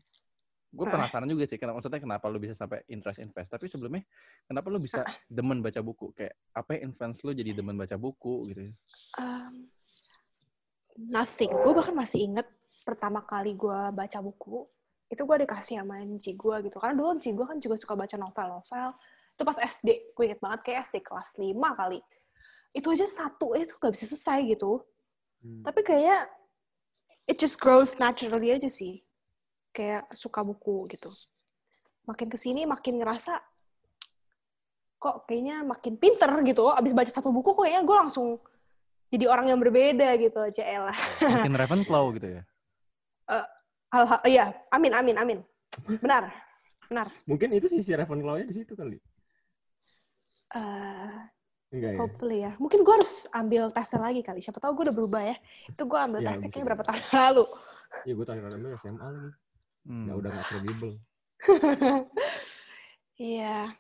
gue 0.76 0.86
penasaran 0.86 1.30
juga 1.30 1.50
sih, 1.50 1.58
kenapa, 1.58 1.82
maksudnya 1.82 2.02
kenapa 2.04 2.26
lu 2.30 2.38
bisa 2.38 2.54
sampai 2.54 2.86
interest 2.92 3.22
invest. 3.22 3.50
Tapi 3.50 3.66
sebelumnya, 3.66 4.06
kenapa 4.46 4.68
lu 4.70 4.78
bisa 4.78 5.02
demen 5.26 5.66
baca 5.66 5.82
buku? 5.82 6.14
Kayak 6.14 6.38
apa 6.54 6.78
yang 6.78 6.94
influence 6.94 7.26
lu 7.26 7.34
jadi 7.34 7.58
demen 7.58 7.74
baca 7.74 7.98
buku 7.98 8.54
gitu? 8.54 8.62
Um, 9.18 9.70
nothing. 11.00 11.50
Gue 11.50 11.74
bahkan 11.74 11.96
masih 11.98 12.30
inget 12.30 12.46
pertama 12.86 13.26
kali 13.26 13.58
gue 13.58 13.80
baca 13.94 14.20
buku, 14.22 14.70
itu 15.10 15.22
gue 15.22 15.38
dikasih 15.46 15.82
sama 15.82 16.02
Nci 16.02 16.34
gue 16.34 16.56
gitu. 16.66 16.78
Karena 16.82 16.96
dulu 16.98 17.10
Nci 17.18 17.30
gue 17.34 17.46
kan 17.46 17.58
juga 17.62 17.76
suka 17.78 17.94
baca 17.94 18.16
novel-novel. 18.18 18.90
Itu 19.36 19.44
pas 19.44 19.58
SD, 19.60 20.16
gue 20.16 20.24
inget 20.26 20.40
banget 20.42 20.60
kayak 20.66 20.80
SD 20.90 20.96
kelas 21.06 21.30
5 21.38 21.54
kali. 21.54 22.00
Itu 22.74 22.88
aja 22.92 23.06
satu, 23.08 23.54
itu 23.56 23.76
gak 23.78 23.94
bisa 23.94 24.06
selesai 24.10 24.40
gitu. 24.50 24.82
Hmm. 25.44 25.62
Tapi 25.62 25.82
kayak, 25.86 26.32
it 27.30 27.38
just 27.38 27.62
grows 27.62 27.94
naturally 28.02 28.50
aja 28.52 28.68
sih. 28.68 29.06
Kayak 29.76 30.10
suka 30.16 30.42
buku 30.42 30.88
gitu. 30.90 31.12
Makin 32.10 32.28
ke 32.32 32.38
sini 32.40 32.66
makin 32.66 33.02
ngerasa, 33.02 33.38
kok 34.98 35.30
kayaknya 35.30 35.62
makin 35.62 36.02
pinter 36.02 36.32
gitu. 36.48 36.72
Abis 36.74 36.96
baca 36.98 37.12
satu 37.12 37.30
buku, 37.30 37.54
kok 37.54 37.62
kayaknya 37.62 37.84
gue 37.86 37.98
langsung 37.98 38.42
jadi 39.14 39.30
orang 39.30 39.54
yang 39.54 39.60
berbeda 39.62 40.18
gitu 40.18 40.40
aja 40.42 40.64
elah. 40.66 40.98
Makin 41.22 41.54
Ravenclaw 41.62 42.06
gitu 42.18 42.28
ya? 42.40 42.44
Hal-hal, 43.96 44.20
iya, 44.28 44.46
amin, 44.76 44.92
amin, 44.92 45.16
amin. 45.16 45.40
Benar, 46.04 46.28
benar. 46.92 47.08
Mungkin 47.24 47.56
itu 47.56 47.72
sih 47.72 47.80
si 47.80 47.96
Ravenclaw-nya 47.96 48.44
di 48.44 48.56
situ 48.60 48.76
kali. 48.76 49.00
Eh, 50.52 51.16
Enggak 51.72 51.92
ya? 51.96 52.00
hopefully 52.04 52.38
ya. 52.44 52.52
Mungkin 52.60 52.84
gue 52.84 52.94
harus 53.00 53.24
ambil 53.32 53.72
tesnya 53.72 54.04
lagi 54.04 54.20
kali. 54.20 54.44
Siapa 54.44 54.60
tahu 54.60 54.76
gue 54.76 54.92
udah 54.92 54.96
berubah 55.00 55.24
ya. 55.24 55.36
Itu 55.72 55.88
gue 55.88 55.96
ambil 55.96 56.20
Ya, 56.28 56.36
tesnya 56.36 56.52
kayaknya 56.52 56.68
berapa 56.76 56.84
tahun 56.84 57.04
lalu. 57.24 57.46
Iya, 58.04 58.14
gue 58.20 58.26
terakhir 58.28 58.44
ambil 58.52 58.72
SMA 58.76 59.08
lagi. 59.08 59.32
Hmm. 59.88 60.06
Ya 60.08 60.14
udah 60.20 60.30
nggak 60.36 60.48
kredibel. 60.52 60.92
Iya. 63.16 63.72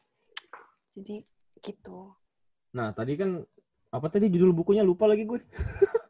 Jadi 0.95 1.27
gitu. 1.59 2.15
Nah, 2.71 2.95
tadi 2.95 3.19
kan 3.19 3.43
apa 3.91 4.07
tadi 4.07 4.31
judul 4.31 4.55
bukunya 4.55 4.79
lupa 4.79 5.11
lagi 5.11 5.27
gue. 5.27 5.43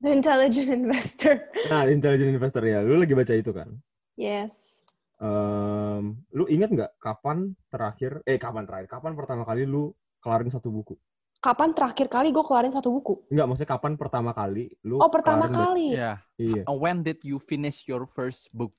The 0.00 0.10
Intelligent 0.16 0.72
Investor. 0.80 1.44
Nah, 1.68 1.84
Intelligent 1.84 2.32
Investor 2.32 2.64
ya. 2.64 2.80
Lu 2.80 2.96
lagi 2.96 3.12
baca 3.12 3.34
itu 3.36 3.52
kan? 3.52 3.68
Yes. 4.16 4.80
Em, 5.20 6.16
lu 6.32 6.48
ingat 6.48 6.72
nggak 6.72 6.92
kapan 6.96 7.52
terakhir? 7.68 8.24
Eh, 8.24 8.40
kapan 8.40 8.64
terakhir? 8.64 8.88
Kapan 8.88 9.12
pertama 9.12 9.44
kali 9.44 9.68
lu 9.68 9.92
kelarin 10.24 10.48
satu 10.48 10.72
buku? 10.72 10.96
Kapan 11.40 11.72
terakhir 11.72 12.12
kali 12.12 12.32
gue 12.32 12.44
keluarin 12.44 12.72
satu 12.72 12.92
buku? 12.92 13.24
Enggak, 13.32 13.48
maksudnya 13.48 13.70
kapan 13.72 13.92
pertama 13.96 14.30
kali 14.36 14.76
lu 14.84 15.00
Oh, 15.00 15.08
pertama 15.08 15.48
kelarin 15.48 15.56
kali. 15.56 15.86
Iya. 15.96 16.12
Iya, 16.36 16.62
Uh, 16.68 16.76
When 16.76 17.00
did 17.00 17.20
you 17.24 17.40
finish 17.40 17.84
your 17.88 18.04
first 18.04 18.48
book? 18.52 18.72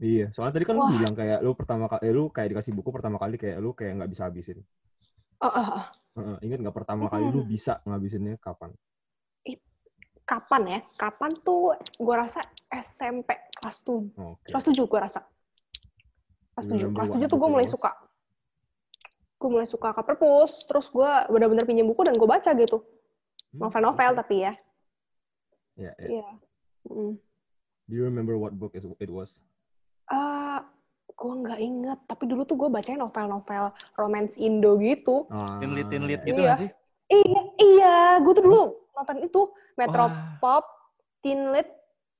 iya. 0.00 0.28
Soalnya 0.32 0.60
tadi 0.60 0.64
kan 0.68 0.76
lu 0.76 0.84
Wah. 0.84 0.92
bilang 0.92 1.16
kayak 1.16 1.40
lu 1.40 1.52
pertama 1.56 1.88
kali, 1.88 2.00
eh, 2.04 2.12
lu 2.12 2.28
kayak 2.28 2.48
dikasih 2.56 2.72
buku 2.76 2.88
pertama 2.92 3.16
kali 3.16 3.40
kayak 3.40 3.56
lu 3.60 3.72
kayak 3.72 4.00
nggak 4.00 4.10
bisa 4.12 4.28
habisin. 4.28 4.60
Oh, 5.40 5.48
oh, 5.48 5.66
oh. 5.80 5.84
Heeh, 6.20 6.36
ingat 6.44 6.58
nggak 6.60 6.76
pertama 6.76 7.08
kali 7.08 7.24
lu 7.28 7.40
bisa 7.44 7.80
ngabisinnya 7.88 8.36
kapan? 8.36 8.72
Kapan 10.24 10.62
ya? 10.66 10.80
Kapan 10.96 11.30
tuh 11.40 11.72
gue 11.94 12.14
rasa 12.14 12.40
SMP 12.66 13.28
kelas 13.54 13.76
7. 13.80 14.08
Oke. 14.16 14.48
Kelas 14.48 14.64
7 14.64 14.72
gue 14.82 15.00
rasa. 15.00 15.20
Kelas 16.50 16.64
You 16.66 16.72
7. 16.72 16.80
remember 16.80 16.98
Kelas 16.98 17.10
7 17.20 17.28
tuh 17.28 17.38
gue 17.38 17.50
mulai 17.50 17.68
suka. 17.68 17.90
Gue 19.36 19.48
mulai 19.50 19.68
suka 19.68 19.92
ke 19.92 20.00
perpus. 20.00 20.64
Terus 20.64 20.88
gue 20.88 21.10
bener-bener 21.28 21.64
pinjam 21.64 21.84
buku 21.84 22.02
dan 22.02 22.16
gue 22.16 22.24
baca 22.24 22.50
gitu. 22.50 22.80
Hmm, 23.52 23.60
Novel-novel 23.60 24.10
oke. 24.10 24.18
tapi 24.18 24.36
ya. 24.40 24.52
Ya, 25.76 25.92
ya. 25.94 26.08
Iya. 26.08 26.28
Mm. 26.86 27.12
Do 27.84 27.92
you 27.92 28.04
remember 28.04 28.34
what 28.34 28.52
book 28.52 28.72
is- 28.72 28.88
it 28.96 29.12
was? 29.12 29.44
Ah, 30.06 30.64
gue 31.06 31.34
nggak 31.36 31.60
inget. 31.60 31.98
Tapi 32.06 32.24
dulu 32.24 32.42
tuh 32.42 32.56
gue 32.56 32.72
bacanya 32.72 33.04
novel-novel 33.04 33.64
romance 33.94 34.40
Indo 34.40 34.80
gitu. 34.80 35.28
Ah, 35.28 35.60
Tinlit 35.60 35.92
tinlit 35.92 36.20
ya. 36.20 36.26
gitu 36.26 36.40
Iya. 36.40 36.46
nggak 36.46 36.60
sih? 36.60 36.70
Iya, 37.06 37.42
iya. 37.60 37.94
Gue 38.18 38.32
tuh 38.32 38.44
dulu 38.48 38.62
nonton 38.94 39.16
itu 39.20 39.40
Metro 39.74 40.06
Wah. 40.06 40.38
Pop, 40.38 40.64
Teen 41.20 41.50
Lit. 41.50 41.66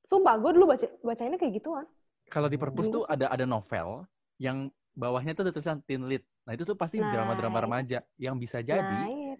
Sumpah, 0.04 0.36
gue 0.36 0.50
dulu 0.52 0.68
baca 0.68 0.84
bacainnya 1.00 1.40
kayak 1.40 1.54
gituan. 1.56 1.86
Kalau 2.28 2.44
di 2.46 2.60
perpus 2.60 2.90
tuh 2.90 3.04
ada 3.04 3.28
ada 3.28 3.44
novel 3.44 4.04
yang 4.36 4.68
bawahnya 4.92 5.32
tuh 5.32 5.48
ada 5.48 5.52
tulisan 5.52 5.80
teen 5.82 6.04
lit. 6.04 6.20
Nah 6.44 6.52
itu 6.52 6.62
tuh 6.62 6.76
pasti 6.76 7.00
Nah, 7.00 7.08
drama-drama 7.08 7.56
remaja 7.58 8.04
yang 8.14 8.36
bisa 8.36 8.60
jadi 8.60 8.84
Nah, 8.84 9.08
iya. 9.08 9.36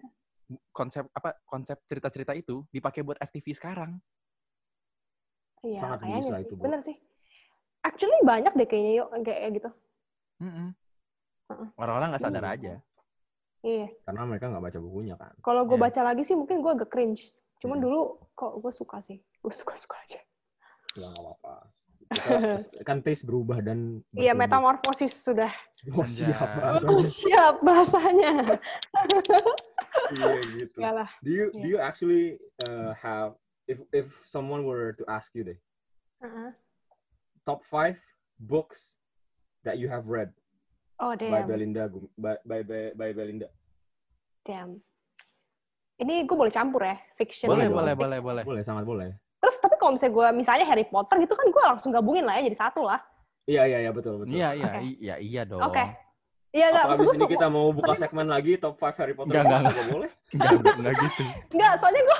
konsep 0.69 1.05
apa 1.11 1.37
konsep 1.45 1.77
cerita-cerita 1.85 2.33
itu 2.33 2.65
dipakai 2.69 3.01
buat 3.01 3.17
FTV 3.19 3.53
sekarang. 3.53 4.01
Iya, 5.61 5.79
Sangat 5.81 5.97
kayaknya 6.01 6.17
bisa 6.19 6.35
sih. 6.35 6.43
itu, 6.45 6.53
Bu. 6.55 6.61
Bener 6.65 6.81
sih. 6.81 6.97
Actually 7.81 8.17
banyak 8.21 8.53
deh 8.53 8.67
kayaknya 8.67 8.91
yuk 8.97 9.09
kayak 9.21 9.49
gitu. 9.53 9.69
Mm-mm. 10.41 10.69
Heeh. 11.45 11.67
Orang-orang 11.77 12.07
nggak 12.09 12.23
sadar 12.25 12.41
Iya. 12.43 12.53
aja. 12.57 12.73
Iya. 13.65 13.89
Karena 14.05 14.21
mereka 14.29 14.45
nggak 14.53 14.61
baca 14.63 14.79
bukunya 14.79 15.15
kan. 15.17 15.33
Kalau 15.41 15.65
gue 15.65 15.73
Iya. 15.73 15.85
baca 15.89 16.01
lagi 16.05 16.21
sih 16.21 16.37
mungkin 16.37 16.61
gue 16.61 16.71
agak 16.71 16.89
cringe. 16.93 17.33
Cuman 17.57 17.81
Hmm. 17.81 17.85
dulu 17.89 17.99
kok 18.37 18.61
gue 18.61 18.69
suka 18.69 19.01
sih. 19.01 19.17
Gue 19.41 19.49
suka-suka 19.49 19.97
aja. 19.97 20.21
Ya 20.93 21.09
nggak 21.09 21.23
apa-apa. 21.25 21.55
Kan 22.87 23.01
taste 23.01 23.25
berubah 23.25 23.65
dan 23.65 24.05
Iya, 24.13 24.37
metamorfosis 24.37 25.17
sudah. 25.17 25.49
Oh, 25.89 26.05
siap 26.05 26.45
bahasanya. 26.53 26.93
Oh, 26.93 27.01
siap 27.01 27.55
bahasanya. 27.61 28.31
Iya 30.11 30.37
gitu. 30.59 30.77
Lah. 30.77 31.09
Do 31.23 31.31
you 31.31 31.45
Iya. 31.49 31.61
do 31.63 31.67
you 31.67 31.79
actually 31.79 32.25
uh, 32.61 32.91
have 32.93 33.33
if 33.65 33.79
if 33.89 34.11
someone 34.27 34.67
were 34.67 34.93
to 34.93 35.03
ask 35.07 35.31
you 35.33 35.41
deh 35.41 35.57
Heeh. 36.21 36.51
top 37.47 37.63
five 37.65 37.97
books 38.37 38.99
that 39.63 39.79
you 39.81 39.87
have 39.89 40.05
read 40.05 40.29
Oh, 40.95 41.11
by 41.11 41.19
damn. 41.19 41.47
Belinda 41.47 41.83
Gum- 41.91 42.11
by 42.15 42.39
by 42.41 42.59
by, 42.63 42.81
by 42.95 43.09
Belinda. 43.11 43.47
damn. 44.41 44.79
Ini 45.95 46.27
gue 46.27 46.35
boleh 46.35 46.51
campur 46.51 46.83
ya, 46.83 46.99
fiction. 47.15 47.47
Boleh, 47.47 47.71
boleh, 47.71 47.95
boleh, 47.95 48.19
boleh. 48.19 48.43
Boleh, 48.43 48.63
sangat 48.63 48.83
boleh. 48.83 49.15
Terus 49.39 49.55
tapi 49.59 49.79
kalau 49.79 49.95
misalnya 49.95 50.13
gue 50.13 50.27
misalnya 50.35 50.65
Harry 50.67 50.83
Potter 50.83 51.23
gitu 51.23 51.35
kan 51.39 51.47
gue 51.47 51.63
langsung 51.63 51.91
gabungin 51.95 52.27
lah 52.27 52.35
ya 52.39 52.47
jadi 52.47 52.57
satu 52.59 52.83
lah. 52.83 52.99
Iya 53.45 53.63
iya 53.63 53.77
iya 53.87 53.91
betul 53.93 54.25
betul. 54.25 54.33
Iya, 54.35 54.49
iya, 54.57 54.65
Oke. 54.65 54.79
iya, 54.99 55.15
iya 55.21 55.41
dong. 55.45 55.61
Oke. 55.61 55.83
Iya 56.55 56.71
enggak, 56.71 56.85
maksud 56.87 57.03
abis 57.03 57.07
gue 57.11 57.19
ini 57.19 57.33
kita 57.35 57.47
mau 57.51 57.67
buka 57.69 57.83
soalnya- 57.91 58.01
segmen 58.07 58.27
lagi 58.31 58.51
top 58.55 58.75
5 58.79 58.95
Harry 58.95 59.13
Potter? 59.13 59.31
Enggak, 59.35 59.43
enggak, 59.43 59.59
Nggak 59.75 59.87
boleh. 59.91 60.09
Enggak, 60.35 60.51
enggak, 60.55 60.75
enggak 60.79 60.93
gitu. 61.03 61.23
Enggak, 61.51 61.73
soalnya 61.79 62.01
gue 62.03 62.19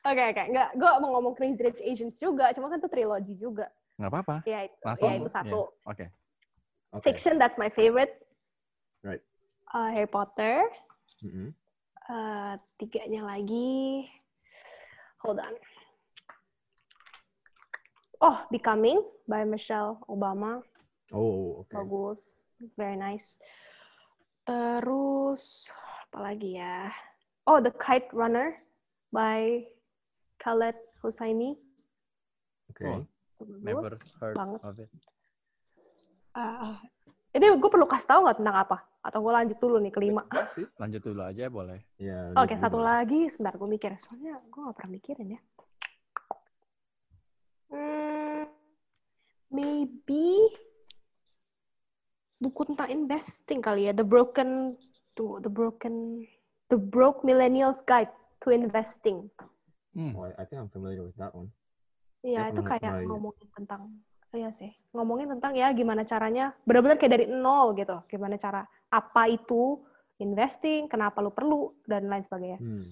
Oke, 0.00 0.22
oke. 0.32 0.42
Enggak, 0.48 0.68
gue 0.74 0.90
mau 1.02 1.10
ngomong 1.18 1.32
Crazy 1.34 1.60
Rich 1.60 1.82
Asians 1.82 2.16
juga, 2.16 2.44
cuma 2.54 2.66
kan 2.66 2.78
itu 2.78 2.88
trilogi 2.88 3.34
juga. 3.36 3.66
Enggak 3.98 4.10
apa-apa. 4.10 4.36
Ya 4.46 4.58
itu, 4.64 4.76
Langsung. 4.86 5.06
ya 5.06 5.14
itu 5.18 5.30
satu. 5.30 5.60
Iya, 5.66 5.90
Oke. 5.90 6.04
Oke. 6.92 7.04
Fiction, 7.04 7.38
that's 7.38 7.56
my 7.58 7.68
favorite. 7.70 8.18
Right. 9.04 9.22
Uh, 9.72 9.90
Harry 9.94 10.10
Potter. 10.10 10.66
Mm-mm. 11.22 11.54
Uh, 12.10 12.58
tiganya 12.82 13.22
lagi. 13.22 14.10
Hold 15.22 15.38
on. 15.38 15.54
Oh, 18.20 18.36
Becoming 18.50 19.00
by 19.28 19.44
Michelle 19.46 20.02
Obama. 20.10 20.60
Oh, 21.14 21.62
oke. 21.64 21.72
Bagus. 21.72 22.42
It's 22.60 22.74
very 22.76 22.96
nice. 22.98 23.38
Terus, 24.44 25.70
apa 26.10 26.18
lagi 26.34 26.58
ya? 26.58 26.90
Oh, 27.46 27.62
The 27.62 27.70
Kite 27.72 28.10
Runner 28.12 28.58
by 29.14 29.64
Khaled 30.42 30.76
Hosseini. 31.00 31.54
Oke. 32.74 32.84
Oh. 32.84 33.02
Bagus 33.40 33.64
Never 33.64 33.92
heard 34.20 34.36
banget. 34.36 34.60
of 34.66 34.74
it. 34.82 34.90
Ah, 36.30 36.78
ini 37.34 37.44
gue 37.58 37.70
perlu 37.70 37.86
kasih 37.90 38.08
tahu 38.10 38.20
nggak 38.26 38.38
tentang 38.38 38.56
apa? 38.58 38.76
Atau 39.00 39.18
gue 39.24 39.32
lanjut 39.32 39.58
dulu 39.58 39.76
nih 39.80 39.92
kelima? 39.94 40.22
Lanjut 40.76 41.02
dulu 41.02 41.22
aja 41.24 41.48
boleh. 41.48 41.80
Ya, 41.96 42.30
Oke, 42.36 42.54
dulu 42.54 42.62
satu 42.62 42.78
boleh. 42.78 42.86
lagi. 42.86 43.20
Sebentar, 43.32 43.56
gue 43.56 43.68
mikir. 43.68 43.96
Soalnya 44.04 44.38
gue 44.44 44.60
gak 44.60 44.76
pernah 44.76 44.92
mikirin 44.92 45.28
ya. 45.34 45.40
Hmm, 47.70 48.44
maybe 49.48 50.50
buku 52.40 52.62
tentang 52.68 52.88
investing 52.92 53.60
kali 53.64 53.88
ya. 53.88 53.92
The 53.96 54.04
Broken, 54.04 54.76
tuh, 55.16 55.40
The 55.40 55.48
Broken, 55.48 56.26
The 56.68 56.78
Broke 56.78 57.24
Millennials 57.24 57.80
Guide 57.88 58.12
to 58.44 58.52
Investing. 58.52 59.32
Hmm. 59.96 60.12
Oh, 60.14 60.28
I 60.28 60.44
think 60.46 60.60
I'm 60.60 60.70
familiar 60.70 61.02
with 61.02 61.16
that 61.18 61.34
one. 61.34 61.50
Iya, 62.20 62.52
itu 62.52 62.60
kayak 62.60 63.08
ngomongin 63.08 63.48
tentang, 63.56 63.96
iya 64.30 64.50
sih, 64.54 64.70
ngomongin 64.94 65.26
tentang 65.36 65.58
ya 65.58 65.74
gimana 65.74 66.06
caranya, 66.06 66.54
benar-benar 66.62 66.96
kayak 67.02 67.12
dari 67.18 67.26
nol 67.26 67.74
gitu, 67.74 67.98
gimana 68.06 68.38
cara 68.38 68.62
apa 68.90 69.26
itu 69.26 69.82
investing, 70.22 70.86
kenapa 70.86 71.18
lu 71.18 71.34
perlu 71.34 71.74
dan 71.88 72.06
lain 72.06 72.22
sebagainya. 72.22 72.58
Hmm. 72.62 72.86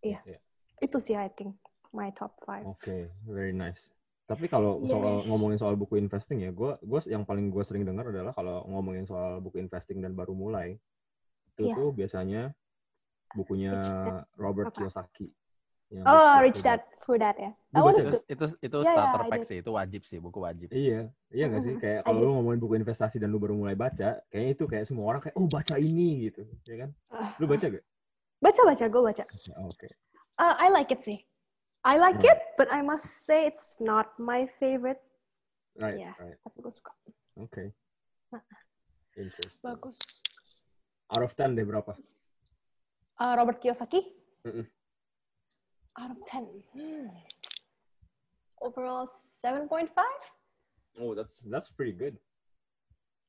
Iya. 0.00 0.20
Iya. 0.24 0.38
Itu 0.80 1.00
sih 1.00 1.16
I 1.16 1.28
think 1.28 1.56
my 1.92 2.08
top 2.16 2.38
five. 2.44 2.64
Oke, 2.64 3.12
very 3.28 3.52
nice. 3.52 3.92
Tapi 4.24 4.48
kalau 4.48 4.80
soal 4.88 5.28
ngomongin 5.28 5.60
soal 5.60 5.76
buku 5.76 6.00
investing 6.00 6.40
ya, 6.40 6.50
gue 6.54 6.80
gue 6.80 7.00
yang 7.12 7.28
paling 7.28 7.52
gue 7.52 7.60
sering 7.60 7.84
dengar 7.84 8.08
adalah 8.08 8.32
kalau 8.32 8.64
ngomongin 8.72 9.04
soal 9.04 9.44
buku 9.44 9.60
investing 9.60 10.00
dan 10.00 10.16
baru 10.16 10.32
mulai, 10.32 10.80
itu 11.52 11.68
Iya. 11.68 11.76
tuh 11.76 11.88
biasanya 11.92 12.42
bukunya. 13.36 13.72
Robert 14.40 14.72
Apa? 14.72 14.88
Kiyosaki. 14.88 15.28
Yang 15.94 16.04
Oh, 16.10 16.34
Rich 16.42 16.58
Rich 16.58 16.62
Dad 16.66 16.82
Poor 17.04 17.16
Dad 17.20 17.36
ya. 17.38 17.52
That 17.70 17.84
one 17.84 17.94
is 17.94 18.00
Itu 18.00 18.10
good. 18.10 18.24
itu, 18.26 18.44
itu 18.64 18.76
Yeah, 18.80 18.88
yeah, 18.88 18.94
starter 18.96 19.22
I 19.22 19.30
pack 19.30 19.42
sih, 19.44 19.56
itu 19.60 19.70
wajib 19.70 20.02
sih, 20.08 20.18
buku 20.18 20.38
wajib. 20.40 20.68
Iya, 20.72 21.12
iya 21.30 21.44
nggak 21.52 21.62
sih? 21.62 21.74
Kayak 21.76 22.00
kalau 22.02 22.18
lu 22.24 22.32
ngomongin 22.40 22.58
buku 22.64 22.74
investasi 22.80 23.20
dan 23.20 23.28
lu 23.28 23.36
baru 23.36 23.52
mulai 23.54 23.76
baca, 23.76 24.24
kayaknya 24.32 24.50
itu 24.56 24.64
kayak 24.64 24.84
semua 24.88 25.04
orang 25.12 25.20
kayak, 25.20 25.36
oh 25.36 25.44
baca 25.44 25.76
ini 25.76 26.32
gitu, 26.32 26.48
ya 26.64 26.88
kan? 26.88 26.90
Ah, 27.12 27.36
Lu 27.36 27.44
baca 27.44 27.60
gak? 27.68 27.84
Baca 28.40 28.60
baca, 28.64 28.84
gue 28.88 29.02
baca. 29.04 29.24
Oke. 29.68 29.86
Uh, 30.40 30.54
I 30.56 30.72
like 30.72 30.88
it 30.90 31.04
sih. 31.04 31.20
I 31.84 32.00
like 32.00 32.16
Hmm. 32.18 32.32
it, 32.32 32.40
but 32.56 32.72
I 32.72 32.80
must 32.80 33.04
say 33.28 33.44
it's 33.44 33.76
not 33.76 34.16
my 34.16 34.48
favorite. 34.56 35.04
Right, 35.76 36.00
Iya. 36.00 36.16
right. 36.16 36.40
Tapi 36.40 36.56
gue 36.64 36.72
suka. 36.72 36.92
Oke. 37.36 37.64
Nah. 38.32 38.40
Interesting. 39.14 39.60
Bagus. 39.60 40.00
Out 41.12 41.20
of 41.20 41.36
10 41.36 41.52
deh 41.52 41.68
berapa? 41.68 41.92
Uh, 43.20 43.32
Robert 43.36 43.60
Kiyosaki. 43.60 44.00
Mm-mm. 44.48 44.64
Out 45.94 46.10
of 46.10 46.18
10. 46.26 46.46
Hmm. 46.74 47.06
Overall 48.58 49.06
7.5. 49.42 49.90
Oh, 50.98 51.14
that's 51.14 51.42
that's 51.46 51.70
pretty 51.70 51.92
good. 51.92 52.14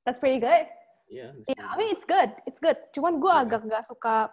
That's 0.05 0.17
pretty 0.17 0.37
good. 0.39 0.65
Iya. 1.05 1.33
Yeah, 1.45 1.65
I 1.65 1.73
pretty 1.73 1.77
mean 1.77 1.93
it's 1.93 2.05
good. 2.05 2.29
It's 2.45 2.57
good. 2.57 2.77
Cuman 2.93 3.21
gue 3.21 3.29
Iya. 3.29 3.41
agak 3.45 3.61
nggak 3.65 3.85
suka 3.85 4.29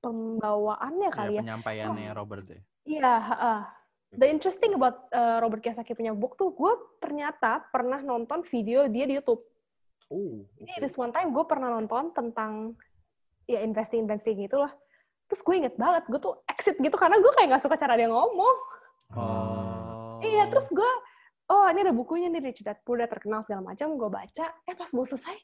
pembawaannya 0.00 1.08
Ya, 1.08 1.16
kali 1.16 1.32
ya. 1.36 1.42
penyampaiannya 1.44 2.10
Robert 2.12 2.46
ya. 2.48 2.60
Iya, 2.88 3.12
heeh. 3.20 3.60
The 4.08 4.24
interesting 4.26 4.72
about 4.72 5.04
uh, 5.12 5.36
Robert 5.44 5.60
Kiyosaki 5.60 5.92
punya 5.92 6.16
book 6.16 6.40
tuh, 6.40 6.56
gue 6.56 6.72
ternyata 6.96 7.60
pernah 7.68 8.00
nonton 8.00 8.40
video 8.40 8.88
dia 8.88 9.04
di 9.04 9.20
YouTube. 9.20 9.44
Oh, 10.08 10.40
Jadi 10.56 10.72
oke. 10.72 10.80
this 10.80 10.96
one 10.96 11.12
time 11.12 11.36
gue 11.36 11.44
pernah 11.44 11.68
nonton 11.68 12.16
tentang 12.16 12.72
ya 13.44 13.60
investing 13.60 14.08
investing 14.08 14.40
gitu 14.40 14.64
lah. 14.64 14.72
Terus 15.28 15.40
gue 15.44 15.54
inget 15.60 15.74
banget, 15.76 16.08
gue 16.08 16.20
tuh 16.20 16.34
exit 16.48 16.76
gitu 16.80 16.96
karena 16.96 17.20
gue 17.20 17.32
kayak 17.36 17.48
nggak 17.52 17.62
suka 17.62 17.76
cara 17.76 18.00
dia 18.00 18.08
ngomong. 18.08 18.56
Oh. 19.12 20.16
Iya, 20.24 20.48
terus 20.48 20.72
gue, 20.72 20.90
oh 21.52 21.68
ini 21.68 21.84
ada 21.84 21.92
bukunya 21.92 22.32
nih 22.32 22.48
Rich 22.48 22.64
Dad 22.64 22.80
Poor 22.82 22.96
Dad 22.96 23.12
terkenal 23.12 23.44
segala 23.44 23.60
macam. 23.60 23.92
Gue 24.00 24.08
baca, 24.08 24.46
eh 24.64 24.74
pas 24.74 24.88
gue 24.88 25.04
selesai, 25.04 25.36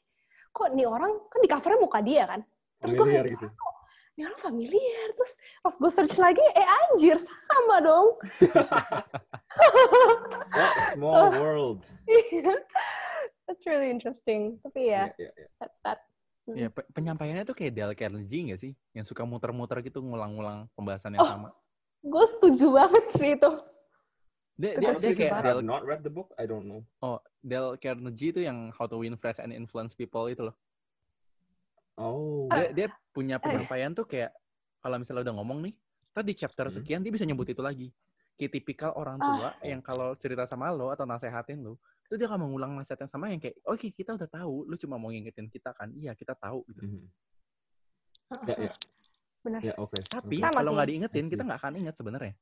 kok 0.49 0.73
nih 0.73 0.89
orang 0.89 1.13
kan 1.29 1.39
di 1.39 1.49
covernya 1.49 1.79
muka 1.79 1.99
dia 2.01 2.23
kan. 2.25 2.41
Terus 2.81 2.93
gue 2.97 3.05
kayak, 3.05 3.25
gitu. 3.37 3.45
kok 3.45 3.73
ini 4.17 4.21
orang 4.25 4.41
familiar. 4.41 5.07
Terus 5.13 5.33
pas 5.61 5.75
gue 5.77 5.91
search 5.93 6.17
lagi, 6.17 6.45
eh 6.57 6.65
anjir 6.65 7.21
sama 7.21 7.77
dong. 7.85 8.07
What 10.55 10.71
a 10.75 10.83
small 10.97 11.29
world. 11.35 11.81
That's 13.45 13.63
really 13.69 13.93
interesting. 13.93 14.57
Tapi 14.65 14.89
ya, 14.89 15.13
Iya, 15.13 15.21
iya, 15.21 15.31
iya. 15.37 15.47
that, 15.61 15.71
that. 15.85 15.99
Ya, 16.45 16.69
pe- 16.69 16.85
penyampaiannya 16.93 17.41
tuh 17.41 17.57
kayak 17.57 17.73
Dale 17.73 17.95
Carnegie 17.97 18.45
nggak 18.45 18.61
sih? 18.61 18.71
Yang 18.93 19.09
suka 19.09 19.25
muter-muter 19.25 19.81
gitu, 19.81 19.97
ngulang-ngulang 19.99 20.69
pembahasan 20.77 21.17
yang 21.17 21.25
Oh. 21.25 21.29
sama. 21.29 21.49
Gue 22.05 22.25
setuju 22.29 22.69
banget 22.69 23.05
sih 23.17 23.33
itu. 23.33 23.51
Dia, 24.55 24.71
dia, 24.77 24.91
dia 24.93 25.11
kayak 25.11 25.41
Dale, 25.41 25.59
not 25.59 25.81
read 25.83 26.05
the 26.05 26.13
book, 26.13 26.29
I 26.37 26.45
don't 26.45 26.63
know. 26.63 26.85
oh, 27.01 27.17
Dale 27.41 27.75
Carnegie 27.75 28.29
itu 28.29 28.39
yang 28.39 28.69
How 28.71 28.85
to 28.85 29.01
Win 29.01 29.17
Friends 29.17 29.41
and 29.41 29.49
Influence 29.49 29.91
People 29.91 30.29
itu 30.29 30.45
loh. 30.45 30.55
Oh. 31.97 32.45
Dia, 32.51 32.69
dia 32.71 32.87
punya 33.09 33.35
eh. 33.35 33.41
penyampaian 33.41 33.91
tuh 33.91 34.05
kayak, 34.05 34.31
kalau 34.79 34.95
misalnya 34.95 35.25
udah 35.25 35.35
ngomong 35.35 35.59
nih, 35.65 35.73
tadi 36.11 36.31
chapter 36.35 36.67
Hmm. 36.67 36.75
sekian, 36.77 37.01
dia 37.01 37.09
bisa 37.09 37.25
nyebut 37.25 37.47
itu 37.47 37.59
lagi. 37.59 37.89
Kayak 38.35 38.51
tipikal 38.53 38.91
orang 38.93 39.17
Ah. 39.17 39.25
tua 39.25 39.49
yang 39.65 39.81
kalau 39.81 40.13
cerita 40.13 40.45
sama 40.45 40.69
lo 40.69 40.91
atau 40.91 41.03
nasehatin 41.03 41.63
lo, 41.63 41.79
itu 42.05 42.15
dia 42.15 42.27
akan 42.29 42.39
mengulang 42.45 42.71
nasihat 42.77 43.01
yang 43.01 43.11
sama 43.11 43.33
yang 43.33 43.41
kayak, 43.41 43.57
oke 43.65 43.87
kita 43.89 44.13
udah 44.13 44.29
tahu, 44.29 44.69
lu 44.69 44.75
cuma 44.77 44.95
mau 44.95 45.09
ngingetin 45.09 45.49
kita 45.49 45.73
kan? 45.73 45.89
Iya, 45.91 46.13
kita 46.13 46.37
tahu. 46.37 46.61
Gitu. 46.69 46.81
Mhm. 46.85 47.05
Ya, 48.45 48.55
ya, 48.57 48.71
Benar. 49.41 49.59
ya, 49.61 49.73
oke. 49.77 49.97
Tapi. 50.05 50.35
Sama 50.41 50.61
kalau 50.61 50.73
nggak 50.73 50.89
diingetin, 50.89 51.25
kita 51.29 51.41
nggak 51.41 51.59
akan 51.61 51.73
inget 51.77 51.95
sebenarnya. 51.97 52.33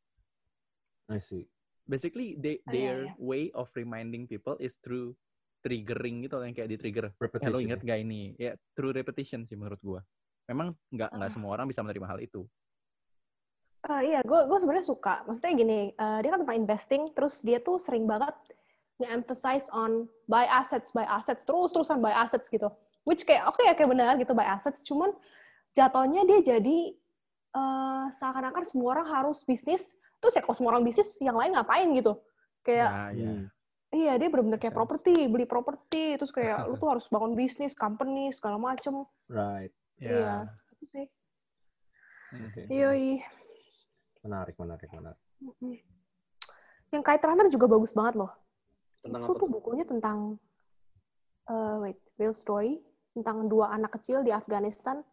I 1.07 1.20
see. 1.20 1.47
basically 1.84 2.39
they, 2.39 2.64
Ah, 2.64 2.72
iya, 2.72 2.72
their 2.72 2.97
iya. 3.03 3.14
way 3.20 3.43
of 3.51 3.68
reminding 3.76 4.24
people 4.24 4.55
is 4.55 4.80
through 4.80 5.11
triggering 5.59 6.24
gitu 6.24 6.39
yang 6.39 6.55
kayak 6.55 6.72
di 6.72 6.80
trigger. 6.80 7.11
Eh, 7.11 7.16
Repetition. 7.20 7.51
lo 7.51 7.59
inget 7.59 7.84
gak 7.84 7.99
ini? 7.99 8.32
Ya 8.39 8.55
through 8.72 8.95
repetition 8.95 9.43
sih 9.43 9.59
menurut 9.59 9.84
gua. 9.84 9.99
Memang 10.47 10.72
nggak 10.88 11.11
nggak 11.11 11.28
Ah. 11.28 11.34
semua 11.36 11.51
orang 11.51 11.68
bisa 11.68 11.84
menerima 11.84 12.07
hal 12.07 12.24
itu. 12.24 12.47
Eh, 13.84 14.16
iya, 14.16 14.20
gue 14.24 14.39
gue 14.47 14.57
sebenarnya 14.64 14.88
suka. 14.88 15.28
Maksudnya 15.28 15.51
gini, 15.59 15.80
eh, 15.91 16.20
dia 16.24 16.32
kan 16.32 16.39
tentang 16.47 16.55
investing, 16.55 17.03
terus 17.11 17.43
dia 17.43 17.59
tuh 17.59 17.76
sering 17.76 18.07
banget 18.07 18.32
nge-emphasize 19.02 19.68
on 19.74 20.06
buy 20.30 20.46
assets, 20.46 20.94
buy 20.94 21.06
assets, 21.08 21.41
terus-terusan 21.41 21.98
buy 21.98 22.14
assets 22.14 22.46
gitu. 22.50 22.70
Which 23.04 23.26
kayak, 23.26 23.50
oke 23.50 23.60
ya 23.66 23.74
kayak 23.74 23.89
benar 23.89 24.16
gitu 24.22 24.32
buy 24.38 24.48
assets, 24.48 24.86
cuman 24.86 25.12
jatuhnya 25.74 26.24
dia 26.30 26.39
jadi 26.56 26.78
eh, 27.54 28.06
seakan-akan 28.14 28.64
semua 28.66 28.98
orang 29.00 29.08
harus 29.10 29.41
bisnis, 29.46 29.94
terus 30.22 30.34
ya 30.38 30.41
kalau 30.41 30.56
semua 30.56 30.72
orang 30.78 30.86
bisnis, 30.86 31.18
yang 31.20 31.38
lain 31.38 31.54
ngapain 31.58 31.89
gitu. 31.94 32.18
Kayak, 32.64 32.89
Nah, 32.89 33.10
ya. 33.12 33.28
Hmm. 33.30 33.46
iya 33.94 34.14
dia 34.18 34.28
benar-benar 34.32 34.58
kayak 34.58 34.74
properti, 34.74 35.14
beli 35.28 35.46
properti, 35.46 36.16
terus 36.18 36.32
kayak 36.32 36.66
lu 36.66 36.80
tuh 36.80 36.89
harus 36.89 37.06
bangun 37.12 37.36
bisnis, 37.38 37.76
company, 37.78 38.32
segala 38.34 38.58
macem. 38.58 39.06
Right. 39.30 39.74
Ya. 40.00 40.10
Iya. 40.10 40.34
Itu 40.74 40.86
sih. 40.89 41.06
Oke. 42.34 42.62
Yoi. 42.74 43.22
Menarik, 44.26 44.56
menarik, 44.58 44.89
menarik. 44.89 45.20
Yang 46.89 47.04
Kite 47.04 47.26
Runner 47.28 47.48
juga 47.52 47.66
bagus 47.70 47.91
banget 47.94 48.18
loh. 48.24 48.32
Tentang 49.04 49.22
itu 49.28 49.32
apa 49.36 49.41
tuh 49.43 49.49
bukunya 49.51 49.84
tentang 49.84 50.39
eh, 51.51 51.76
wait 51.84 51.99
real 52.16 52.32
story 52.32 52.80
tentang 53.12 53.51
dua 53.51 53.76
anak 53.76 53.99
kecil 53.99 54.24
di 54.24 54.32
Afghanistan 54.32 55.04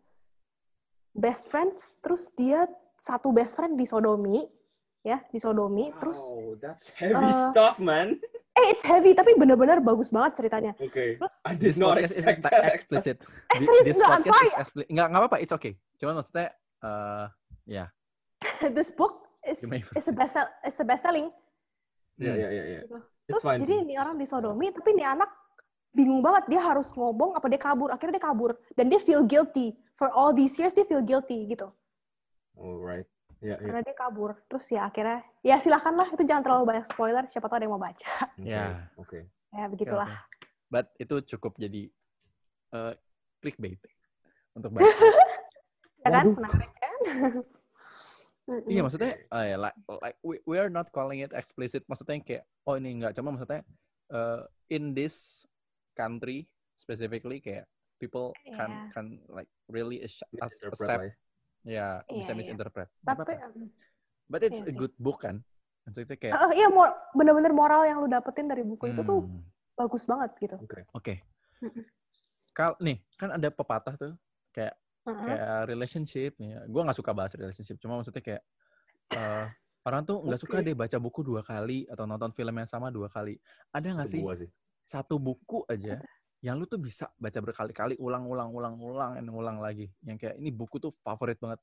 best 1.10 1.50
friends 1.50 1.98
terus 1.98 2.30
dia 2.38 2.70
satu 2.96 3.34
best 3.34 3.58
friend 3.58 3.74
disodomi 3.74 4.46
ya 5.02 5.18
disodomi 5.34 5.90
terus 5.98 6.30
Wow, 6.32 6.54
that's 6.62 6.94
heavy 6.94 7.34
eh, 7.34 7.38
stuff, 7.50 7.82
man. 7.82 8.14
eh 8.54 8.66
it's 8.70 8.84
heavy 8.86 9.10
tapi 9.10 9.34
bener-bener 9.34 9.82
bagus 9.82 10.14
banget 10.14 10.38
ceritanya 10.38 10.72
Oke. 10.78 11.18
terus 11.18 11.34
I 11.42 11.58
did 11.58 11.74
not 11.74 11.98
expect 11.98 12.46
expe- 12.46 12.46
that. 12.46 12.62
explicit. 12.70 13.16
Eh, 13.52 13.58
serius? 13.58 13.84
This 13.90 13.96
Nggak, 13.98 14.10
I'm 14.14 14.22
sorry. 14.22 14.48
is 14.48 14.54
explicit. 14.54 14.88
Nggak, 14.92 15.06
nggak 15.10 15.20
apa-apa, 15.26 15.38
it's 15.42 15.54
okay. 15.56 15.72
Cuman 15.98 16.14
maksudnya, 16.22 16.48
eh 16.84 17.26
ya. 17.66 17.84
this 18.76 18.94
book 18.94 19.26
is 19.42 19.58
is 19.98 20.06
a 20.06 20.14
best 20.14 20.36
is 20.62 20.78
a 20.78 20.86
best 20.86 21.02
selling 21.02 21.26
Iya, 22.20 22.36
iya, 22.36 22.48
iya, 22.52 22.64
iya. 22.68 22.80
Terus 23.30 23.44
fine 23.44 23.60
jadi 23.62 23.74
sih. 23.74 23.84
ini 23.86 23.94
orang 23.96 24.16
disodomi 24.18 24.66
tapi 24.74 24.88
ini 24.98 25.04
anak 25.06 25.30
bingung 25.90 26.22
banget 26.22 26.44
dia 26.46 26.60
harus 26.62 26.90
ngomong 26.94 27.34
apa 27.34 27.46
dia 27.50 27.60
kabur 27.60 27.90
akhirnya 27.90 28.18
dia 28.18 28.24
kabur 28.24 28.50
dan 28.78 28.86
dia 28.86 29.00
feel 29.02 29.22
guilty 29.26 29.74
for 29.98 30.10
all 30.14 30.30
these 30.30 30.54
years 30.58 30.70
dia 30.70 30.86
feel 30.86 31.02
guilty 31.02 31.50
gitu 31.50 31.70
Alright. 32.54 33.06
Iya, 33.40 33.56
iya. 33.56 33.66
karena 33.72 33.80
dia 33.80 33.96
kabur 33.96 34.36
terus 34.46 34.68
ya 34.68 34.84
akhirnya 34.86 35.24
ya 35.40 35.56
silakanlah 35.56 36.12
itu 36.12 36.22
jangan 36.28 36.44
terlalu 36.44 36.64
banyak 36.76 36.84
spoiler 36.84 37.24
siapa 37.24 37.48
tahu 37.48 37.56
ada 37.56 37.64
yang 37.64 37.74
mau 37.74 37.82
baca 37.82 38.12
Ya. 38.36 38.86
Oke. 39.00 39.26
ya 39.50 39.64
Oke, 39.66 39.72
begitulah 39.74 40.08
oke. 40.08 40.40
But 40.70 40.86
itu 41.02 41.18
cukup 41.34 41.58
jadi 41.58 41.90
eh, 42.70 42.92
clickbait 43.42 43.82
untuk 44.54 44.70
baca. 44.70 44.86
ya 46.06 46.08
kan 46.14 46.26
menarik 46.30 46.70
kan. 46.78 46.98
Iya 48.66 48.80
maksudnya 48.82 49.12
eh, 49.14 49.44
ya, 49.54 49.56
like, 49.58 49.76
like 50.02 50.18
we, 50.26 50.34
we 50.46 50.56
are 50.58 50.70
not 50.72 50.90
calling 50.90 51.22
it 51.22 51.30
explicit 51.34 51.86
maksudnya 51.86 52.18
yang 52.18 52.26
kayak 52.26 52.44
oh 52.66 52.74
ini 52.74 52.90
enggak 52.98 53.12
cuma 53.14 53.30
maksudnya 53.34 53.62
eh, 54.10 54.40
in 54.74 54.94
this 54.94 55.46
country 55.94 56.46
specifically 56.74 57.38
kayak 57.38 57.68
people 58.00 58.32
can 58.56 58.70
Iya. 58.72 58.90
can 58.96 59.06
like 59.28 59.50
really 59.68 60.00
Misinterpret 60.00 60.40
accept 60.40 61.04
ya. 61.68 62.02
bisa 62.08 62.08
Iya, 62.08 62.32
iya. 62.32 62.32
misinterpret. 62.34 62.88
Nggak 63.04 63.16
tapi 63.20 63.34
mm, 63.36 63.68
but 64.32 64.40
it's 64.40 64.56
iya 64.56 64.70
a 64.70 64.74
good 64.74 64.94
book 64.96 65.20
kan. 65.20 65.36
Maksudnya 65.84 66.16
kayak 66.16 66.34
eh, 66.40 66.52
iya 66.56 66.68
mo- 66.72 66.96
bener-bener 67.12 67.52
moral 67.52 67.84
yang 67.84 68.00
lu 68.00 68.08
dapetin 68.08 68.48
dari 68.48 68.64
buku 68.64 68.88
itu 68.90 69.04
tuh 69.04 69.20
hmm, 69.28 69.44
bagus 69.76 70.08
banget 70.08 70.30
gitu 70.40 70.56
Oke. 70.96 71.20
Mm-mm. 71.60 71.84
Kal 72.56 72.74
nih 72.80 72.98
kan 73.20 73.36
ada 73.36 73.48
pepatah 73.52 73.94
tuh 74.00 74.12
kayak 74.56 74.74
Heeh. 75.00 75.26
kayak 75.26 75.60
relationship 75.68 76.32
ya. 76.36 76.60
Gue 76.68 76.80
nggak 76.84 76.98
suka 76.98 77.12
bahas 77.16 77.32
relationship, 77.32 77.80
cuma 77.80 77.96
maksudnya 77.96 78.20
kayak 78.20 78.42
eh, 79.10 79.46
orang 79.84 80.02
tuh 80.04 80.20
nggak 80.20 80.40
suka 80.40 80.60
Oke. 80.60 80.66
deh 80.66 80.74
baca 80.76 80.96
buku 81.00 81.20
dua 81.24 81.40
kali 81.40 81.88
atau 81.88 82.04
nonton 82.04 82.30
film 82.32 82.52
yang 82.52 82.68
sama 82.68 82.92
dua 82.92 83.08
kali. 83.08 83.40
Ada 83.72 83.96
nggak 83.96 84.08
sih 84.08 84.20
gua 84.20 84.36
sih. 84.36 84.50
satu 84.84 85.16
buku 85.16 85.62
aja 85.70 86.02
yang 86.40 86.56
lu 86.56 86.64
tuh 86.64 86.80
bisa 86.80 87.06
baca 87.14 87.36
berkali-kali, 87.36 88.00
ulang-ulang-ulang-ulang, 88.00 89.20
dan 89.20 89.28
ulang 89.28 89.60
lagi. 89.60 89.92
Yang 90.00 90.24
kayak 90.24 90.36
ini 90.40 90.50
buku 90.50 90.76
tuh 90.76 90.92
favorit 91.00 91.36
banget. 91.36 91.60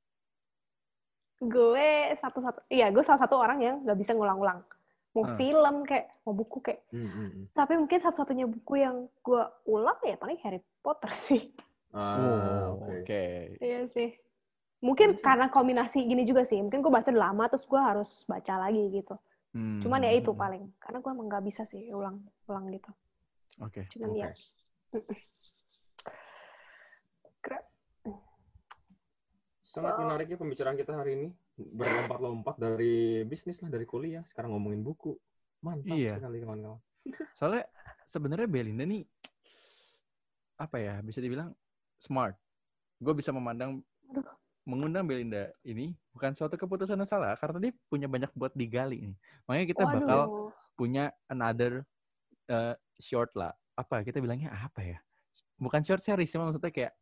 gue 1.38 1.90
satu-satu 2.18 2.66
iya 2.66 2.90
gue 2.90 3.06
salah 3.06 3.22
satu 3.22 3.38
orang 3.38 3.62
yang 3.62 3.76
nggak 3.86 3.94
bisa 3.94 4.18
ngulang-ulang 4.18 4.66
mau 5.14 5.22
Hmm. 5.22 5.38
film 5.38 5.76
kayak 5.86 6.10
mau 6.26 6.34
buku 6.34 6.58
kayak 6.66 6.82
Hmm, 6.90 7.06
hmm, 7.06 7.30
hmm. 7.30 7.46
tapi 7.54 7.74
mungkin 7.78 8.00
satu-satunya 8.02 8.50
buku 8.50 8.82
yang 8.82 9.06
gue 9.22 9.44
ulang 9.70 10.02
ya 10.02 10.18
paling 10.18 10.42
Harry 10.42 10.62
Potter 10.82 11.14
sih 11.14 11.54
Ah, 11.98 12.70
Oh, 12.70 12.86
oke. 12.86 13.58
Iya 13.58 13.90
sih. 13.90 14.14
Mungkin 14.78 15.14
Iya 15.14 15.18
sih. 15.18 15.26
karena 15.26 15.50
kombinasi 15.50 16.06
gini 16.06 16.22
juga 16.22 16.46
sih. 16.46 16.62
Mungkin 16.62 16.86
gue 16.86 16.94
baca 16.94 17.10
lama 17.10 17.50
terus 17.50 17.66
gue 17.66 17.82
harus 17.82 18.22
baca 18.24 18.62
lagi 18.62 18.86
gitu. 18.94 19.18
Hmm. 19.58 19.82
Cuman 19.82 20.06
ya 20.06 20.14
itu 20.14 20.30
paling. 20.32 20.70
Karena 20.78 21.02
gue 21.02 21.10
emang 21.10 21.26
nggak 21.26 21.44
bisa 21.44 21.66
sih 21.66 21.90
ulang 21.90 22.22
ulang 22.46 22.70
gitu. 22.70 22.94
Oke. 23.58 23.90
Cuman 23.90 24.14
ya. 24.14 24.30
Oke. 24.94 25.18
Keren. 27.42 27.64
Sangat 29.66 29.94
Wow. 29.98 30.02
menarik 30.06 30.28
ya 30.30 30.38
pembicaraan 30.38 30.78
kita 30.78 30.94
hari 30.94 31.18
ini. 31.18 31.30
Berlompat-lompat 31.58 32.62
dari 32.62 33.26
bisnis 33.26 33.58
lah, 33.60 33.74
dari 33.74 33.90
kuliah. 33.90 34.22
Sekarang 34.30 34.54
ngomongin 34.54 34.86
buku. 34.86 35.18
Mantap 35.66 35.90
Iya. 35.90 36.14
sekali 36.14 36.38
kawan-kawan. 36.40 36.78
Soalnya 37.34 37.66
sebenarnya 38.06 38.46
Belinda 38.46 38.86
nih 38.86 39.02
apa 40.58 40.78
ya 40.78 41.02
bisa 41.02 41.18
dibilang 41.18 41.50
smart. 41.98 42.34
Gue 42.98 43.14
bisa 43.14 43.30
memandang 43.30 43.82
Aduh. 44.10 44.26
mengundang 44.64 45.06
Belinda 45.06 45.54
ini 45.62 45.94
bukan 46.12 46.34
suatu 46.34 46.58
keputusan 46.58 46.98
yang 46.98 47.10
salah 47.10 47.38
karena 47.38 47.70
dia 47.70 47.74
punya 47.88 48.08
banyak 48.10 48.32
buat 48.34 48.52
digali 48.54 49.14
nih. 49.14 49.18
Makanya 49.46 49.66
kita 49.70 49.84
bakal 49.86 50.20
Waduh. 50.26 50.50
punya 50.74 51.10
another 51.28 51.86
uh, 52.50 52.74
short 52.98 53.30
lah. 53.34 53.54
Apa 53.78 54.02
kita 54.02 54.18
bilangnya 54.18 54.50
apa 54.50 54.82
ya? 54.82 54.98
Bukan 55.58 55.82
short 55.82 56.02
series, 56.02 56.30
cuma 56.30 56.50
maksudnya 56.50 56.70
kayak 56.70 56.94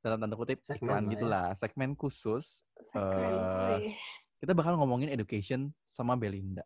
dalam 0.00 0.18
tanda 0.18 0.34
kutip 0.34 0.58
Segmen 0.62 0.80
iklan 0.80 1.02
lah 1.02 1.02
ya. 1.04 1.12
gitulah, 1.12 1.46
segmen 1.54 1.90
khusus. 1.94 2.62
Segmen. 2.90 3.30
eh, 3.34 3.78
Wih. 3.90 3.94
Kita 4.40 4.56
bakal 4.56 4.80
ngomongin 4.80 5.12
education 5.12 5.68
sama 5.84 6.16
Belinda. 6.16 6.64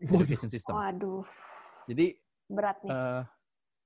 Education 0.00 0.50
system. 0.50 0.74
Waduh. 0.74 1.22
Jadi 1.86 2.16
Berat 2.50 2.82
nih. 2.82 2.90
eh 2.90 3.22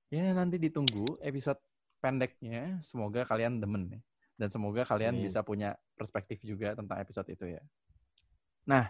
ya 0.09 0.31
nanti 0.33 0.57
ditunggu 0.57 1.19
episode 1.21 1.59
pendeknya. 2.05 2.77
Semoga 2.85 3.25
kalian 3.25 3.57
demen 3.57 3.89
ya. 3.89 4.01
Dan 4.37 4.53
semoga 4.53 4.85
kalian 4.85 5.17
Amin. 5.17 5.25
bisa 5.25 5.41
punya 5.41 5.73
perspektif 5.97 6.37
juga 6.45 6.77
tentang 6.77 7.01
episode 7.01 7.25
itu 7.33 7.57
ya. 7.57 7.63
Nah, 8.69 8.85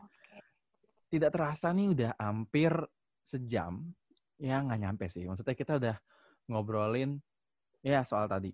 tidak 1.08 1.32
terasa 1.32 1.72
nih 1.72 1.96
udah 1.96 2.12
hampir 2.20 2.76
sejam. 3.24 3.88
Ya 4.36 4.60
nggak 4.60 4.80
nyampe 4.84 5.06
sih. 5.08 5.24
Maksudnya 5.24 5.56
kita 5.56 5.80
udah 5.80 5.96
ngobrolin 6.52 7.24
ya 7.80 8.04
soal 8.04 8.28
tadi. 8.28 8.52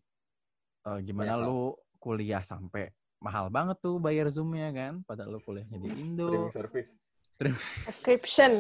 Eh, 0.86 1.00
gimana 1.02 1.42
hal. 1.42 1.50
lu 1.50 1.74
kuliah 1.98 2.46
sampai 2.46 2.90
mahal 3.22 3.50
banget 3.50 3.82
tuh 3.82 3.98
bayar 3.98 4.30
Zoom-nya 4.30 4.70
kan. 4.70 5.02
Padahal 5.02 5.38
lu 5.38 5.40
kuliahnya 5.42 5.82
di 5.82 5.90
Indo. 5.98 6.30
Streaming 6.30 6.54
service. 6.54 6.92
Subscription. 7.90 8.52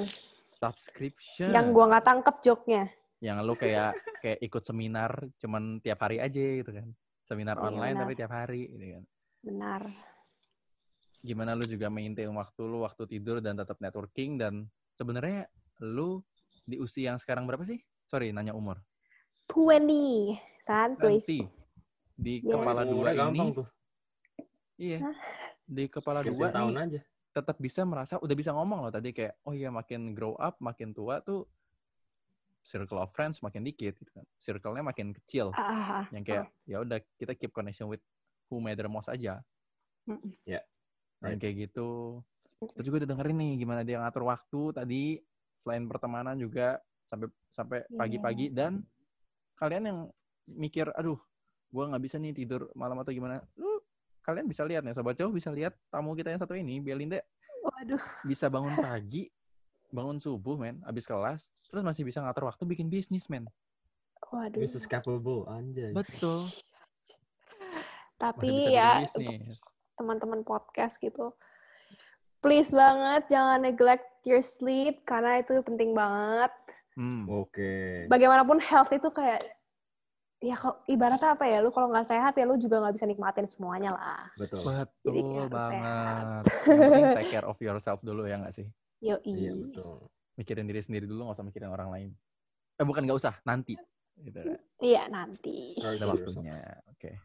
Subscription. 0.55 1.49
Yang 1.53 1.67
gua 1.77 1.85
nggak 1.93 2.05
tangkep 2.09 2.35
joknya. 2.41 2.89
Yang 3.21 3.37
lu 3.39 3.53
kayak 3.53 3.93
kayak 4.17 4.39
ikut 4.41 4.63
seminar 4.65 5.11
cuman 5.37 5.77
tiap 5.79 6.01
hari 6.01 6.17
aja 6.17 6.41
gitu 6.57 6.73
kan 6.73 6.89
seminar 7.23 7.55
Iya, 7.55 7.65
online 7.69 7.93
benar. 7.93 8.03
tapi 8.03 8.13
tiap 8.17 8.31
hari 8.33 8.61
gitu 8.67 8.85
kan 8.97 9.03
Benar. 9.41 9.81
gimana 11.21 11.53
lu 11.53 11.65
juga 11.65 11.87
maintain 11.87 12.29
waktu 12.29 12.61
lu 12.61 12.81
waktu 12.81 13.05
tidur 13.07 13.37
dan 13.39 13.53
tetap 13.53 13.77
networking 13.77 14.41
dan 14.41 14.65
sebenarnya 14.91 15.45
lu 15.79 16.21
di 16.61 16.77
usia 16.77 17.13
yang 17.13 17.17
sekarang 17.17 17.45
berapa 17.45 17.61
sih 17.61 17.77
sorry 18.03 18.29
nanya 18.29 18.51
umur 18.51 18.81
20. 19.47 20.37
Santuy. 20.59 21.21
nanti 21.21 21.39
di 22.13 22.39
Yes. 22.39 22.53
kepala 22.53 22.81
dua 22.83 22.93
Umurnya 22.93 23.17
gampang 23.17 23.47
ini 23.47 23.57
tuh. 23.57 23.67
iya 24.77 24.99
Hah? 25.01 25.17
di 25.63 25.83
kepala 25.87 26.19
dua 26.21 26.47
tahun 26.49 26.71
nih 26.71 26.85
aja. 26.87 26.99
tetap 27.31 27.57
bisa 27.57 27.81
merasa 27.81 28.17
udah 28.17 28.35
bisa 28.35 28.51
ngomong 28.51 28.85
loh 28.85 28.93
tadi 28.93 29.09
kayak 29.09 29.37
oh 29.41 29.53
iya 29.53 29.69
makin 29.69 30.13
grow 30.13 30.33
up 30.35 30.57
makin 30.57 30.91
tua 30.91 31.17
tuh 31.19 31.45
circle 32.61 33.01
of 33.01 33.09
friends 33.11 33.41
makin 33.41 33.65
dikit 33.65 33.97
gitu 33.97 34.11
kan 34.13 34.25
circle-nya 34.37 34.85
makin 34.85 35.11
kecil 35.17 35.49
Ah, 35.57 36.01
ah, 36.01 36.05
yang 36.13 36.21
kayak 36.21 36.45
ya 36.63 36.77
udah 36.81 37.01
kita 37.17 37.33
keep 37.33 37.49
connection 37.51 37.89
with 37.89 38.01
who 38.47 38.61
matter 38.61 38.85
most 38.85 39.09
aja. 39.09 39.41
Ya. 40.43 40.61
dan 41.21 41.37
Right. 41.37 41.39
kayak 41.39 41.55
gitu 41.69 42.17
terus 42.73 42.85
juga 42.85 43.05
udah 43.05 43.09
dengerin 43.13 43.37
nih 43.37 43.53
gimana 43.61 43.81
dia 43.81 43.97
ngatur 44.01 44.25
waktu 44.25 44.61
tadi 44.73 45.03
selain 45.61 45.85
pertemanan 45.85 46.33
juga 46.37 46.81
sampai 47.05 47.29
sampai 47.49 47.79
Iya. 47.85 47.97
pagi-pagi 47.97 48.45
dan 48.49 48.81
kalian 49.53 49.83
yang 49.85 49.99
mikir 50.45 50.89
aduh 50.93 51.17
gua 51.69 51.89
nggak 51.93 52.03
bisa 52.03 52.17
nih 52.17 52.33
tidur 52.33 52.73
malam 52.73 52.97
atau 52.97 53.13
gimana 53.13 53.41
lu 53.53 53.81
kalian 54.21 54.45
bisa 54.45 54.65
lihat 54.65 54.81
nih 54.81 54.93
sobat 54.93 55.13
jauh 55.13 55.29
bisa 55.29 55.49
lihat 55.49 55.73
tamu 55.89 56.13
kita 56.13 56.33
yang 56.33 56.41
satu 56.41 56.53
ini 56.53 56.81
Belinda 56.81 57.21
Waduh. 57.61 58.01
bisa 58.25 58.49
bangun 58.49 58.73
pagi 58.77 59.29
bangun 59.91 60.17
subuh 60.17 60.55
men 60.55 60.79
abis 60.87 61.03
kelas 61.05 61.51
terus 61.67 61.83
masih 61.83 62.07
bisa 62.07 62.23
ngatur 62.23 62.47
waktu 62.47 62.63
bikin 62.65 62.87
bisnis 62.87 63.27
men 63.27 63.47
Waduh. 64.31 64.63
Mrs. 64.63 64.87
Capable, 64.87 65.43
anjay. 65.51 65.91
betul 65.91 66.47
Tapi 68.15 68.71
ya 68.71 69.03
bisnis 69.03 69.59
teman-teman 69.99 70.41
podcast 70.41 70.97
gitu, 70.97 71.35
please 72.41 72.73
banget 72.73 73.29
jangan 73.29 73.59
neglect 73.61 74.07
your 74.25 74.41
sleep 74.41 75.05
karena 75.05 75.41
itu 75.41 75.61
penting 75.61 75.93
banget. 75.93 76.53
hmm. 76.97 77.29
Oke. 77.29 78.05
Bagaimanapun 78.09 78.57
health 78.61 78.89
itu 78.93 79.09
kayak 79.13 79.41
ya 80.41 80.57
kok 80.57 80.81
ibaratnya 80.89 81.37
apa 81.37 81.45
ya 81.45 81.61
lu 81.61 81.69
kalau 81.69 81.93
nggak 81.93 82.09
sehat 82.09 82.33
ya 82.33 82.49
lu 82.49 82.57
juga 82.57 82.81
nggak 82.81 82.97
bisa 82.97 83.05
nikmatin 83.05 83.45
semuanya 83.45 83.93
lah. 83.93 84.25
Betul. 84.37 84.65
Jadi 85.05 85.21
Betul 85.21 85.37
harus 85.37 85.53
banget. 85.53 86.43
Take 87.17 87.29
care 87.29 87.45
of 87.45 87.57
yourself 87.61 88.01
dulu 88.01 88.25
ya 88.25 88.41
nggak 88.41 88.57
sih? 88.57 88.65
Yo 89.01 89.17
Iya, 89.25 89.51
betul. 89.57 90.05
Mikirin 90.37 90.69
diri 90.69 90.81
sendiri 90.81 91.05
dulu, 91.09 91.27
nggak 91.27 91.37
usah 91.41 91.47
mikirin 91.47 91.69
orang 91.73 91.89
lain. 91.89 92.09
Eh 92.77 92.85
bukan 92.85 93.01
nggak 93.03 93.19
usah, 93.19 93.33
nanti. 93.43 93.73
Gitu. 94.21 94.37
kan. 94.37 94.57
Iya 94.77 95.03
nanti. 95.09 95.75
Ada 95.81 96.05
waktunya. 96.05 96.57
Oke. 96.93 97.17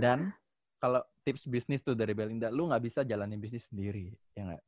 Dan 0.00 0.32
kalau 0.80 1.04
tips 1.20 1.44
bisnis 1.44 1.84
tuh 1.84 1.92
dari 1.92 2.16
Belinda, 2.16 2.48
lu 2.48 2.72
nggak 2.72 2.80
bisa 2.80 3.00
jalanin 3.04 3.36
bisnis 3.36 3.68
sendiri, 3.68 4.16
ya 4.32 4.48
nggak? 4.48 4.62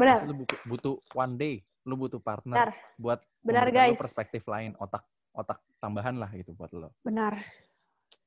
Benar, 0.00 0.24
Lu 0.24 0.32
butuh, 0.32 0.58
butuh 0.64 0.94
one 1.12 1.34
day, 1.36 1.54
lu 1.84 1.92
butuh 2.00 2.16
partner 2.16 2.56
Benar. 2.56 2.70
buat 2.96 3.20
benar 3.44 3.68
guys, 3.68 4.00
perspektif 4.00 4.48
lain, 4.48 4.72
otak 4.80 5.04
otak 5.36 5.60
tambahan 5.76 6.16
lah 6.16 6.32
gitu 6.32 6.56
buat 6.56 6.72
lo. 6.72 6.88
benar. 7.04 7.36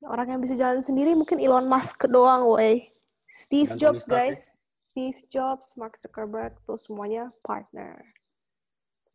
Orang 0.06 0.28
yang 0.30 0.42
bisa 0.44 0.54
jalan 0.54 0.86
sendiri 0.86 1.18
mungkin 1.18 1.42
Elon 1.42 1.66
Musk 1.66 2.06
doang, 2.12 2.46
woi. 2.46 2.94
Steve 3.42 3.74
Dan 3.74 3.80
Jobs 3.82 4.06
guys, 4.06 4.53
Steve 4.94 5.18
Jobs, 5.34 5.74
Mark 5.74 5.98
Zuckerberg 5.98 6.54
tuh 6.70 6.78
semuanya 6.78 7.34
partner. 7.42 7.98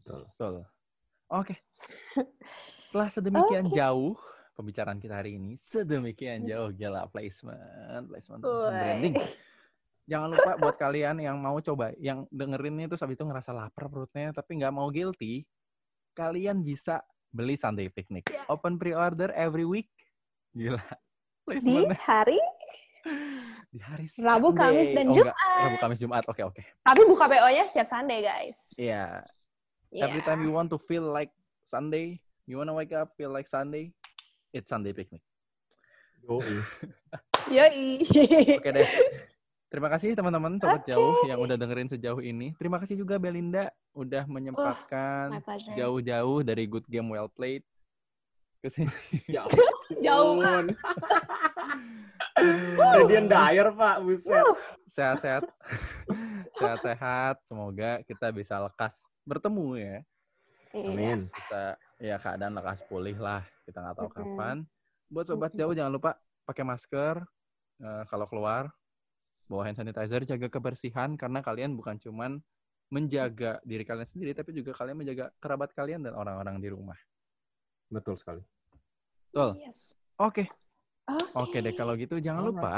Betul. 0.02 0.26
Betul. 0.34 0.54
Oke. 1.30 1.54
Setelah 2.90 3.08
sedemikian 3.14 3.70
Oke. 3.70 3.78
jauh 3.78 4.18
pembicaraan 4.58 4.98
kita 4.98 5.22
hari 5.22 5.38
ini, 5.38 5.54
sedemikian 5.54 6.42
jauh 6.50 6.74
gila 6.74 7.06
placement, 7.14 8.10
placement, 8.10 8.42
branding. 8.42 9.14
Jangan 10.10 10.34
lupa 10.34 10.52
buat 10.58 10.76
kalian 10.82 11.22
yang 11.22 11.38
mau 11.38 11.62
coba, 11.62 11.94
yang 12.02 12.26
dengerin 12.34 12.90
itu 12.90 12.98
habis 12.98 13.14
itu 13.14 13.22
ngerasa 13.22 13.54
lapar 13.54 13.86
perutnya 13.86 14.34
tapi 14.34 14.58
nggak 14.58 14.74
mau 14.74 14.90
guilty, 14.90 15.46
kalian 16.18 16.66
bisa 16.66 17.06
beli 17.30 17.54
Sunday 17.54 17.86
Picnic. 17.86 18.26
Ya. 18.34 18.42
Open 18.50 18.82
pre-order 18.82 19.30
every 19.38 19.62
week. 19.62 19.94
Gila. 20.58 20.82
Di 20.82 21.54
Placementnya 21.54 22.02
hari 22.02 22.40
di 23.68 23.78
hari 23.78 24.08
Rabu, 24.16 24.48
Sunday. 24.50 24.60
Kamis, 24.64 24.88
dan 24.90 25.04
Oh, 25.04 25.12
enggak. 25.12 25.26
Jumat. 25.28 25.60
Rabu, 25.60 25.76
Kamis, 25.76 25.98
Jumat. 26.00 26.24
Oke, 26.24 26.42
oke. 26.42 26.62
Tapi 26.80 27.02
buka 27.04 27.24
PO-nya 27.28 27.64
setiap 27.68 27.86
Sunday, 27.86 28.20
guys. 28.24 28.72
Iya. 28.74 29.22
Iya. 29.88 30.02
Every 30.08 30.22
time 30.24 30.40
you 30.44 30.52
want 30.52 30.68
to 30.68 30.78
feel 30.80 31.04
like 31.04 31.32
Sunday, 31.64 32.20
you 32.44 32.56
wanna 32.56 32.72
wake 32.72 32.92
up 32.92 33.12
feel 33.16 33.28
like 33.28 33.44
Sunday, 33.44 33.92
it's 34.52 34.68
Sunday 34.68 34.92
picnic. 34.92 35.20
Yoi. 36.24 36.60
Yoi. 37.56 38.04
Oke 38.56 38.70
deh. 38.72 38.88
Terima 39.68 39.92
kasih 39.92 40.16
teman-teman 40.16 40.56
sobat 40.56 40.80
Oke. 40.80 40.88
jauh 40.88 41.28
yang 41.28 41.40
udah 41.40 41.60
dengerin 41.60 41.92
sejauh 41.92 42.24
ini. 42.24 42.56
Terima 42.56 42.80
kasih 42.80 42.96
juga 42.96 43.20
Belinda 43.20 43.68
udah 43.92 44.24
menyempatkan 44.24 45.44
jauh-jauh 45.76 46.40
dari 46.40 46.64
good 46.64 46.88
game 46.88 47.12
well 47.12 47.28
played 47.28 47.60
ke 48.64 48.72
sini. 48.72 48.92
Ya 49.28 49.44
Jauh, 50.04 50.40
Radiant 52.78 53.28
Dyer, 53.28 53.68
Pak. 53.74 53.96
Buset. 54.04 54.44
Sehat-sehat. 54.88 55.44
Sehat-sehat. 56.58 57.36
Semoga 57.46 58.02
kita 58.04 58.32
bisa 58.32 58.58
lekas 58.62 58.94
bertemu 59.28 59.68
ya. 59.76 59.96
Iya. 60.72 60.88
Amin. 60.92 61.18
Bisa 61.32 61.62
ya 61.98 62.16
keadaan 62.20 62.54
lekas 62.56 62.80
pulih 62.86 63.16
lah. 63.18 63.42
Kita 63.66 63.82
nggak 63.82 63.96
tahu 63.98 64.08
kapan. 64.12 64.56
Buat 65.08 65.26
sobat 65.32 65.52
jauh 65.56 65.72
jangan 65.72 65.92
lupa 65.92 66.16
pakai 66.44 66.64
masker 66.64 67.20
eh, 67.82 68.02
kalau 68.08 68.26
keluar. 68.28 68.68
Bawa 69.48 69.64
hand 69.64 69.80
sanitizer, 69.80 70.28
jaga 70.28 70.52
kebersihan 70.52 71.16
karena 71.16 71.40
kalian 71.40 71.72
bukan 71.72 71.96
cuman 71.96 72.36
menjaga 72.92 73.60
diri 73.64 73.84
kalian 73.84 74.08
sendiri 74.08 74.32
tapi 74.36 74.56
juga 74.56 74.76
kalian 74.76 74.96
menjaga 74.96 75.32
kerabat 75.40 75.72
kalian 75.72 76.04
dan 76.04 76.12
orang-orang 76.12 76.60
di 76.60 76.68
rumah. 76.68 76.96
Betul 77.88 78.20
sekali. 78.20 78.44
Betul. 79.32 79.56
Yes. 79.60 79.96
Oke. 80.20 80.48
Oke. 81.08 81.32
Oke 81.34 81.56
deh 81.64 81.72
kalau 81.72 81.96
gitu 81.96 82.20
jangan 82.20 82.44
Alright. 82.44 82.60
lupa 82.60 82.76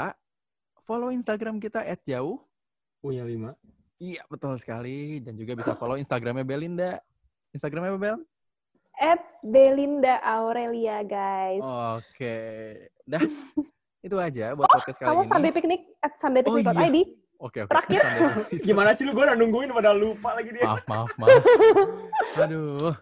follow 0.87 1.11
Instagram 1.11 1.59
kita 1.59 1.83
@jauh. 2.07 2.39
Punya 3.03 3.27
lima. 3.27 3.57
Iya 4.01 4.25
betul 4.31 4.57
sekali 4.57 5.21
dan 5.21 5.37
juga 5.37 5.53
bisa 5.53 5.77
follow 5.77 5.99
Instagramnya 5.99 6.41
Belinda. 6.41 6.97
Instagramnya 7.53 7.93
apa 7.93 7.99
Bel? 7.99 8.17
At 9.01 9.21
Belinda 9.41 10.21
Aurelia, 10.21 11.01
guys. 11.05 11.61
Oke. 11.61 12.37
Dah. 13.05 13.21
Itu 14.05 14.17
aja 14.17 14.57
buat 14.57 14.65
podcast 14.69 14.97
kali 14.97 15.07
Kamu 15.09 15.21
ini. 15.21 15.29
Sunday 15.29 15.51
Picnic 15.53 15.81
at 16.01 16.13
sundaypicnic.id. 16.17 16.97
Oke, 17.41 17.65
oke. 17.65 17.69
Terakhir. 17.69 18.01
Sunday. 18.01 18.61
Gimana 18.69 18.89
sih 18.97 19.03
lu? 19.05 19.13
Gue 19.13 19.25
udah 19.25 19.37
nungguin 19.37 19.69
padahal 19.73 19.97
lupa 19.97 20.33
lagi 20.37 20.49
dia. 20.53 20.65
Maaf, 20.65 20.85
maaf, 20.89 21.11
maaf. 21.17 21.41
Aduh. 22.45 22.93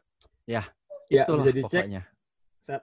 ya, 0.47 0.67
Itulah 1.07 1.39
bisa 1.43 1.51
dicek. 1.55 1.83
pokoknya. 1.87 2.01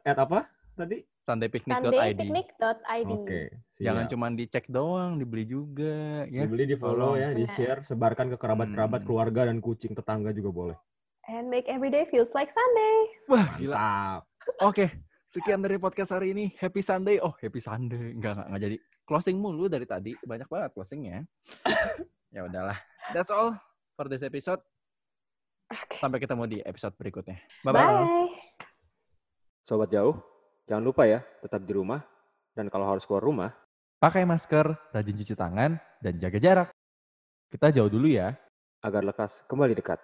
At 0.05 0.17
apa 0.17 0.39
tadi? 0.77 1.05
Sundaypicnic.id. 1.27 1.83
Sundaypicnic.id. 1.91 3.09
Oke. 3.11 3.41
Jangan 3.83 4.07
siap. 4.07 4.13
cuma 4.15 4.27
dicek 4.31 4.65
doang, 4.71 5.19
dibeli 5.19 5.43
juga 5.43 6.23
ya. 6.31 6.47
Dibeli, 6.47 6.71
di 6.71 6.77
follow 6.79 7.19
ya, 7.19 7.35
Benar. 7.35 7.39
di 7.43 7.45
share, 7.53 7.83
sebarkan 7.83 8.31
ke 8.31 8.37
kerabat-kerabat, 8.39 9.03
Hmm. 9.03 9.09
keluarga 9.11 9.51
dan 9.51 9.59
kucing 9.59 9.93
tetangga 9.93 10.31
juga 10.31 10.51
boleh. 10.55 10.79
And 11.27 11.51
make 11.51 11.67
every 11.67 11.91
day 11.91 12.07
feels 12.07 12.31
like 12.39 12.55
Sunday. 12.55 12.97
Wah, 13.27 13.59
gila. 13.59 14.23
Oke, 14.63 14.87
sekian 15.27 15.59
dari 15.59 15.75
podcast 15.75 16.15
hari 16.15 16.31
ini. 16.31 16.55
Happy 16.63 16.79
Sunday. 16.79 17.19
Oh, 17.19 17.35
happy 17.43 17.59
Sunday. 17.59 18.15
Enggak, 18.15 18.39
enggak, 18.39 18.47
enggak 18.47 18.63
jadi. 18.63 18.77
Closing 19.07 19.37
mulu 19.43 19.67
dari 19.67 19.87
tadi. 19.87 20.15
Banyak 20.23 20.47
banget 20.47 20.71
closingnya. 20.79 21.27
ya 22.35 22.47
udahlah. 22.47 22.79
That's 23.11 23.35
all 23.35 23.59
for 23.99 24.07
this 24.07 24.23
episode. 24.23 24.63
Oke. 25.67 25.99
Sampai 25.99 26.23
ketemu 26.23 26.47
di 26.47 26.59
episode 26.63 26.95
berikutnya. 26.95 27.43
Bye. 27.67 27.75
Bye-bye. 27.75 28.31
Sobat 29.67 29.91
jauh, 29.91 30.15
jangan 30.67 30.85
lupa 30.85 31.07
ya, 31.07 31.23
tetap 31.41 31.63
di 31.65 31.73
rumah. 31.73 32.03
Dan 32.57 32.73
kalau 32.73 32.89
harus 32.89 33.05
keluar 33.05 33.21
rumah, 33.21 33.51
Pakai 33.97 34.29
masker, 34.29 34.77
rajin 34.93 35.17
cuci 35.17 35.33
tangan, 35.33 35.81
dan 36.05 36.21
jaga 36.21 36.37
jarak. 36.37 36.69
Kita 37.49 37.73
jauh 37.73 37.89
dulu 37.89 38.13
ya. 38.13 38.37
agar 38.85 39.03
lekas 39.03 39.41
kembali 39.49 39.73
dekat. 39.73 39.97